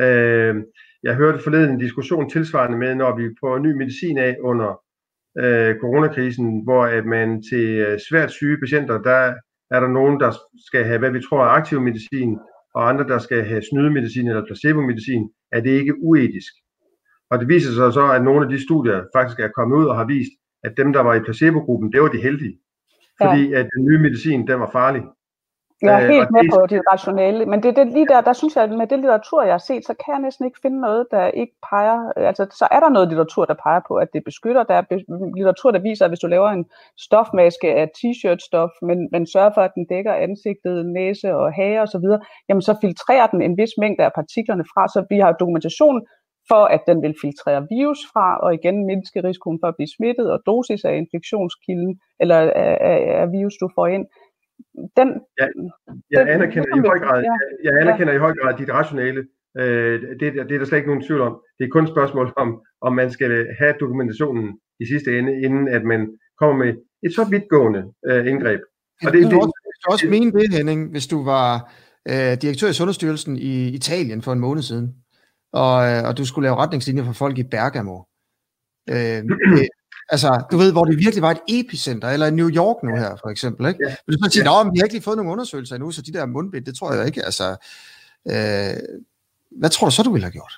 Øh, 0.00 0.56
jeg 1.02 1.14
hørte 1.14 1.38
forleden 1.38 1.70
en 1.70 1.78
diskussion 1.78 2.30
tilsvarende 2.30 2.78
med, 2.78 2.94
når 2.94 3.16
vi 3.16 3.34
prøver 3.40 3.58
ny 3.58 3.72
medicin 3.72 4.18
af 4.18 4.36
under 4.40 4.82
øh, 5.38 5.76
coronakrisen, 5.80 6.64
hvor 6.64 6.84
at 6.84 7.06
man 7.06 7.42
til 7.50 7.66
øh, 7.68 7.98
svært 8.10 8.30
syge 8.30 8.58
patienter, 8.58 9.02
der 9.02 9.34
er 9.70 9.80
der 9.80 9.88
nogen, 9.88 10.20
der 10.20 10.32
skal 10.66 10.84
have, 10.84 10.98
hvad 10.98 11.10
vi 11.10 11.20
tror 11.20 11.44
er 11.44 11.48
aktiv 11.48 11.80
medicin, 11.80 12.38
og 12.74 12.88
andre, 12.88 13.04
der 13.08 13.18
skal 13.18 13.44
have 13.44 13.62
snydemedicin 13.70 14.28
eller 14.28 14.46
placebo-medicin, 14.46 15.30
er 15.52 15.60
det 15.60 15.70
ikke 15.70 15.94
uetisk. 16.02 16.52
Og 17.30 17.38
det 17.38 17.48
viser 17.48 17.72
sig 17.72 17.92
så, 17.92 18.12
at 18.12 18.24
nogle 18.24 18.44
af 18.44 18.50
de 18.50 18.62
studier 18.62 19.04
faktisk 19.16 19.40
er 19.40 19.48
kommet 19.48 19.76
ud 19.76 19.84
og 19.84 19.96
har 19.96 20.06
vist, 20.06 20.32
at 20.64 20.76
dem, 20.76 20.92
der 20.92 21.00
var 21.00 21.14
i 21.14 21.20
placebo-gruppen, 21.20 21.92
det 21.92 22.02
var 22.02 22.08
de 22.08 22.22
heldige. 22.22 22.58
Fordi 23.22 23.48
ja. 23.48 23.58
at 23.58 23.66
den 23.76 23.84
nye 23.84 23.98
medicin, 23.98 24.46
den 24.46 24.60
var 24.60 24.70
farlig. 24.70 25.02
Jeg 25.82 25.94
er 25.94 26.04
øh, 26.04 26.08
helt 26.14 26.30
med 26.30 26.44
på 26.54 26.66
det 26.66 26.80
rationale, 26.92 27.46
men 27.46 27.62
det, 27.62 27.76
det 27.76 27.86
lige 27.86 28.06
der, 28.06 28.20
der 28.20 28.32
synes 28.32 28.56
jeg, 28.56 28.64
at 28.64 28.70
med 28.70 28.86
det 28.86 28.98
litteratur, 28.98 29.42
jeg 29.42 29.52
har 29.52 29.64
set, 29.70 29.86
så 29.86 29.94
kan 30.04 30.14
jeg 30.14 30.22
næsten 30.22 30.44
ikke 30.46 30.58
finde 30.62 30.80
noget, 30.80 31.06
der 31.10 31.26
ikke 31.26 31.54
peger, 31.70 32.12
altså 32.16 32.46
så 32.60 32.68
er 32.70 32.80
der 32.80 32.88
noget 32.88 33.08
litteratur, 33.08 33.44
der 33.44 33.54
peger 33.64 33.80
på, 33.88 33.94
at 33.94 34.08
det 34.14 34.22
beskytter, 34.24 34.62
der 34.62 34.74
er 34.74 34.84
litteratur, 35.36 35.70
der 35.70 35.86
viser, 35.88 36.04
at 36.04 36.10
hvis 36.10 36.24
du 36.24 36.26
laver 36.26 36.50
en 36.50 36.64
stofmaske 37.06 37.68
af 37.80 37.86
t-shirt-stof, 37.98 38.72
men, 38.88 39.08
men 39.12 39.26
sørger 39.26 39.52
for, 39.54 39.62
at 39.62 39.74
den 39.74 39.86
dækker 39.86 40.14
ansigtet, 40.14 40.86
næse 40.86 41.34
og 41.34 41.52
hage 41.52 41.82
osv., 41.82 42.06
jamen 42.48 42.62
så 42.62 42.78
filtrerer 42.80 43.26
den 43.26 43.42
en 43.42 43.58
vis 43.58 43.72
mængde 43.78 44.04
af 44.04 44.12
partiklerne 44.14 44.64
fra, 44.72 44.88
så 44.88 45.06
vi 45.10 45.18
har 45.18 45.32
dokumentation 45.32 46.06
for, 46.50 46.62
at 46.74 46.82
den 46.88 46.98
vil 47.04 47.14
filtrere 47.24 47.66
virus 47.76 48.00
fra, 48.12 48.26
og 48.44 48.50
igen 48.54 48.86
mindske 48.86 49.18
risikoen 49.28 49.58
for 49.62 49.68
at 49.68 49.76
blive 49.78 49.94
smittet, 49.96 50.26
og 50.34 50.38
dosis 50.46 50.82
af 50.84 50.94
infektionskilden, 51.02 51.92
eller 52.22 52.38
af, 52.64 52.74
af, 52.90 52.98
af 53.22 53.28
virus, 53.36 53.56
du 53.62 53.68
får 53.76 53.86
ind 53.86 54.06
den, 54.96 55.08
ja, 55.40 55.46
jeg 56.10 56.20
den, 56.20 56.28
anerkender, 56.34 56.74
den, 56.74 56.84
i 56.84 56.88
høj 56.88 56.98
grad, 56.98 57.22
ja. 57.22 57.30
jeg, 57.30 57.38
jeg 57.64 57.72
anerkender 57.82 58.12
ja. 58.12 58.18
i 58.18 58.20
høj 58.20 58.34
grad 58.34 58.58
dit 58.58 58.70
rationale. 58.70 59.20
Øh, 59.58 60.00
det, 60.20 60.20
det 60.20 60.52
er 60.54 60.58
der 60.58 60.64
slet 60.64 60.78
ikke 60.78 60.90
nogen 60.92 61.06
tvivl 61.06 61.20
om. 61.20 61.34
Det 61.58 61.64
er 61.64 61.68
kun 61.72 61.84
et 61.84 61.90
spørgsmål 61.94 62.32
om, 62.36 62.60
om 62.82 62.92
man 62.94 63.10
skal 63.10 63.46
have 63.58 63.74
dokumentationen 63.80 64.58
i 64.80 64.86
sidste 64.86 65.18
ende, 65.18 65.32
inden 65.44 65.68
at 65.68 65.84
man 65.84 66.00
kommer 66.38 66.64
med 66.64 66.74
et 67.06 67.14
så 67.14 67.24
vidtgående 67.30 67.82
øh, 68.08 68.26
indgreb. 68.26 68.60
Og 69.06 69.12
det, 69.12 69.20
det, 69.22 69.34
også, 69.34 69.52
du 69.86 69.92
også 69.92 70.06
mene 70.08 70.32
det, 70.32 70.54
Henning, 70.54 70.90
hvis 70.90 71.06
du 71.06 71.24
var 71.24 71.72
øh, 72.08 72.32
direktør 72.42 72.68
i 72.68 72.72
Sundhedsstyrelsen 72.72 73.36
i 73.36 73.68
Italien 73.68 74.22
for 74.22 74.32
en 74.32 74.40
måned 74.40 74.62
siden, 74.62 74.94
og, 75.52 75.90
øh, 75.90 76.04
og 76.04 76.18
du 76.18 76.24
skulle 76.24 76.46
lave 76.46 76.56
retningslinjer 76.56 77.04
for 77.04 77.12
folk 77.12 77.38
i 77.38 77.42
Bergamo. 77.42 78.02
Øh, 78.90 79.22
Altså, 80.10 80.44
du 80.50 80.56
ved, 80.56 80.72
hvor 80.72 80.84
det 80.84 80.98
virkelig 80.98 81.22
var 81.22 81.30
et 81.30 81.40
epicenter, 81.48 82.08
eller 82.08 82.30
New 82.30 82.50
York 82.50 82.82
nu 82.82 82.96
her, 82.96 83.16
for 83.22 83.28
eksempel, 83.28 83.68
ikke? 83.68 83.80
Ja. 83.88 83.94
Men 84.06 84.18
du 84.18 84.30
sige, 84.30 84.50
ja. 84.50 84.70
vi 84.72 84.78
har 84.78 84.84
ikke 84.84 84.94
lige 84.94 85.02
fået 85.02 85.16
nogen 85.16 85.32
undersøgelser 85.32 85.74
endnu, 85.74 85.90
så 85.90 86.02
de 86.02 86.12
der 86.12 86.26
mundbind, 86.26 86.64
det 86.64 86.74
tror 86.74 86.92
jeg 86.92 87.06
ikke, 87.06 87.24
altså... 87.24 87.48
Øh, 88.32 88.98
hvad 89.50 89.70
tror 89.70 89.86
du 89.86 89.90
så, 89.94 90.02
du 90.02 90.12
ville 90.12 90.24
have 90.24 90.32
gjort? 90.32 90.52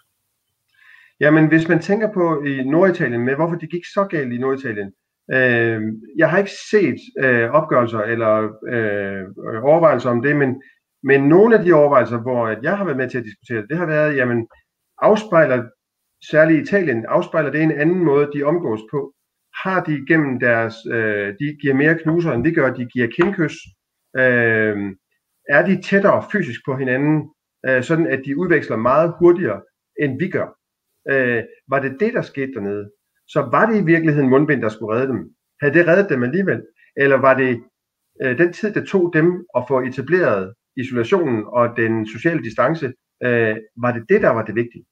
Jamen, 1.21 1.47
hvis 1.49 1.69
man 1.69 1.83
tænker 1.83 2.13
på 2.13 2.43
i 2.43 2.63
Norditalien, 2.65 3.21
med 3.25 3.35
hvorfor 3.35 3.57
det 3.57 3.71
gik 3.71 3.85
så 3.85 4.05
galt 4.05 4.33
i 4.33 4.39
Norditalien, 4.39 4.93
øh, 5.33 5.81
jeg 6.17 6.31
har 6.31 6.39
ikke 6.39 6.57
set 6.71 7.01
øh, 7.25 7.51
opgørelser 7.51 7.99
eller 7.99 8.33
øh, 8.75 9.25
overvejelser 9.63 10.11
om 10.11 10.23
det, 10.23 10.37
men, 10.37 10.63
men 11.03 11.21
nogle 11.29 11.59
af 11.59 11.65
de 11.65 11.73
overvejelser, 11.73 12.19
hvor 12.19 12.49
jeg 12.63 12.77
har 12.77 12.85
været 12.85 12.97
med 12.97 13.11
til 13.11 13.19
at 13.19 13.25
diskutere 13.25 13.61
det, 13.61 13.71
det 13.71 13.79
har 13.79 13.87
været, 13.87 14.17
jamen, 14.17 14.47
afspejler, 15.03 15.69
særligt 16.31 16.69
Italien, 16.69 17.05
afspejler 17.09 17.51
det 17.51 17.63
en 17.63 17.81
anden 17.81 18.05
måde, 18.05 18.31
de 18.35 18.43
omgås 18.43 18.81
på 18.91 19.15
har 19.63 19.85
de 19.85 20.07
gennem 20.09 20.41
deres, 20.41 20.75
øh, 20.87 21.35
de 21.41 21.57
giver 21.61 21.75
mere 21.75 21.99
knuser, 21.99 22.33
end 22.33 22.43
vi 22.43 22.53
gør, 22.53 22.75
de 22.75 22.87
giver 22.87 23.07
kindkys, 23.07 23.57
øh, 24.17 24.77
er 25.49 25.63
de 25.67 25.83
tættere 25.83 26.25
fysisk 26.33 26.61
på 26.67 26.77
hinanden, 26.77 27.31
øh, 27.67 27.83
sådan 27.83 28.07
at 28.07 28.23
de 28.25 28.39
udveksler 28.39 28.77
meget 28.77 29.15
hurtigere, 29.19 29.61
end 30.01 30.19
vi 30.19 30.29
gør. 30.29 30.49
Øh, 31.11 31.43
var 31.69 31.81
det 31.81 32.01
det, 32.01 32.15
der 32.15 32.23
skete 32.23 32.53
dernede, 32.53 32.91
så 33.29 33.41
var 33.41 33.71
det 33.71 33.81
i 33.81 33.85
virkeligheden 33.85 34.31
mundbind, 34.31 34.63
der 34.63 34.69
skulle 34.69 34.95
redde 34.97 35.09
dem. 35.09 35.35
Havde 35.61 35.75
det 35.75 35.89
reddet 35.89 36.11
dem 36.11 36.23
alligevel? 36.23 36.63
Eller 36.97 37.17
var 37.17 37.35
det 37.35 37.63
øh, 38.23 38.39
den 38.39 38.53
tid, 38.53 38.75
det 38.75 38.89
tog 38.89 39.13
dem 39.15 39.47
at 39.57 39.65
få 39.69 39.81
etableret 39.81 40.55
isolationen 40.77 41.45
og 41.47 41.77
den 41.77 42.07
sociale 42.07 42.43
distance, 42.43 42.87
øh, 43.25 43.57
var 43.77 43.93
det 43.93 44.05
det, 44.09 44.23
der 44.23 44.31
var 44.31 44.45
det 44.45 44.55
vigtige? 44.55 44.85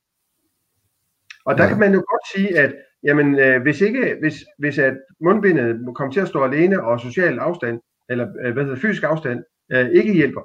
Og 1.45 1.59
der 1.59 1.65
ja. 1.65 1.69
kan 1.69 1.79
man 1.79 1.93
jo 1.93 1.99
godt 1.99 2.27
sige, 2.35 2.59
at 2.59 2.75
jamen, 3.03 3.39
øh, 3.39 3.63
hvis 3.63 3.81
ikke, 3.81 4.17
hvis, 4.21 4.35
hvis 4.59 4.79
at 4.79 4.95
mundbindet 5.21 5.95
kommer 5.95 6.13
til 6.13 6.21
at 6.21 6.29
stå 6.29 6.45
alene, 6.45 6.83
og 6.83 7.01
social 7.01 7.39
afstand, 7.39 7.81
eller 8.11 8.29
øh, 8.45 8.53
hvad 8.53 8.65
hedder 8.65 8.79
fysisk 8.79 9.03
afstand, 9.03 9.45
øh, 9.73 9.91
ikke 9.91 10.15
hjælper, 10.15 10.41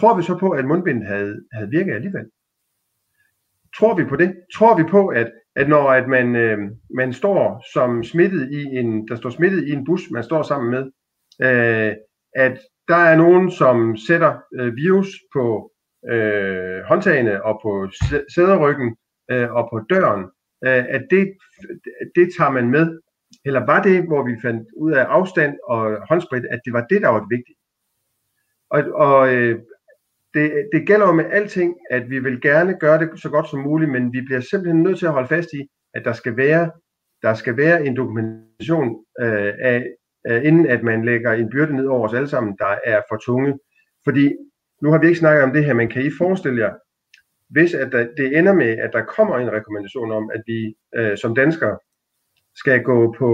tror 0.00 0.16
vi 0.16 0.22
så 0.22 0.38
på, 0.38 0.50
at 0.50 0.64
mundbindet 0.64 1.06
havde, 1.06 1.40
havde 1.52 1.70
virket 1.70 1.94
alligevel? 1.94 2.24
Tror 3.78 3.94
vi 3.94 4.04
på 4.04 4.16
det? 4.16 4.36
Tror 4.54 4.76
vi 4.76 4.84
på, 4.90 5.06
at, 5.06 5.32
at 5.56 5.68
når 5.68 5.90
at 5.90 6.08
man, 6.08 6.36
øh, 6.36 6.58
man 6.94 7.12
står 7.12 7.64
som 7.72 8.04
smittet 8.04 8.50
i 8.50 8.62
en, 8.64 9.08
der 9.08 9.16
står 9.16 9.30
smittet 9.30 9.68
i 9.68 9.72
en 9.72 9.84
bus, 9.84 10.10
man 10.10 10.22
står 10.22 10.42
sammen 10.42 10.70
med, 10.70 10.84
øh, 11.42 11.94
at 12.36 12.58
der 12.88 12.96
er 12.96 13.16
nogen, 13.16 13.50
som 13.50 13.96
sætter 13.96 14.38
øh, 14.54 14.76
virus 14.76 15.08
på 15.32 15.72
øh, 16.10 16.80
håndtagene 16.88 17.44
og 17.44 17.60
på 17.62 17.88
sæderryggen 18.34 18.96
øh, 19.30 19.52
og 19.52 19.68
på 19.72 19.80
døren, 19.90 20.24
øh, 20.64 20.84
at 20.96 21.06
det, 21.10 21.32
det 22.16 22.28
tager 22.36 22.50
man 22.50 22.70
med? 22.70 22.98
Eller 23.44 23.66
var 23.66 23.82
det, 23.82 24.06
hvor 24.06 24.22
vi 24.24 24.42
fandt 24.42 24.68
ud 24.76 24.92
af 24.92 25.04
afstand 25.04 25.56
og 25.68 26.06
håndsprit, 26.08 26.44
at 26.50 26.60
det 26.64 26.72
var 26.72 26.86
det, 26.90 27.02
der 27.02 27.08
var 27.08 27.20
det 27.20 27.30
vigtige? 27.30 27.56
Og, 28.70 28.82
og 28.94 29.34
øh, 29.34 29.58
det, 30.34 30.68
det 30.72 30.86
gælder 30.86 31.06
jo 31.06 31.12
med 31.12 31.24
alting, 31.30 31.74
at 31.90 32.10
vi 32.10 32.18
vil 32.18 32.40
gerne 32.40 32.78
gøre 32.78 32.98
det 32.98 33.20
så 33.20 33.28
godt 33.30 33.48
som 33.48 33.60
muligt, 33.60 33.90
men 33.90 34.12
vi 34.12 34.20
bliver 34.20 34.40
simpelthen 34.40 34.82
nødt 34.82 34.98
til 34.98 35.06
at 35.06 35.12
holde 35.12 35.28
fast 35.28 35.48
i, 35.52 35.68
at 35.94 36.04
der 36.04 36.12
skal 36.12 36.36
være, 36.36 36.70
der 37.22 37.34
skal 37.34 37.56
være 37.56 37.86
en 37.86 37.96
dokumentation 37.96 39.04
øh, 39.20 39.54
af, 39.60 39.86
øh, 40.26 40.44
inden 40.44 40.66
at 40.66 40.82
man 40.82 41.04
lægger 41.04 41.32
en 41.32 41.50
byrde 41.50 41.76
ned 41.76 41.86
over 41.86 42.08
os 42.08 42.14
alle 42.14 42.28
sammen, 42.28 42.56
der 42.58 42.74
er 42.84 43.02
for 43.10 43.16
tunge. 43.16 43.58
Fordi 44.04 44.32
nu 44.82 44.90
har 44.90 44.98
vi 44.98 45.06
ikke 45.06 45.18
snakket 45.18 45.44
om 45.44 45.52
det 45.52 45.64
her, 45.64 45.74
men 45.74 45.88
kan 45.88 46.02
I 46.02 46.10
forestille 46.18 46.60
jer, 46.60 46.74
hvis 47.52 47.74
at 47.74 47.92
der, 47.92 48.08
det 48.16 48.38
ender 48.38 48.52
med, 48.52 48.78
at 48.78 48.90
der 48.92 49.04
kommer 49.04 49.38
en 49.38 49.52
rekommendation 49.52 50.12
om, 50.12 50.30
at 50.34 50.42
vi 50.46 50.74
øh, 50.96 51.18
som 51.18 51.34
danskere 51.34 51.78
skal 52.54 52.82
gå 52.82 53.14
på, 53.18 53.30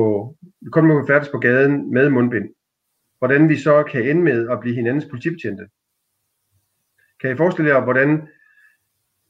kun 0.72 0.87
må 0.87 1.07
færdes 1.07 1.28
på 1.28 1.38
gaden 1.38 1.92
med 1.94 2.11
mundbind, 2.11 2.48
hvordan 3.18 3.48
vi 3.48 3.57
så 3.57 3.83
kan 3.83 4.09
ende 4.09 4.22
med 4.22 4.48
at 4.50 4.61
blive 4.61 4.74
hinandens 4.74 5.07
politibetjente. 5.11 5.68
Kan 7.20 7.31
I 7.31 7.37
forestille 7.37 7.70
jer, 7.70 7.85
hvordan 7.85 8.28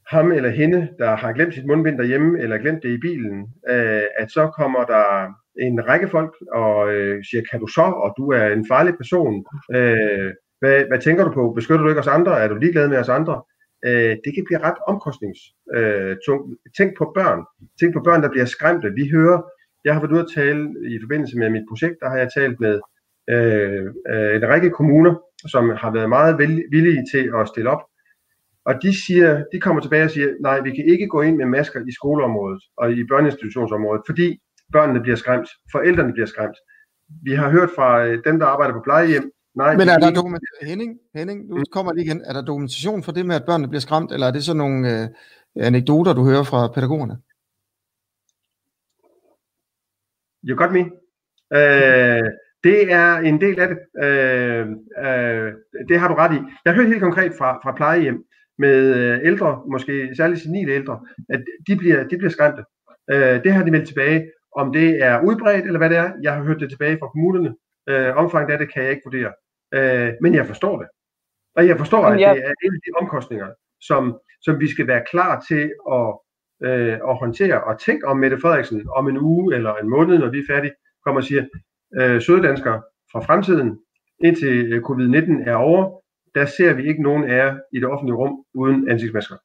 ham 0.06 0.32
eller 0.32 0.48
hende, 0.48 0.88
der 0.98 1.16
har 1.16 1.32
glemt 1.32 1.54
sit 1.54 1.66
mundbind 1.66 1.98
derhjemme, 1.98 2.40
eller 2.40 2.58
glemt 2.58 2.82
det 2.82 2.88
i 2.88 2.98
bilen, 2.98 3.40
øh, 3.68 4.02
at 4.18 4.30
så 4.30 4.50
kommer 4.56 4.84
der 4.84 5.34
en 5.60 5.88
række 5.88 6.08
folk 6.08 6.34
og 6.52 6.94
øh, 6.94 7.24
siger, 7.24 7.42
kan 7.50 7.60
du 7.60 7.66
så, 7.66 7.82
og 7.82 8.14
du 8.18 8.30
er 8.30 8.46
en 8.46 8.66
farlig 8.68 8.94
person, 8.96 9.46
øh, 9.74 10.32
hvad, 10.60 10.84
hvad 10.88 11.00
tænker 11.00 11.24
du 11.24 11.32
på? 11.32 11.52
Beskytter 11.52 11.82
du 11.82 11.88
ikke 11.88 12.00
os 12.00 12.06
andre? 12.06 12.40
Er 12.40 12.48
du 12.48 12.54
ligeglad 12.54 12.88
med 12.88 12.98
os 12.98 13.08
andre? 13.08 13.42
Øh, 13.86 14.16
det 14.24 14.34
kan 14.34 14.44
blive 14.46 14.62
ret 14.66 14.78
omkostningstungt. 14.86 16.50
Øh, 16.54 16.62
Tænk 16.76 16.98
på 16.98 17.12
børn. 17.14 17.40
Tænk 17.80 17.94
på 17.94 18.00
børn, 18.00 18.22
der 18.22 18.30
bliver 18.30 18.44
skræmte. 18.44 18.92
Vi 18.94 19.08
hører, 19.08 19.42
jeg 19.84 19.94
har 19.94 20.00
været 20.00 20.12
ude 20.12 20.20
at 20.20 20.32
tale 20.34 20.62
i 20.94 20.98
forbindelse 21.02 21.38
med 21.38 21.50
mit 21.50 21.66
projekt, 21.68 21.96
der 22.00 22.08
har 22.08 22.16
jeg 22.16 22.32
talt 22.34 22.60
med 22.60 22.80
øh, 23.30 23.84
øh, 24.12 24.36
en 24.36 24.48
række 24.48 24.70
kommuner, 24.70 25.14
som 25.46 25.70
har 25.70 25.90
været 25.90 26.08
meget 26.08 26.38
villige 26.70 27.04
til 27.12 27.32
at 27.36 27.48
stille 27.48 27.70
op. 27.70 27.82
Og 28.64 28.82
de, 28.82 29.06
siger, 29.06 29.44
de 29.52 29.60
kommer 29.60 29.80
tilbage 29.82 30.04
og 30.04 30.10
siger, 30.10 30.28
nej, 30.40 30.60
vi 30.60 30.70
kan 30.70 30.84
ikke 30.84 31.06
gå 31.06 31.20
ind 31.22 31.36
med 31.36 31.46
masker 31.46 31.80
i 31.88 31.92
skoleområdet 31.92 32.62
og 32.76 32.92
i 32.92 33.04
børneinstitutionsområdet, 33.04 34.02
fordi 34.06 34.40
børnene 34.72 35.00
bliver 35.00 35.16
skræmt, 35.16 35.48
forældrene 35.72 36.12
bliver 36.12 36.26
skræmt. 36.26 36.56
Vi 37.22 37.32
har 37.32 37.50
hørt 37.50 37.70
fra 37.76 38.06
øh, 38.06 38.24
dem, 38.24 38.38
der 38.38 38.46
arbejder 38.46 38.74
på 38.74 38.80
plejehjem, 38.84 39.30
Nej, 39.58 39.76
Men 39.76 39.88
er 39.88 39.98
der 39.98 40.10
dokumentation, 40.10 40.66
Henning, 40.70 40.98
Henning, 41.14 41.38
nu 41.48 41.56
mm. 41.56 41.64
kommer 41.72 41.92
lige 41.92 42.04
igen. 42.04 42.22
Er 42.24 42.32
der 42.32 42.42
dokumentation 42.42 43.02
for 43.02 43.12
det 43.12 43.26
med, 43.26 43.36
at 43.36 43.46
børnene 43.46 43.68
bliver 43.68 43.80
skræmt, 43.80 44.12
eller 44.12 44.26
er 44.26 44.30
det 44.30 44.44
sådan 44.44 44.58
nogle 44.64 44.78
øh, 44.92 45.08
anekdoter, 45.68 46.12
du 46.12 46.24
hører 46.24 46.42
fra 46.42 46.68
pædagogerne? 46.74 47.16
You 50.48 50.56
got 50.62 50.72
me. 50.72 50.82
Øh, 51.58 52.24
det 52.64 52.92
er 52.92 53.16
en 53.30 53.40
del 53.40 53.60
af 53.60 53.68
det. 53.68 53.78
Øh, 54.04 54.66
øh, 55.06 55.52
det 55.88 56.00
har 56.00 56.08
du 56.08 56.14
ret 56.14 56.34
i. 56.38 56.40
Jeg 56.64 56.72
har 56.72 56.76
hørt 56.80 56.88
helt 56.88 57.02
konkret 57.02 57.32
fra, 57.38 57.50
fra 57.62 57.76
plejehjem 57.76 58.24
med 58.58 58.94
øh, 58.94 59.20
ældre, 59.24 59.62
måske 59.70 60.10
særligt 60.16 60.40
senile 60.40 60.72
ældre, 60.72 61.00
at 61.28 61.40
de 61.68 61.76
bliver, 61.76 62.08
de 62.08 62.18
bliver 62.18 62.30
skræmte. 62.30 62.62
Øh, 63.10 63.44
det 63.44 63.52
har 63.52 63.64
de 63.64 63.70
meldt 63.70 63.88
tilbage. 63.88 64.30
Om 64.56 64.72
det 64.72 65.02
er 65.02 65.20
udbredt, 65.20 65.66
eller 65.66 65.78
hvad 65.78 65.90
det 65.90 65.96
er, 65.96 66.12
jeg 66.22 66.32
har 66.34 66.42
hørt 66.42 66.60
det 66.60 66.70
tilbage 66.70 66.98
fra 67.00 67.08
kommunerne. 67.08 67.54
Øh, 67.88 68.16
omfanget 68.16 68.52
af 68.52 68.58
det 68.58 68.72
kan 68.72 68.82
jeg 68.82 68.90
ikke 68.90 69.02
vurdere. 69.04 69.32
Øh, 69.74 70.12
men 70.22 70.34
jeg 70.34 70.46
forstår 70.46 70.78
det. 70.78 70.88
Og 71.56 71.66
jeg 71.68 71.78
forstår, 71.78 72.04
at 72.04 72.18
det 72.18 72.24
er 72.24 72.52
en 72.64 72.74
af 72.74 72.80
de 72.86 72.92
omkostninger, 73.00 73.48
som, 73.80 74.18
som 74.42 74.60
vi 74.60 74.68
skal 74.68 74.86
være 74.86 75.04
klar 75.10 75.44
til 75.48 75.72
at, 75.92 76.18
øh, 76.66 76.92
at 77.10 77.18
håndtere. 77.18 77.64
Og 77.64 77.80
tænk 77.80 78.04
om 78.04 78.16
Mette 78.16 78.38
Frederiksen 78.40 78.88
om 78.96 79.08
en 79.08 79.18
uge 79.18 79.54
eller 79.54 79.74
en 79.74 79.88
måned, 79.88 80.18
når 80.18 80.30
vi 80.30 80.38
er 80.38 80.48
færdige, 80.48 80.72
kommer 81.04 81.20
og 81.20 81.24
siger, 81.24 81.44
øh, 82.00 82.22
søde 82.22 82.42
danskere 82.42 82.82
fra 83.12 83.20
fremtiden, 83.20 83.78
indtil 84.24 84.72
øh, 84.72 84.82
covid-19 84.82 85.48
er 85.50 85.54
over, 85.54 86.00
der 86.34 86.46
ser 86.46 86.74
vi 86.74 86.88
ikke 86.88 87.02
nogen 87.02 87.24
af 87.24 87.36
jer 87.36 87.58
i 87.72 87.80
det 87.80 87.88
offentlige 87.88 88.16
rum 88.16 88.44
uden 88.54 88.90
ansigtsmasker. 88.90 89.36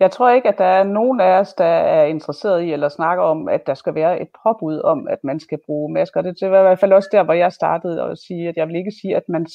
Jeg 0.00 0.10
tror 0.10 0.30
ikke, 0.30 0.48
at 0.48 0.58
der 0.58 0.64
er 0.64 0.84
nogen 0.84 1.20
af 1.20 1.40
os, 1.40 1.54
der 1.54 1.64
er 1.64 2.04
interesseret 2.04 2.62
i 2.62 2.72
eller 2.72 2.88
snakker 2.88 3.24
om, 3.24 3.48
at 3.48 3.66
der 3.66 3.74
skal 3.74 3.94
være 3.94 4.20
et 4.20 4.28
påbud 4.42 4.80
om, 4.84 5.08
at 5.08 5.18
man 5.24 5.40
skal 5.40 5.58
bruge 5.66 5.92
masker. 5.92 6.22
Det 6.22 6.50
var 6.50 6.58
i 6.58 6.62
hvert 6.62 6.78
fald 6.78 6.92
også 6.92 7.08
der, 7.12 7.22
hvor 7.22 7.34
jeg 7.34 7.52
startede 7.52 8.02
at 8.02 8.18
sige, 8.18 8.48
at 8.48 8.56
jeg 8.56 8.68
vil 8.68 8.76
ikke 8.76 8.92
sige, 9.00 9.16
at 9.16 9.22
man 9.28 9.46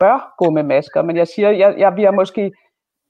bør 0.00 0.34
gå 0.38 0.50
med 0.50 0.62
masker, 0.62 1.02
men 1.02 1.16
jeg 1.16 1.26
siger, 1.26 1.50
jeg, 1.50 1.74
jeg, 1.78 1.96
vi 1.96 2.02
har 2.02 2.10
måske, 2.10 2.52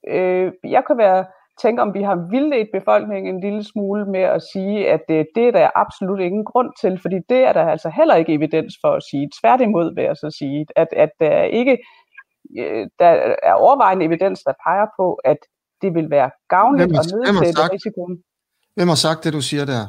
øh, 0.09 0.53
jeg 0.65 0.85
kan 0.87 0.99
være 0.99 1.25
tænke, 1.63 1.83
om 1.83 1.95
vi 1.95 2.03
har 2.03 2.29
vildledt 2.31 2.69
befolkningen 2.73 3.35
en 3.35 3.41
lille 3.41 3.65
smule 3.65 4.05
med 4.07 4.21
at 4.21 4.43
sige, 4.53 4.91
at 4.91 5.01
det, 5.09 5.27
det 5.35 5.49
er 5.49 5.53
der 5.53 5.71
absolut 5.75 6.21
ingen 6.21 6.45
grund 6.45 6.71
til, 6.81 6.99
fordi 7.03 7.19
det 7.29 7.39
er 7.39 7.53
der 7.53 7.65
altså 7.65 7.89
heller 7.97 8.15
ikke 8.15 8.35
evidens 8.35 8.75
for 8.81 8.89
at 8.89 9.03
sige. 9.11 9.31
Tværtimod 9.41 9.95
vil 9.95 10.05
jeg 10.05 10.17
så 10.17 10.31
sige, 10.39 10.67
at, 10.77 10.89
at 10.93 11.11
der 11.21 11.43
ikke 11.43 11.79
øh, 12.59 12.87
der 12.99 13.37
er 13.43 13.55
overvejende 13.55 14.05
evidens, 14.05 14.43
der 14.43 14.53
peger 14.67 14.87
på, 14.99 15.15
at 15.25 15.37
det 15.83 15.95
vil 15.95 16.11
være 16.11 16.31
gavnligt 16.49 16.85
at 16.85 16.91
nedsætte 16.91 17.63
risikoen. 17.77 18.15
Hvem 18.77 18.89
har 18.89 19.01
sagt 19.07 19.25
det, 19.25 19.33
du 19.33 19.43
siger 19.51 19.65
der? 19.65 19.83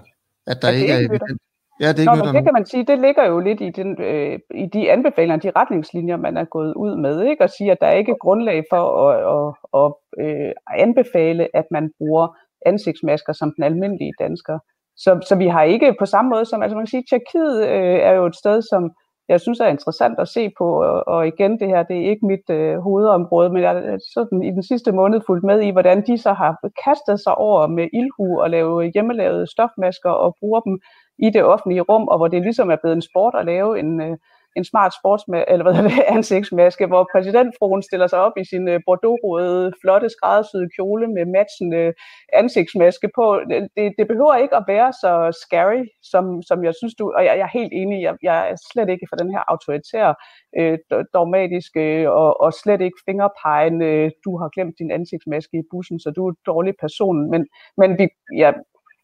At 0.52 0.58
der 0.62 0.68
at 0.68 0.76
ikke 0.76 0.94
er 0.94 1.00
evidens? 1.10 1.42
Ja, 1.84 1.90
det, 1.98 2.06
Nå, 2.06 2.16
men 2.16 2.36
det 2.36 2.44
kan 2.44 2.54
man 2.54 2.66
sige, 2.66 2.86
det 2.92 3.00
ligger 3.00 3.26
jo 3.32 3.40
lidt 3.40 3.62
i, 3.62 3.70
den, 3.70 4.02
øh, 4.02 4.40
i 4.64 4.66
de 4.74 4.92
anbefalinger, 4.92 5.38
de 5.38 5.52
retningslinjer, 5.60 6.18
man 6.18 6.38
er 6.38 6.46
gået 6.46 6.74
ud 6.74 7.02
med, 7.06 7.24
ikke? 7.24 7.44
at 7.44 7.52
sige, 7.58 7.72
at 7.72 7.78
der 7.82 7.88
er 7.88 7.98
ikke 8.02 8.12
er 8.12 8.24
grundlag 8.26 8.64
for 8.72 8.82
at, 9.06 9.14
at, 9.36 9.50
at, 9.80 9.90
at 9.90 9.90
øh, 10.24 10.52
anbefale, 10.88 11.44
at 11.60 11.66
man 11.72 11.92
bruger 11.98 12.28
ansigtsmasker 12.66 13.34
som 13.34 13.54
den 13.56 13.64
almindelige 13.64 14.14
dansker. 14.20 14.60
Så, 15.04 15.20
så 15.30 15.36
vi 15.36 15.48
har 15.48 15.64
ikke 15.64 15.96
på 16.00 16.06
samme 16.06 16.30
måde 16.30 16.46
som, 16.46 16.62
altså 16.62 16.76
man 16.76 16.86
kan 16.86 16.96
sige, 16.96 17.08
Tjekkiet 17.10 17.58
øh, 17.68 18.00
er 18.10 18.14
jo 18.20 18.26
et 18.26 18.36
sted, 18.36 18.62
som 18.62 18.92
jeg 19.30 19.42
synes 19.42 19.60
er 19.60 19.68
interessant 19.68 20.20
at 20.20 20.28
se 20.28 20.52
på, 20.58 20.84
og, 20.84 21.08
og 21.08 21.28
igen, 21.28 21.60
det 21.60 21.68
her, 21.68 21.84
det 21.84 21.98
er 21.98 22.10
ikke 22.10 22.26
mit 22.26 22.50
øh, 22.50 22.78
hovedområde, 22.78 23.50
men 23.50 23.62
jeg 23.64 23.70
har 23.70 23.98
sådan 24.14 24.44
i 24.44 24.52
den 24.52 24.64
sidste 24.64 24.92
måned 24.92 25.22
fulgt 25.28 25.44
med 25.44 25.62
i, 25.62 25.70
hvordan 25.70 26.08
de 26.08 26.18
så 26.18 26.34
har 26.34 26.58
kastet 26.86 27.20
sig 27.20 27.36
over 27.36 27.68
med 27.68 27.88
ilhu 27.94 28.42
og 28.42 28.50
lave 28.50 28.92
hjemmelavede 28.94 29.48
stofmasker 29.48 30.10
og 30.10 30.36
bruger 30.40 30.60
dem 30.60 30.80
i 31.20 31.30
det 31.30 31.44
offentlige 31.44 31.82
rum, 31.82 32.08
og 32.08 32.18
hvor 32.18 32.28
det 32.28 32.42
ligesom 32.42 32.70
er 32.70 32.76
blevet 32.82 32.96
en 32.96 33.08
sport 33.10 33.36
at 33.36 33.46
lave 33.46 33.80
en, 33.80 34.02
øh, 34.02 34.18
en 34.56 34.66
smart 34.66 34.94
sportsma- 35.00 35.46
eller 35.48 35.64
hvad 35.64 35.84
det, 35.84 36.04
ansigtsmaske, 36.18 36.86
hvor 36.88 37.10
præsidentfruen 37.14 37.84
stiller 37.84 38.08
sig 38.08 38.20
op 38.20 38.32
i 38.42 38.46
sin 38.52 38.68
øh, 38.68 38.80
bordeaux-røde, 38.86 39.72
flotte, 39.82 40.10
skræddersyede 40.10 40.70
kjole 40.76 41.08
med 41.08 41.26
matchende 41.26 41.78
øh, 41.78 41.94
ansigtsmaske 42.34 43.10
på. 43.16 43.26
Det, 43.50 43.94
det 43.98 44.08
behøver 44.08 44.36
ikke 44.36 44.56
at 44.56 44.66
være 44.68 44.94
så 44.94 45.12
scary, 45.44 45.84
som, 46.12 46.42
som 46.50 46.64
jeg 46.64 46.74
synes 46.80 46.96
du, 46.96 47.14
og 47.18 47.26
jeg, 47.26 47.34
jeg 47.38 47.48
er 47.50 47.58
helt 47.60 47.74
enig, 47.82 48.02
jeg, 48.02 48.16
jeg 48.24 48.50
er 48.52 48.56
slet 48.72 48.90
ikke 48.90 49.08
for 49.10 49.16
den 49.16 49.32
her 49.32 49.44
autoritære, 49.48 50.16
øh, 50.60 50.78
dogmatiske 51.14 51.84
øh, 52.02 52.12
og, 52.12 52.42
og 52.42 52.54
slet 52.54 52.82
ikke 52.82 53.00
fingerpegende, 53.06 53.86
øh, 53.86 54.12
du 54.26 54.38
har 54.38 54.50
glemt 54.50 54.76
din 54.80 54.92
ansigtsmaske 54.92 55.58
i 55.58 55.68
bussen, 55.72 56.00
så 56.00 56.10
du 56.16 56.26
er 56.26 56.30
en 56.30 56.38
dårlig 56.46 56.74
person. 56.82 57.32
Men, 57.32 57.48
men 57.78 57.90
vi, 58.00 58.08
ja, 58.38 58.52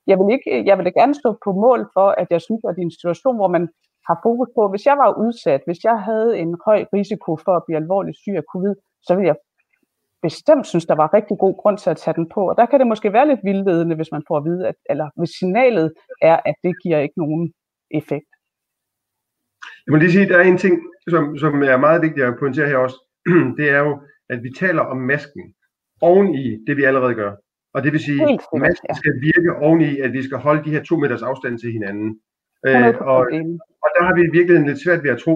jeg 0.08 0.18
vil, 0.20 0.34
ikke, 0.36 0.66
jeg 0.66 0.78
vil 0.78 0.86
da 0.86 0.92
gerne 1.02 1.16
stå 1.16 1.30
på 1.46 1.52
mål 1.66 1.90
for, 1.96 2.08
at 2.22 2.28
jeg 2.30 2.42
synes, 2.42 2.62
at 2.70 2.76
i 2.78 2.82
en 2.82 2.98
situation, 3.00 3.36
hvor 3.36 3.48
man 3.48 3.68
har 4.08 4.18
fokus 4.26 4.50
på, 4.58 4.62
hvis 4.72 4.86
jeg 4.90 4.98
var 5.04 5.10
udsat, 5.26 5.62
hvis 5.66 5.84
jeg 5.84 5.98
havde 6.10 6.32
en 6.44 6.52
høj 6.66 6.80
risiko 6.94 7.32
for 7.46 7.54
at 7.56 7.64
blive 7.66 7.78
alvorligt 7.84 8.18
syg 8.18 8.36
af 8.42 8.46
covid, 8.54 8.74
så 9.08 9.16
ville 9.16 9.28
jeg 9.28 9.38
bestemt 10.28 10.66
synes, 10.68 10.86
der 10.86 10.96
var 10.96 11.14
rigtig 11.14 11.38
god 11.44 11.56
grund 11.62 11.78
til 11.78 11.90
at 11.90 11.98
tage 11.98 12.16
den 12.20 12.28
på. 12.36 12.42
Og 12.50 12.56
der 12.58 12.66
kan 12.66 12.80
det 12.80 12.88
måske 12.88 13.14
være 13.14 13.28
lidt 13.28 13.44
vildledende, 13.44 13.96
hvis 13.96 14.12
man 14.12 14.24
får 14.28 14.38
at 14.38 14.46
vide, 14.50 14.68
at, 14.68 14.76
eller 14.92 15.08
hvis 15.20 15.32
signalet 15.40 15.94
er, 16.22 16.38
at 16.50 16.56
det 16.64 16.74
giver 16.84 17.00
ikke 17.00 17.20
nogen 17.24 17.54
effekt. 18.00 18.30
Jeg 19.86 19.92
må 19.92 19.98
lige 19.98 20.12
sige, 20.12 20.26
at 20.26 20.30
der 20.30 20.38
er 20.38 20.48
en 20.54 20.58
ting, 20.66 20.76
som, 21.08 21.38
som 21.38 21.64
er 21.64 21.78
meget 21.78 22.02
vigtigt 22.02 22.26
at 22.26 22.40
pointere 22.40 22.68
her 22.68 22.78
også. 22.78 22.98
Det 23.58 23.70
er 23.70 23.80
jo, 23.80 23.94
at 24.30 24.44
vi 24.44 24.50
taler 24.60 24.82
om 24.82 24.98
masken 24.98 25.54
oven 26.02 26.36
i 26.36 26.46
det, 26.68 26.78
vi 26.78 26.84
allerede 26.84 27.16
gør. 27.16 27.32
Og 27.74 27.84
det 27.84 27.92
vil 27.92 28.00
sige, 28.00 28.22
at 28.24 28.60
masken 28.68 28.96
skal 28.96 29.14
virke 29.22 29.56
oven 29.66 29.82
i, 29.82 30.00
at 30.00 30.14
vi 30.14 30.24
skal 30.24 30.38
holde 30.38 30.64
de 30.66 30.72
her 30.72 30.84
to 30.84 30.96
meters 30.98 31.22
afstand 31.22 31.60
til 31.60 31.72
hinanden. 31.72 32.20
Øh, 32.68 32.94
og, 33.02 33.20
og 33.84 33.90
der 33.96 34.02
har 34.08 34.14
vi 34.16 34.22
i 34.22 34.36
virkeligheden 34.38 34.68
lidt 34.70 34.84
svært 34.84 35.04
ved 35.04 35.12
at 35.16 35.22
tro, 35.26 35.36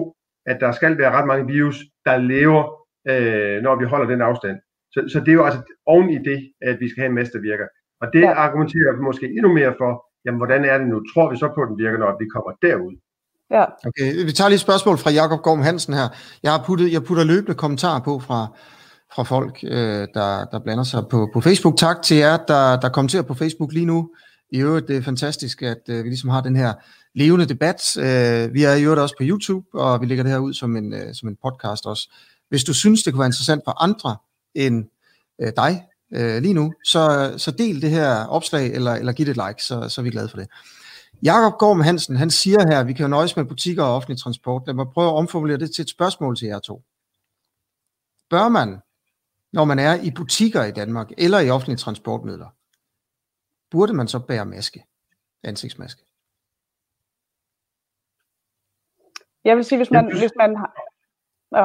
at 0.50 0.56
der 0.60 0.72
skal 0.72 0.98
være 0.98 1.10
ret 1.16 1.26
mange 1.26 1.46
virus, 1.54 1.76
der 2.06 2.16
lever, 2.16 2.62
øh, 3.10 3.56
når 3.66 3.74
vi 3.80 3.84
holder 3.92 4.08
den 4.12 4.20
afstand. 4.30 4.56
Så, 4.94 5.00
så 5.12 5.18
det 5.20 5.28
er 5.28 5.38
jo 5.40 5.44
altså 5.48 5.62
oven 5.86 6.10
i 6.10 6.18
det, 6.28 6.38
at 6.68 6.76
vi 6.80 6.88
skal 6.88 7.00
have 7.02 7.10
en 7.12 7.18
masse, 7.18 7.32
der 7.32 7.40
virker. 7.50 7.66
Og 8.02 8.06
det 8.12 8.20
ja. 8.20 8.32
argumenterer 8.44 8.92
vi 8.96 9.00
måske 9.08 9.26
endnu 9.36 9.50
mere 9.52 9.74
for, 9.80 9.90
jamen 10.24 10.40
hvordan 10.40 10.64
er 10.64 10.78
det 10.78 10.88
nu? 10.92 10.98
Tror 11.12 11.30
vi 11.30 11.36
så 11.36 11.48
på, 11.54 11.60
at 11.62 11.68
den 11.70 11.78
virker, 11.84 11.98
når 11.98 12.10
vi 12.22 12.26
kommer 12.34 12.52
derud? 12.66 12.94
Ja. 13.50 13.64
Okay, 13.88 14.08
vi 14.28 14.32
tager 14.32 14.48
lige 14.48 14.60
et 14.62 14.68
spørgsmål 14.68 14.98
fra 14.98 15.10
Jakob 15.10 15.40
Gorm 15.40 15.60
Hansen 15.60 15.94
her. 15.94 16.08
Jeg 16.42 16.52
har 16.52 16.62
puttet, 16.66 16.92
jeg 16.92 17.02
putter 17.04 17.24
løbende 17.24 17.54
kommentarer 17.54 18.00
på 18.00 18.18
fra, 18.18 18.40
fra 19.14 19.22
folk, 19.22 19.54
øh, 19.64 20.04
der, 20.16 20.30
der 20.52 20.58
blander 20.64 20.84
sig 20.84 21.02
på, 21.10 21.28
på 21.34 21.40
Facebook. 21.40 21.76
Tak 21.76 22.02
til 22.02 22.16
jer, 22.16 22.36
der, 22.36 22.80
der 22.80 22.88
kommenterer 22.88 23.22
på 23.22 23.34
Facebook 23.34 23.72
lige 23.72 23.86
nu. 23.86 24.10
I 24.52 24.60
øvrigt, 24.60 24.88
det 24.88 24.96
er 24.96 25.02
fantastisk, 25.02 25.62
at 25.62 25.82
øh, 25.90 26.04
vi 26.04 26.08
ligesom 26.08 26.30
har 26.30 26.40
den 26.40 26.56
her 26.56 26.72
levende 27.18 27.46
debat. 27.46 27.96
Øh, 27.96 28.54
vi 28.54 28.64
er 28.64 28.74
i 28.74 28.82
øvrigt 28.82 29.00
også 29.00 29.14
på 29.18 29.24
YouTube, 29.26 29.66
og 29.74 30.00
vi 30.00 30.06
lægger 30.06 30.24
det 30.24 30.32
her 30.32 30.38
ud 30.38 30.54
som 30.54 30.76
en, 30.76 30.92
øh, 30.92 31.14
som 31.14 31.28
en 31.28 31.36
podcast 31.42 31.86
også. 31.86 32.10
Hvis 32.48 32.64
du 32.64 32.74
synes, 32.74 33.02
det 33.02 33.12
kunne 33.12 33.20
være 33.20 33.28
interessant 33.28 33.62
for 33.64 33.82
andre 33.82 34.16
end 34.54 34.84
øh, 35.40 35.52
dig 35.56 35.86
øh, 36.12 36.42
lige 36.42 36.54
nu, 36.54 36.72
så, 36.84 37.34
så 37.36 37.50
del 37.50 37.82
det 37.82 37.90
her 37.90 38.24
opslag, 38.24 38.74
eller, 38.74 38.92
eller 38.92 39.12
giv 39.12 39.26
det 39.26 39.38
et 39.38 39.46
like, 39.48 39.64
så, 39.64 39.88
så 39.88 40.00
er 40.00 40.02
vi 40.02 40.10
glade 40.10 40.28
for 40.28 40.36
det. 40.36 40.48
Jakob 41.22 41.58
Gorm 41.58 41.80
Hansen, 41.80 42.16
han 42.16 42.30
siger 42.30 42.68
her, 42.68 42.80
at 42.80 42.86
vi 42.86 42.92
kan 42.92 43.02
jo 43.02 43.08
nøjes 43.08 43.36
med 43.36 43.44
butikker 43.44 43.84
og 43.84 43.94
offentlig 43.94 44.18
transport. 44.18 44.62
Lad 44.66 44.74
mig 44.74 44.86
prøve 44.94 45.08
at 45.08 45.14
omformulere 45.14 45.58
det 45.58 45.74
til 45.74 45.82
et 45.82 45.90
spørgsmål 45.90 46.36
til 46.36 46.46
jer 46.48 46.58
to. 46.58 46.82
Bør 48.30 48.48
man, 48.48 48.78
når 49.52 49.64
man 49.64 49.78
er 49.78 49.94
i 49.94 50.10
butikker 50.10 50.64
i 50.64 50.70
Danmark, 50.70 51.10
eller 51.18 51.38
i 51.38 51.50
offentlige 51.50 51.76
transportmidler, 51.76 52.48
burde 53.70 53.92
man 53.92 54.08
så 54.08 54.18
bære 54.18 54.46
maske, 54.46 54.84
ansigtsmaske? 55.44 56.07
Jeg 59.44 59.56
vil 59.56 59.64
sige, 59.64 59.76
hvis 59.76 59.90
man, 59.90 60.04
hvis 60.04 60.32
man 60.36 60.56
har... 60.56 60.72
Ja. 61.56 61.64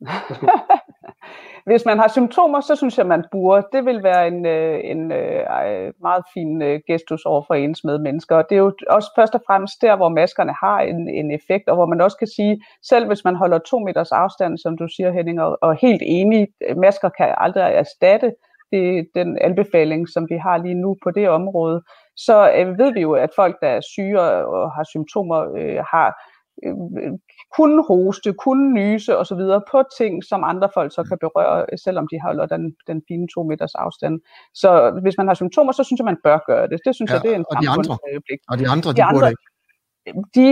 Hvis 1.70 1.84
man 1.84 1.98
har 1.98 2.08
symptomer, 2.08 2.60
så 2.60 2.76
synes 2.76 2.98
jeg, 2.98 3.06
man 3.06 3.24
burde. 3.32 3.66
Det 3.72 3.84
vil 3.84 4.02
være 4.02 4.28
en, 4.28 4.46
øh, 4.46 4.80
en 4.84 5.12
øh, 5.12 5.92
meget 6.02 6.24
fin 6.34 6.62
øh, 6.62 6.80
gestus 6.86 7.24
over 7.24 7.42
for 7.46 7.54
ens 7.54 7.84
medmennesker. 7.84 8.36
Og 8.36 8.44
det 8.48 8.54
er 8.54 8.58
jo 8.58 8.72
også 8.90 9.10
først 9.16 9.34
og 9.34 9.42
fremmest 9.46 9.82
der, 9.82 9.96
hvor 9.96 10.08
maskerne 10.08 10.52
har 10.52 10.80
en, 10.80 11.08
en 11.08 11.30
effekt, 11.30 11.68
og 11.68 11.76
hvor 11.76 11.86
man 11.86 12.00
også 12.00 12.16
kan 12.16 12.28
sige, 12.36 12.62
selv 12.82 13.06
hvis 13.06 13.24
man 13.24 13.36
holder 13.36 13.58
to 13.58 13.78
meters 13.78 14.12
afstand, 14.12 14.58
som 14.58 14.78
du 14.78 14.88
siger, 14.96 15.12
Henning, 15.12 15.40
og, 15.40 15.58
og 15.62 15.76
helt 15.76 16.02
enig, 16.06 16.48
masker 16.76 17.08
kan 17.08 17.34
aldrig 17.38 17.62
erstatte 17.62 18.32
det, 18.72 19.08
den 19.14 19.38
anbefaling, 19.40 20.08
som 20.08 20.26
vi 20.30 20.36
har 20.36 20.56
lige 20.56 20.74
nu 20.74 20.96
på 21.02 21.10
det 21.10 21.28
område, 21.28 21.82
så 22.16 22.52
øh, 22.56 22.78
ved 22.78 22.92
vi 22.92 23.00
jo, 23.00 23.12
at 23.12 23.30
folk, 23.36 23.56
der 23.60 23.68
er 23.68 23.80
syge 23.80 24.20
og 24.20 24.72
har 24.72 24.84
symptomer, 24.84 25.40
øh, 25.56 25.84
har 25.90 26.08
øh, 26.66 27.12
kunne 27.56 27.80
hoste, 27.88 28.32
kunne 28.44 28.74
nyse 28.80 29.18
osv. 29.20 29.42
på 29.70 29.78
ting, 29.98 30.24
som 30.24 30.44
andre 30.44 30.68
folk 30.74 30.90
så 30.94 31.02
kan 31.08 31.18
berøre, 31.20 31.66
selvom 31.84 32.06
de 32.12 32.20
holder 32.26 32.46
den, 32.46 32.76
den 32.86 33.02
fine 33.08 33.26
to 33.34 33.42
meters 33.42 33.74
afstand. 33.74 34.20
Så 34.54 35.00
hvis 35.02 35.18
man 35.18 35.26
har 35.26 35.34
symptomer, 35.34 35.72
så 35.72 35.84
synes 35.84 35.98
jeg, 35.98 36.04
man 36.04 36.20
bør 36.24 36.38
gøre 36.46 36.66
det. 36.68 36.78
Det 36.86 36.94
synes 36.94 37.10
ja, 37.10 37.14
jeg, 37.14 37.22
det 37.22 37.32
er 37.32 37.36
en 37.36 37.44
og 37.50 37.56
de 37.62 37.68
andre, 37.68 37.98
og 38.50 38.58
de 38.58 38.68
andre, 38.74 38.90
de, 38.90 38.96
de 38.96 39.02
andre, 39.02 39.20
burde 39.20 39.30
ikke. 39.34 39.46
De, 40.36 40.46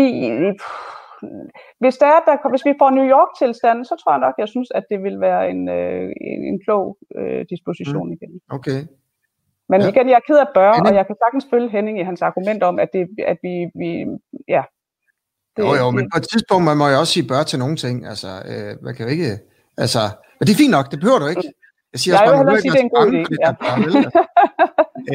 hvis, 1.82 1.96
der 2.02 2.06
er, 2.06 2.20
der, 2.26 2.50
hvis 2.50 2.64
vi 2.64 2.74
får 2.80 2.90
New 2.90 3.06
York-tilstanden, 3.16 3.84
så 3.84 3.94
tror 4.00 4.12
jeg 4.12 4.20
nok, 4.26 4.34
jeg 4.38 4.48
synes, 4.48 4.68
at 4.78 4.84
det 4.90 5.02
vil 5.02 5.20
være 5.20 5.50
en, 5.50 5.68
øh, 5.68 6.08
en, 6.30 6.40
en 6.50 6.58
klog 6.64 6.98
øh, 7.18 7.44
disposition 7.50 8.06
mm. 8.08 8.16
igen. 8.16 8.40
Okay. 8.50 8.80
Men 9.68 9.80
ja. 9.80 9.88
igen, 9.88 10.08
jeg 10.08 10.16
er 10.16 10.26
ked 10.26 10.38
af 10.38 10.50
bør, 10.54 10.72
og 10.86 10.94
jeg 10.94 11.06
kan 11.06 11.16
sagtens 11.22 11.46
følge 11.50 11.70
Henning 11.70 12.00
i 12.00 12.02
hans 12.10 12.22
argument 12.22 12.62
om, 12.62 12.78
at, 12.78 12.88
det, 12.92 13.02
at 13.26 13.38
vi, 13.42 13.54
vi 13.82 13.90
ja, 14.48 14.62
jo, 15.58 15.74
jo, 15.74 15.90
men 15.90 16.10
på 16.12 16.16
et 16.20 16.26
tidspunkt, 16.32 16.64
man 16.64 16.76
må 16.76 16.88
jo 16.88 16.98
også 16.98 17.12
sige 17.12 17.28
bør 17.28 17.42
til 17.42 17.58
nogle 17.58 17.76
ting. 17.76 18.06
Altså, 18.06 18.28
øh, 18.50 18.84
man 18.84 18.94
kan 18.94 19.06
jo 19.06 19.10
ikke... 19.10 19.38
Altså, 19.78 20.02
men 20.38 20.46
det 20.46 20.52
er 20.52 20.56
fint 20.56 20.70
nok, 20.70 20.90
det 20.90 21.00
behøver 21.00 21.18
du 21.18 21.26
ikke. 21.26 21.52
Jeg 21.92 22.00
siger 22.00 22.14
jeg 22.14 22.22
også, 22.22 22.36
man 22.36 22.46
må 22.52 22.60
sige, 22.60 22.72
det 22.72 22.80
er 22.80 22.86
en 22.88 22.94
god 22.98 23.06
idé. 23.12 23.34
Ja. 23.44 23.50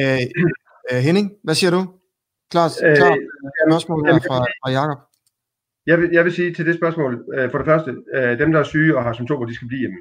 øh, 0.00 0.20
øh, 0.90 1.00
Henning, 1.06 1.26
hvad 1.44 1.54
siger 1.54 1.70
du? 1.70 1.80
Klar, 2.52 2.68
klar 2.96 3.12
øh, 3.12 3.18
spørgsmål 3.68 4.00
her 4.06 4.18
fra, 4.28 4.38
fra 4.60 4.70
Jacob. 4.70 4.98
Jeg 5.86 5.98
vil, 6.00 6.08
jeg 6.12 6.24
vil 6.24 6.32
sige 6.32 6.54
til 6.54 6.66
det 6.66 6.74
spørgsmål, 6.74 7.24
øh, 7.34 7.50
for 7.50 7.58
det 7.58 7.66
første, 7.66 7.90
øh, 8.14 8.38
dem 8.38 8.52
der 8.52 8.60
er 8.60 8.64
syge 8.64 8.96
og 8.96 9.04
har 9.04 9.12
symptomer, 9.12 9.46
de 9.46 9.54
skal 9.54 9.68
blive 9.68 9.80
hjemme. 9.80 9.98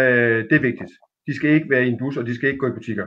Øh, 0.00 0.44
det 0.48 0.56
er 0.56 0.60
vigtigt. 0.70 0.92
De 1.26 1.36
skal 1.36 1.50
ikke 1.50 1.70
være 1.70 1.84
i 1.84 1.88
en 1.88 1.98
bus, 1.98 2.16
og 2.16 2.26
de 2.26 2.34
skal 2.34 2.48
ikke 2.48 2.58
gå 2.58 2.68
i 2.68 2.78
butikker. 2.78 3.06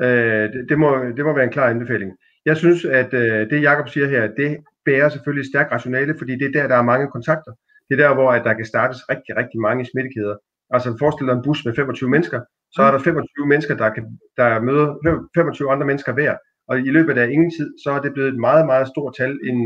Øh, 0.00 0.52
det, 0.52 0.66
det, 0.68 0.78
må, 0.78 1.04
det 1.16 1.24
må 1.24 1.32
være 1.32 1.44
en 1.44 1.56
klar 1.56 1.68
anbefaling. 1.68 2.12
Jeg 2.44 2.56
synes, 2.56 2.84
at 2.84 3.14
øh, 3.14 3.50
det 3.50 3.62
Jakob 3.62 3.88
siger 3.88 4.08
her, 4.08 4.26
det 4.26 4.56
bærer 4.84 5.08
selvfølgelig 5.08 5.46
stærkt 5.52 5.72
rationale, 5.72 6.14
fordi 6.18 6.32
det 6.32 6.46
er 6.46 6.52
der, 6.58 6.68
der 6.68 6.76
er 6.76 6.90
mange 6.92 7.08
kontakter. 7.14 7.52
Det 7.88 8.00
er 8.00 8.08
der, 8.08 8.14
hvor 8.14 8.30
at 8.32 8.44
der 8.44 8.54
kan 8.54 8.64
startes 8.64 9.00
rigtig, 9.10 9.36
rigtig 9.36 9.60
mange 9.60 9.84
smittekæder. 9.90 10.36
Altså 10.70 10.96
forestil 10.98 11.26
dig 11.26 11.34
en 11.34 11.44
bus 11.44 11.64
med 11.64 11.74
25 11.74 12.10
mennesker, 12.10 12.40
så 12.72 12.82
er 12.82 12.90
der 12.90 12.98
25 12.98 13.46
mennesker, 13.46 13.74
der, 13.76 13.90
kan, 13.94 14.04
der 14.36 14.60
møder 14.60 14.86
25 15.34 15.72
andre 15.72 15.86
mennesker 15.86 16.12
hver. 16.12 16.34
Og 16.68 16.78
i 16.78 16.90
løbet 16.90 17.18
af 17.18 17.30
ingen 17.30 17.50
tid, 17.50 17.68
så 17.84 17.90
er 17.90 18.00
det 18.00 18.12
blevet 18.12 18.28
et 18.28 18.40
meget, 18.40 18.66
meget 18.66 18.88
stort 18.88 19.14
tal. 19.18 19.32
En, 19.44 19.58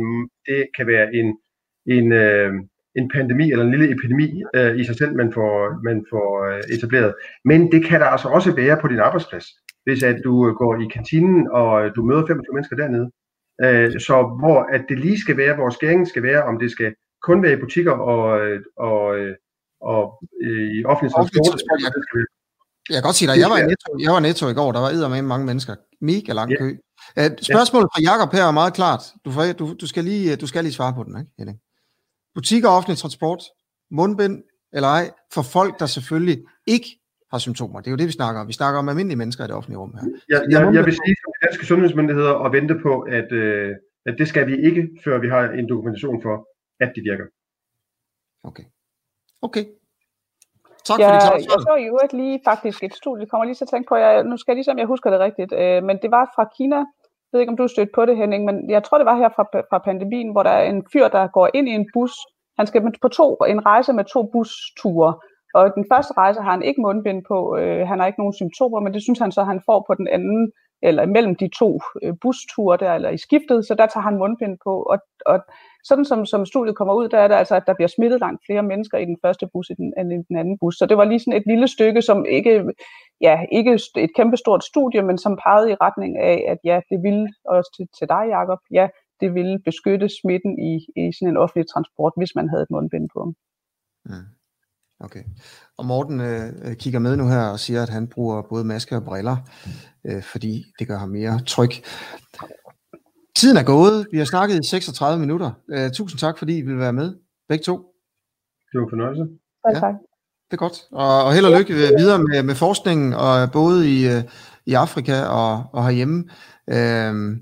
det 0.47 0.67
kan 0.77 0.87
være 0.87 1.15
en, 1.15 1.29
en, 1.87 2.13
øh, 2.13 2.53
en 2.95 3.11
pandemi 3.15 3.51
eller 3.53 3.65
en 3.65 3.71
lille 3.71 3.91
epidemi 3.95 4.43
øh, 4.57 4.79
i 4.81 4.85
sig 4.85 4.97
selv, 4.97 5.17
man 5.17 5.33
får, 5.33 5.53
man 5.85 6.05
får 6.11 6.29
øh, 6.49 6.61
etableret. 6.75 7.15
Men 7.45 7.73
det 7.73 7.85
kan 7.85 8.01
der 8.01 8.07
altså 8.07 8.29
også 8.29 8.55
være 8.55 8.79
på 8.81 8.89
din 8.89 8.99
arbejdsplads, 8.99 9.47
hvis 9.85 10.03
at 10.03 10.21
du 10.25 10.53
går 10.53 10.73
i 10.85 10.87
kantinen, 10.95 11.49
og 11.51 11.97
du 11.97 12.03
møder 12.03 12.27
25 12.27 12.55
mennesker 12.55 12.77
dernede. 12.77 13.11
Øh, 13.65 14.01
så 14.01 14.37
hvor 14.41 14.59
at 14.75 14.83
det 14.89 14.99
lige 14.99 15.21
skal 15.21 15.37
være, 15.37 15.55
hvor 15.55 15.71
skæringen 15.71 16.07
skal 16.07 16.23
være, 16.23 16.43
om 16.43 16.59
det 16.59 16.71
skal 16.71 16.95
kun 17.23 17.43
være 17.43 17.53
i 17.53 17.61
butikker 17.65 17.93
og, 17.93 18.23
og, 18.77 19.03
og 19.81 20.25
øh, 20.43 20.71
i 20.77 20.85
offentlig 20.85 21.13
transport. 21.13 21.61
Jeg 22.89 22.95
kan 22.97 23.03
godt 23.03 23.17
sige 23.17 23.29
dig, 23.31 23.39
jeg 23.41 23.51
var 23.51 23.59
i 23.59 23.67
Netto, 23.67 23.99
jeg 24.01 24.13
var 24.13 24.21
netto 24.21 24.49
i 24.49 24.55
går, 24.55 24.73
der 24.73 24.81
var 24.81 25.09
med 25.09 25.23
mange 25.23 25.47
mennesker. 25.47 25.75
Mega 26.01 26.33
lang 26.33 26.59
kø. 26.59 26.77
Ja. 27.17 27.27
Uh, 27.27 27.33
spørgsmålet 27.43 27.89
fra 27.95 28.03
Jakob 28.03 28.33
her 28.33 28.45
er 28.45 28.51
meget 28.51 28.75
klart. 28.75 29.03
Du, 29.25 29.31
får, 29.31 29.53
du, 29.53 29.75
du, 29.81 29.87
skal 29.87 30.05
lige, 30.05 30.37
du 30.37 30.47
skal 30.47 30.65
lige 30.65 30.73
svare 30.73 30.95
på 30.95 31.05
den, 31.05 31.19
ikke, 31.19 31.31
Henning? 31.39 31.59
Butikker 32.35 32.69
og 32.69 32.77
offentlig 32.77 32.99
transport, 32.99 33.43
mundbind 33.91 34.43
eller 34.73 34.89
ej, 34.89 35.11
for 35.33 35.43
folk, 35.43 35.79
der 35.79 35.87
selvfølgelig 35.87 36.45
ikke 36.67 36.98
har 37.31 37.39
symptomer. 37.39 37.81
Det 37.81 37.87
er 37.87 37.91
jo 37.91 37.97
det, 37.97 38.07
vi 38.07 38.13
snakker 38.13 38.41
om. 38.41 38.49
Vi 38.49 38.53
snakker 38.53 38.79
om 38.79 38.89
almindelige 38.89 39.19
mennesker 39.23 39.45
i 39.45 39.47
det 39.47 39.57
offentlige 39.57 39.79
rum 39.79 39.95
her. 39.95 40.05
Jeg, 40.29 40.41
jeg, 40.51 40.75
jeg 40.75 40.85
vil 40.85 40.93
sige 40.93 41.15
de 41.25 41.47
danske 41.47 41.67
sundhedsmyndigheder 41.67 42.31
og 42.31 42.53
vente 42.53 42.75
på, 42.83 43.01
at, 43.01 43.33
øh, 43.33 43.77
at 44.07 44.15
det 44.19 44.29
skal 44.29 44.47
vi 44.47 44.57
ikke, 44.69 44.89
før 45.05 45.19
vi 45.19 45.29
har 45.29 45.43
en 45.59 45.69
dokumentation 45.69 46.23
for, 46.23 46.49
at 46.81 46.93
de 46.97 47.01
virker. 47.01 47.27
Okay. 48.45 48.65
Okay. 49.43 49.65
Tak 50.85 50.99
ja, 51.01 51.07
for 51.07 51.37
det 51.37 51.45
Jeg 51.45 51.61
så 51.69 51.75
jo 51.89 51.99
ikke 52.03 52.17
lige 52.17 52.41
faktisk 52.45 52.83
et 52.83 52.95
studie, 52.95 53.21
jeg 53.23 53.29
kommer 53.31 53.45
lige 53.45 53.55
til 53.55 53.65
at 53.65 53.69
tænke 53.69 53.89
på, 53.89 53.97
jeg, 53.97 54.25
nu 54.25 54.37
skal 54.37 54.53
jeg 54.53 54.57
ligesom, 54.57 54.79
jeg 54.79 54.87
husker 54.87 55.11
det 55.11 55.21
rigtigt, 55.21 55.53
øh, 55.53 55.83
men 55.89 55.97
det 56.03 56.11
var 56.11 56.33
fra 56.35 56.45
Kina, 56.57 56.77
jeg 56.77 57.33
ved 57.33 57.41
ikke, 57.41 57.51
om 57.51 57.57
du 57.57 57.69
stødt 57.69 57.93
på 57.95 58.07
det, 58.07 58.17
Henning, 58.17 58.45
men 58.45 58.71
jeg 58.71 58.85
tror, 58.85 58.99
det 58.99 59.07
var 59.11 59.17
her 59.17 59.29
fra, 59.37 59.45
fra 59.71 59.79
pandemien, 59.79 60.33
hvor 60.33 60.43
der 60.43 60.51
er 60.51 60.65
en 60.73 60.83
fyr, 60.93 61.09
der 61.09 61.27
går 61.37 61.49
ind 61.55 61.69
i 61.69 61.73
en 61.73 61.89
bus, 61.95 62.13
han 62.59 62.67
skal 62.67 62.93
på 63.03 63.09
to, 63.09 63.37
en 63.37 63.67
rejse 63.67 63.93
med 63.93 64.05
to 64.05 64.23
busture, 64.33 65.15
og 65.55 65.75
den 65.75 65.85
første 65.93 66.13
rejse 66.17 66.41
har 66.41 66.51
han 66.51 66.63
ikke 66.63 66.81
mundbind 66.81 67.23
på, 67.29 67.57
øh, 67.57 67.89
han 67.89 67.99
har 67.99 68.07
ikke 68.07 68.21
nogen 68.21 68.35
symptomer, 68.41 68.81
men 68.81 68.95
det 68.95 69.03
synes 69.03 69.19
han 69.19 69.33
så, 69.33 69.43
han 69.43 69.61
får 69.67 69.85
på 69.87 69.95
den 69.95 70.09
anden, 70.09 70.53
eller 70.83 71.07
mellem 71.07 71.35
de 71.37 71.49
to 71.59 71.81
øh, 72.03 72.15
busture 72.23 72.77
der, 72.77 72.93
eller 72.95 73.11
i 73.11 73.19
skiftet, 73.19 73.67
så 73.67 73.75
der 73.75 73.87
tager 73.87 74.05
han 74.09 74.19
mundbind 74.19 74.59
på. 74.65 74.83
Og, 74.83 74.99
og 75.27 75.39
sådan 75.85 76.05
som, 76.05 76.27
som 76.27 76.47
studiet 76.47 76.77
kommer 76.77 76.95
ud, 76.95 77.09
der 77.09 77.19
er 77.19 77.29
det 77.29 77.35
altså, 77.35 77.55
at 77.57 77.67
der 77.67 77.75
bliver 77.75 77.89
smittet 77.89 78.21
langt 78.21 78.43
flere 78.47 78.63
mennesker 78.63 78.99
i 78.99 79.05
den 79.05 79.19
første 79.25 79.49
bus 79.53 79.71
end 79.71 80.13
i 80.13 80.17
den 80.29 80.37
anden 80.37 80.59
bus. 80.59 80.79
Så 80.79 80.87
det 80.87 80.97
var 80.97 81.05
lige 81.05 81.21
sådan 81.21 81.41
et 81.41 81.47
lille 81.47 81.69
stykke, 81.69 82.03
som 82.03 82.25
ikke, 82.25 82.73
ja, 83.21 83.45
ikke 83.53 83.79
et 83.97 84.11
kæmpestort 84.17 84.65
studie, 84.65 85.03
men 85.03 85.19
som 85.19 85.39
pegede 85.45 85.71
i 85.71 85.75
retning 85.75 86.19
af, 86.19 86.45
at 86.49 86.59
ja, 86.65 86.81
det 86.91 87.03
ville, 87.03 87.29
også 87.45 87.71
til, 87.77 87.87
til 87.99 88.09
dig, 88.09 88.25
Jacob, 88.29 88.59
ja, 88.71 88.89
det 89.21 89.35
ville 89.35 89.59
beskytte 89.59 90.09
smitten 90.23 90.59
i, 90.59 90.73
i 90.97 91.13
sådan 91.13 91.29
en 91.29 91.37
offentlig 91.37 91.67
transport, 91.69 92.13
hvis 92.17 92.35
man 92.35 92.49
havde 92.49 92.63
et 92.63 92.71
mundbind 92.71 93.09
på. 93.15 93.35
Mm. 94.05 94.38
Okay. 95.01 95.23
Og 95.77 95.87
Morten 95.87 96.21
øh, 96.21 96.77
kigger 96.77 96.99
med 96.99 97.17
nu 97.17 97.29
her 97.29 97.41
og 97.41 97.61
siger, 97.61 97.83
at 97.83 97.89
han 97.89 98.09
bruger 98.09 98.43
både 98.43 98.65
maske 98.65 98.97
og 98.97 99.05
briller, 99.05 99.37
øh, 100.05 100.23
fordi 100.23 100.65
det 100.79 100.89
gør 100.89 100.99
ham 100.99 101.09
mere 101.09 101.41
tryg. 101.47 101.71
Tiden 103.37 103.57
er 103.57 103.63
gået. 103.63 104.07
Vi 104.13 104.19
har 104.19 104.25
snakket 104.25 104.65
i 104.65 104.69
36 104.69 105.21
minutter. 105.21 105.51
Øh, 105.71 105.91
tusind 105.91 106.19
tak, 106.19 106.39
fordi 106.39 106.59
I 106.59 106.63
vil 106.63 106.79
være 106.79 106.93
med. 106.93 107.15
Begge 107.49 107.63
to. 107.63 107.77
Det 108.73 108.81
var 108.81 108.87
fornøjelse. 108.91 109.27
Ja, 109.69 109.81
tak. 109.81 109.95
Det 110.51 110.53
er 110.53 110.57
godt. 110.57 110.87
Og, 110.93 111.25
og 111.25 111.35
held 111.35 111.47
og 111.47 111.59
lykke 111.59 111.75
videre 111.75 112.19
med, 112.19 112.43
med 112.43 112.55
forskningen, 112.55 113.13
og 113.13 113.53
både 113.53 113.99
i, 113.99 114.09
øh, 114.09 114.23
i 114.67 114.75
Afrika 114.75 115.23
og, 115.23 115.65
og 115.73 115.85
herhjemme. 115.85 116.25
Øh, 116.71 117.37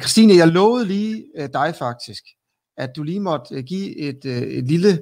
Christine, 0.00 0.34
jeg 0.34 0.48
lovede 0.48 0.86
lige 0.86 1.24
øh, 1.38 1.48
dig 1.52 1.74
faktisk, 1.78 2.22
at 2.76 2.90
du 2.96 3.02
lige 3.02 3.20
måtte 3.20 3.62
give 3.62 3.96
et, 3.96 4.24
et 4.24 4.64
lille 4.64 4.98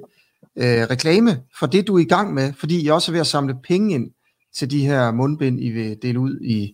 øh, 0.61 0.83
reklame 0.93 1.31
for 1.59 1.65
det, 1.65 1.87
du 1.87 1.95
er 1.95 2.01
i 2.01 2.13
gang 2.15 2.33
med, 2.33 2.53
fordi 2.53 2.85
I 2.85 2.87
også 2.87 3.11
er 3.11 3.13
ved 3.13 3.19
at 3.19 3.27
samle 3.27 3.55
penge 3.67 3.93
ind 3.95 4.11
til 4.57 4.71
de 4.71 4.87
her 4.87 5.11
mundbind, 5.11 5.59
I 5.59 5.69
vil 5.69 6.01
dele 6.01 6.19
ud 6.19 6.39
i, 6.41 6.73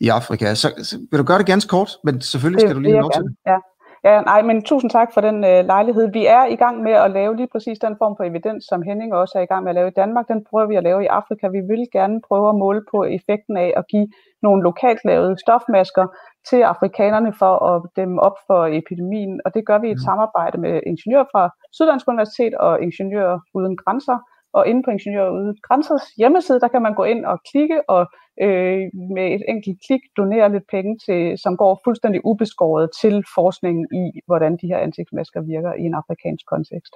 i 0.00 0.08
Afrika. 0.08 0.54
Så, 0.54 0.68
så 0.82 0.98
vil 1.10 1.20
du 1.20 1.24
gøre 1.24 1.38
det 1.38 1.46
ganske 1.46 1.68
kort, 1.68 1.90
men 2.04 2.20
selvfølgelig 2.20 2.60
skal 2.60 2.68
det, 2.68 2.76
du 2.76 2.80
lige 2.80 2.94
have 2.94 3.02
lov 3.02 3.10
til 3.10 3.22
det. 3.22 3.36
Ja. 3.46 3.58
Ja, 4.04 4.20
nej, 4.20 4.42
men 4.42 4.62
tusind 4.62 4.90
tak 4.90 5.08
for 5.14 5.20
den 5.20 5.44
øh, 5.44 5.64
lejlighed. 5.64 6.12
Vi 6.12 6.26
er 6.26 6.44
i 6.44 6.56
gang 6.56 6.82
med 6.82 6.92
at 6.92 7.10
lave 7.10 7.36
lige 7.36 7.48
præcis 7.52 7.78
den 7.78 7.94
form 7.98 8.14
for 8.16 8.24
evidens, 8.24 8.64
som 8.68 8.82
Henning 8.82 9.14
også 9.14 9.38
er 9.38 9.42
i 9.42 9.50
gang 9.52 9.62
med 9.64 9.70
at 9.70 9.74
lave 9.74 9.88
i 9.88 9.98
Danmark. 10.02 10.28
Den 10.28 10.44
prøver 10.50 10.66
vi 10.66 10.76
at 10.76 10.82
lave 10.82 11.04
i 11.04 11.06
Afrika. 11.06 11.48
Vi 11.48 11.60
vil 11.70 11.84
gerne 11.92 12.20
prøve 12.28 12.48
at 12.48 12.54
måle 12.54 12.82
på 12.90 13.04
effekten 13.04 13.56
af 13.56 13.72
at 13.76 13.84
give 13.92 14.08
nogle 14.42 14.62
lokalt 14.62 15.00
lavede 15.04 15.36
stofmasker 15.44 16.06
til 16.50 16.60
afrikanerne 16.72 17.32
for 17.42 17.52
at 17.70 17.82
dæmme 17.96 18.20
op 18.28 18.36
for 18.46 18.60
epidemien. 18.80 19.40
Og 19.44 19.54
det 19.54 19.66
gør 19.66 19.78
vi 19.80 19.86
i 19.88 19.90
et 19.90 20.02
mm. 20.02 20.06
samarbejde 20.08 20.58
med 20.64 20.74
ingeniører 20.92 21.28
fra 21.32 21.42
Syddansk 21.76 22.08
Universitet 22.08 22.54
og 22.54 22.82
Ingeniører 22.86 23.38
Uden 23.54 23.76
Grænser. 23.82 24.18
Og 24.52 24.62
inde 24.70 24.82
på 24.84 24.90
Ingeniører 24.90 25.30
Uden 25.36 25.56
Grænsers 25.66 26.06
hjemmeside, 26.20 26.60
der 26.60 26.68
kan 26.68 26.82
man 26.82 26.94
gå 26.94 27.04
ind 27.12 27.22
og 27.32 27.36
klikke 27.50 27.78
og 27.94 28.02
øh, 28.44 28.82
med 29.16 29.26
et 29.36 29.44
enkelt 29.52 29.78
klik 29.86 30.02
donere 30.16 30.52
lidt 30.54 30.66
penge, 30.74 30.92
til, 31.06 31.20
som 31.44 31.56
går 31.62 31.80
fuldstændig 31.84 32.20
ubeskåret 32.30 32.86
til 33.00 33.14
forskningen 33.36 33.84
i, 34.00 34.04
hvordan 34.28 34.52
de 34.60 34.66
her 34.70 34.78
ansigtsmasker 34.86 35.40
virker 35.54 35.72
i 35.82 35.84
en 35.90 35.94
afrikansk 36.00 36.44
kontekst. 36.52 36.94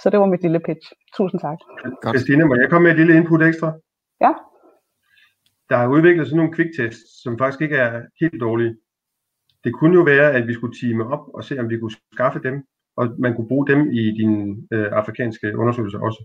Så 0.00 0.06
det 0.10 0.20
var 0.20 0.26
mit 0.26 0.42
lille 0.46 0.60
pitch. 0.66 0.86
Tusind 1.16 1.40
tak. 1.40 1.58
Christine, 2.04 2.44
må 2.44 2.54
jeg 2.54 2.70
komme 2.70 2.84
med 2.84 2.92
et 2.92 2.98
lille 3.00 3.16
input 3.16 3.42
ekstra? 3.42 3.68
Ja 4.20 4.32
der 5.68 5.76
har 5.76 5.88
udviklet 5.88 6.26
sådan 6.26 6.36
nogle 6.36 6.52
kviktest, 6.52 7.22
som 7.22 7.38
faktisk 7.38 7.60
ikke 7.62 7.76
er 7.76 8.02
helt 8.20 8.40
dårlige. 8.40 8.76
Det 9.64 9.74
kunne 9.74 9.94
jo 9.94 10.02
være, 10.02 10.32
at 10.32 10.46
vi 10.46 10.54
skulle 10.54 10.78
time 10.80 11.06
op 11.14 11.28
og 11.34 11.44
se, 11.44 11.58
om 11.60 11.70
vi 11.70 11.78
kunne 11.78 11.96
skaffe 12.12 12.40
dem, 12.42 12.64
og 12.96 13.04
man 13.18 13.34
kunne 13.34 13.48
bruge 13.48 13.66
dem 13.66 13.90
i 13.92 14.02
dine 14.20 14.56
øh, 14.72 14.88
afrikanske 14.92 15.56
undersøgelser 15.56 15.98
også. 15.98 16.24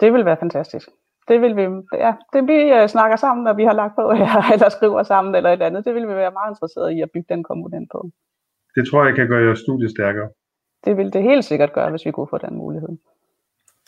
Det 0.00 0.12
vil 0.12 0.24
være 0.24 0.36
fantastisk. 0.40 0.88
Det 1.28 1.40
vil 1.40 1.56
vi, 1.56 1.62
ja, 2.04 2.12
det 2.32 2.42
vi 2.50 2.58
uh, 2.82 2.86
snakker 2.88 3.16
sammen, 3.16 3.44
når 3.44 3.54
vi 3.54 3.64
har 3.64 3.72
lagt 3.72 3.94
på, 3.94 4.12
ja, 4.12 4.34
eller 4.54 4.68
skriver 4.68 5.02
sammen 5.02 5.34
eller 5.34 5.50
et 5.50 5.62
andet, 5.62 5.84
det 5.84 5.94
vil 5.94 6.08
vi 6.08 6.14
være 6.14 6.36
meget 6.38 6.50
interesseret 6.50 6.92
i 6.92 7.00
at 7.00 7.10
bygge 7.14 7.34
den 7.34 7.42
komponent 7.42 7.88
på. 7.92 8.10
Det 8.74 8.88
tror 8.88 9.04
jeg 9.04 9.14
kan 9.14 9.28
gøre 9.28 9.44
jeres 9.44 9.58
studie 9.58 9.88
stærkere. 9.88 10.28
Det 10.84 10.96
vil 10.96 11.12
det 11.12 11.22
helt 11.22 11.44
sikkert 11.44 11.72
gøre, 11.72 11.90
hvis 11.90 12.06
vi 12.06 12.10
kunne 12.10 12.30
få 12.30 12.38
den 12.38 12.56
mulighed. 12.56 12.88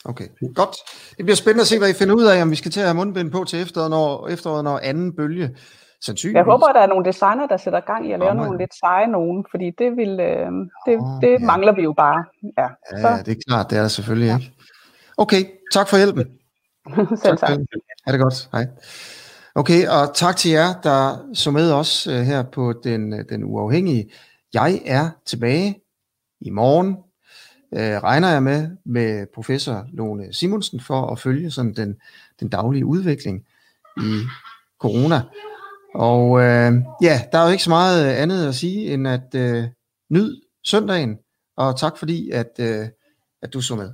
Okay, 0.05 0.27
godt. 0.55 0.75
Det 1.17 1.25
bliver 1.25 1.35
spændende 1.35 1.61
at 1.61 1.67
se, 1.67 1.77
hvad 1.79 1.89
I 1.89 1.93
finder 1.93 2.15
ud 2.15 2.23
af, 2.23 2.41
om 2.41 2.51
vi 2.51 2.55
skal 2.55 2.71
til 2.71 2.79
at 2.79 2.85
have 2.85 2.95
mundbind 2.95 3.31
på 3.31 3.43
til 3.43 3.61
efteråret, 3.61 3.89
når, 3.89 4.27
efteråret, 4.27 4.63
når 4.63 4.79
anden 4.83 5.15
bølge 5.15 5.55
sandsynligvis. 6.05 6.37
Jeg 6.37 6.43
håber, 6.43 6.67
at 6.67 6.75
der 6.75 6.81
er 6.81 6.87
nogle 6.87 7.05
designer, 7.05 7.47
der 7.47 7.57
sætter 7.57 7.79
gang 7.79 8.09
i 8.09 8.11
at 8.11 8.19
lave 8.19 8.31
oh, 8.31 8.37
nogle 8.37 8.57
lidt 8.57 8.73
seje 8.79 9.07
nogen, 9.07 9.45
fordi 9.51 9.71
det, 9.77 9.97
vil, 9.97 10.19
øh, 10.19 10.51
det, 10.85 10.95
oh, 10.99 11.21
det 11.21 11.31
ja. 11.31 11.45
mangler 11.45 11.73
vi 11.75 11.81
jo 11.81 11.93
bare. 11.97 12.23
Ja, 12.57 12.67
ja 12.91 13.01
så. 13.01 13.23
det 13.25 13.31
er 13.31 13.41
klart, 13.47 13.69
det 13.69 13.77
er 13.77 13.81
der 13.81 13.87
selvfølgelig 13.87 14.27
ja. 14.27 14.37
ikke. 14.37 14.51
Okay, 15.17 15.41
tak 15.73 15.87
for 15.89 15.97
hjælpen. 15.97 16.25
Selv 17.23 17.37
tak. 17.37 17.49
Ha' 18.05 18.11
det 18.11 18.21
godt. 18.21 18.49
Hej. 18.51 18.65
Okay, 19.55 19.87
og 19.87 20.15
tak 20.15 20.35
til 20.35 20.51
jer, 20.51 20.67
der 20.83 21.29
så 21.33 21.51
med 21.51 21.71
os 21.71 22.07
uh, 22.07 22.13
her 22.13 22.43
på 22.43 22.73
den, 22.83 23.13
øh, 23.13 23.25
den 23.29 23.43
uafhængige. 23.43 24.09
Jeg 24.53 24.81
er 24.85 25.09
tilbage 25.25 25.81
i 26.41 26.49
morgen 26.49 26.97
øh, 27.75 28.03
regner 28.03 28.29
jeg 28.29 28.43
med, 28.43 28.69
med 28.85 29.25
professor 29.35 29.87
Lone 29.93 30.33
Simonsen 30.33 30.79
for 30.79 31.11
at 31.11 31.19
følge 31.19 31.51
sådan 31.51 31.73
den, 31.73 31.95
den 32.39 32.49
daglige 32.49 32.85
udvikling 32.85 33.45
i 33.97 34.21
corona. 34.79 35.21
Og 35.95 36.39
øh, 36.39 36.73
ja, 37.01 37.21
der 37.31 37.37
er 37.37 37.45
jo 37.45 37.51
ikke 37.51 37.63
så 37.63 37.69
meget 37.69 38.11
øh, 38.11 38.21
andet 38.21 38.47
at 38.47 38.55
sige, 38.55 38.93
end 38.93 39.07
at 39.07 39.35
øh, 39.35 39.63
nyd 40.09 40.41
søndagen, 40.63 41.17
og 41.57 41.79
tak 41.79 41.97
fordi, 41.97 42.29
at, 42.29 42.51
øh, 42.59 42.87
at 43.41 43.53
du 43.53 43.61
så 43.61 43.75
med. 43.75 43.91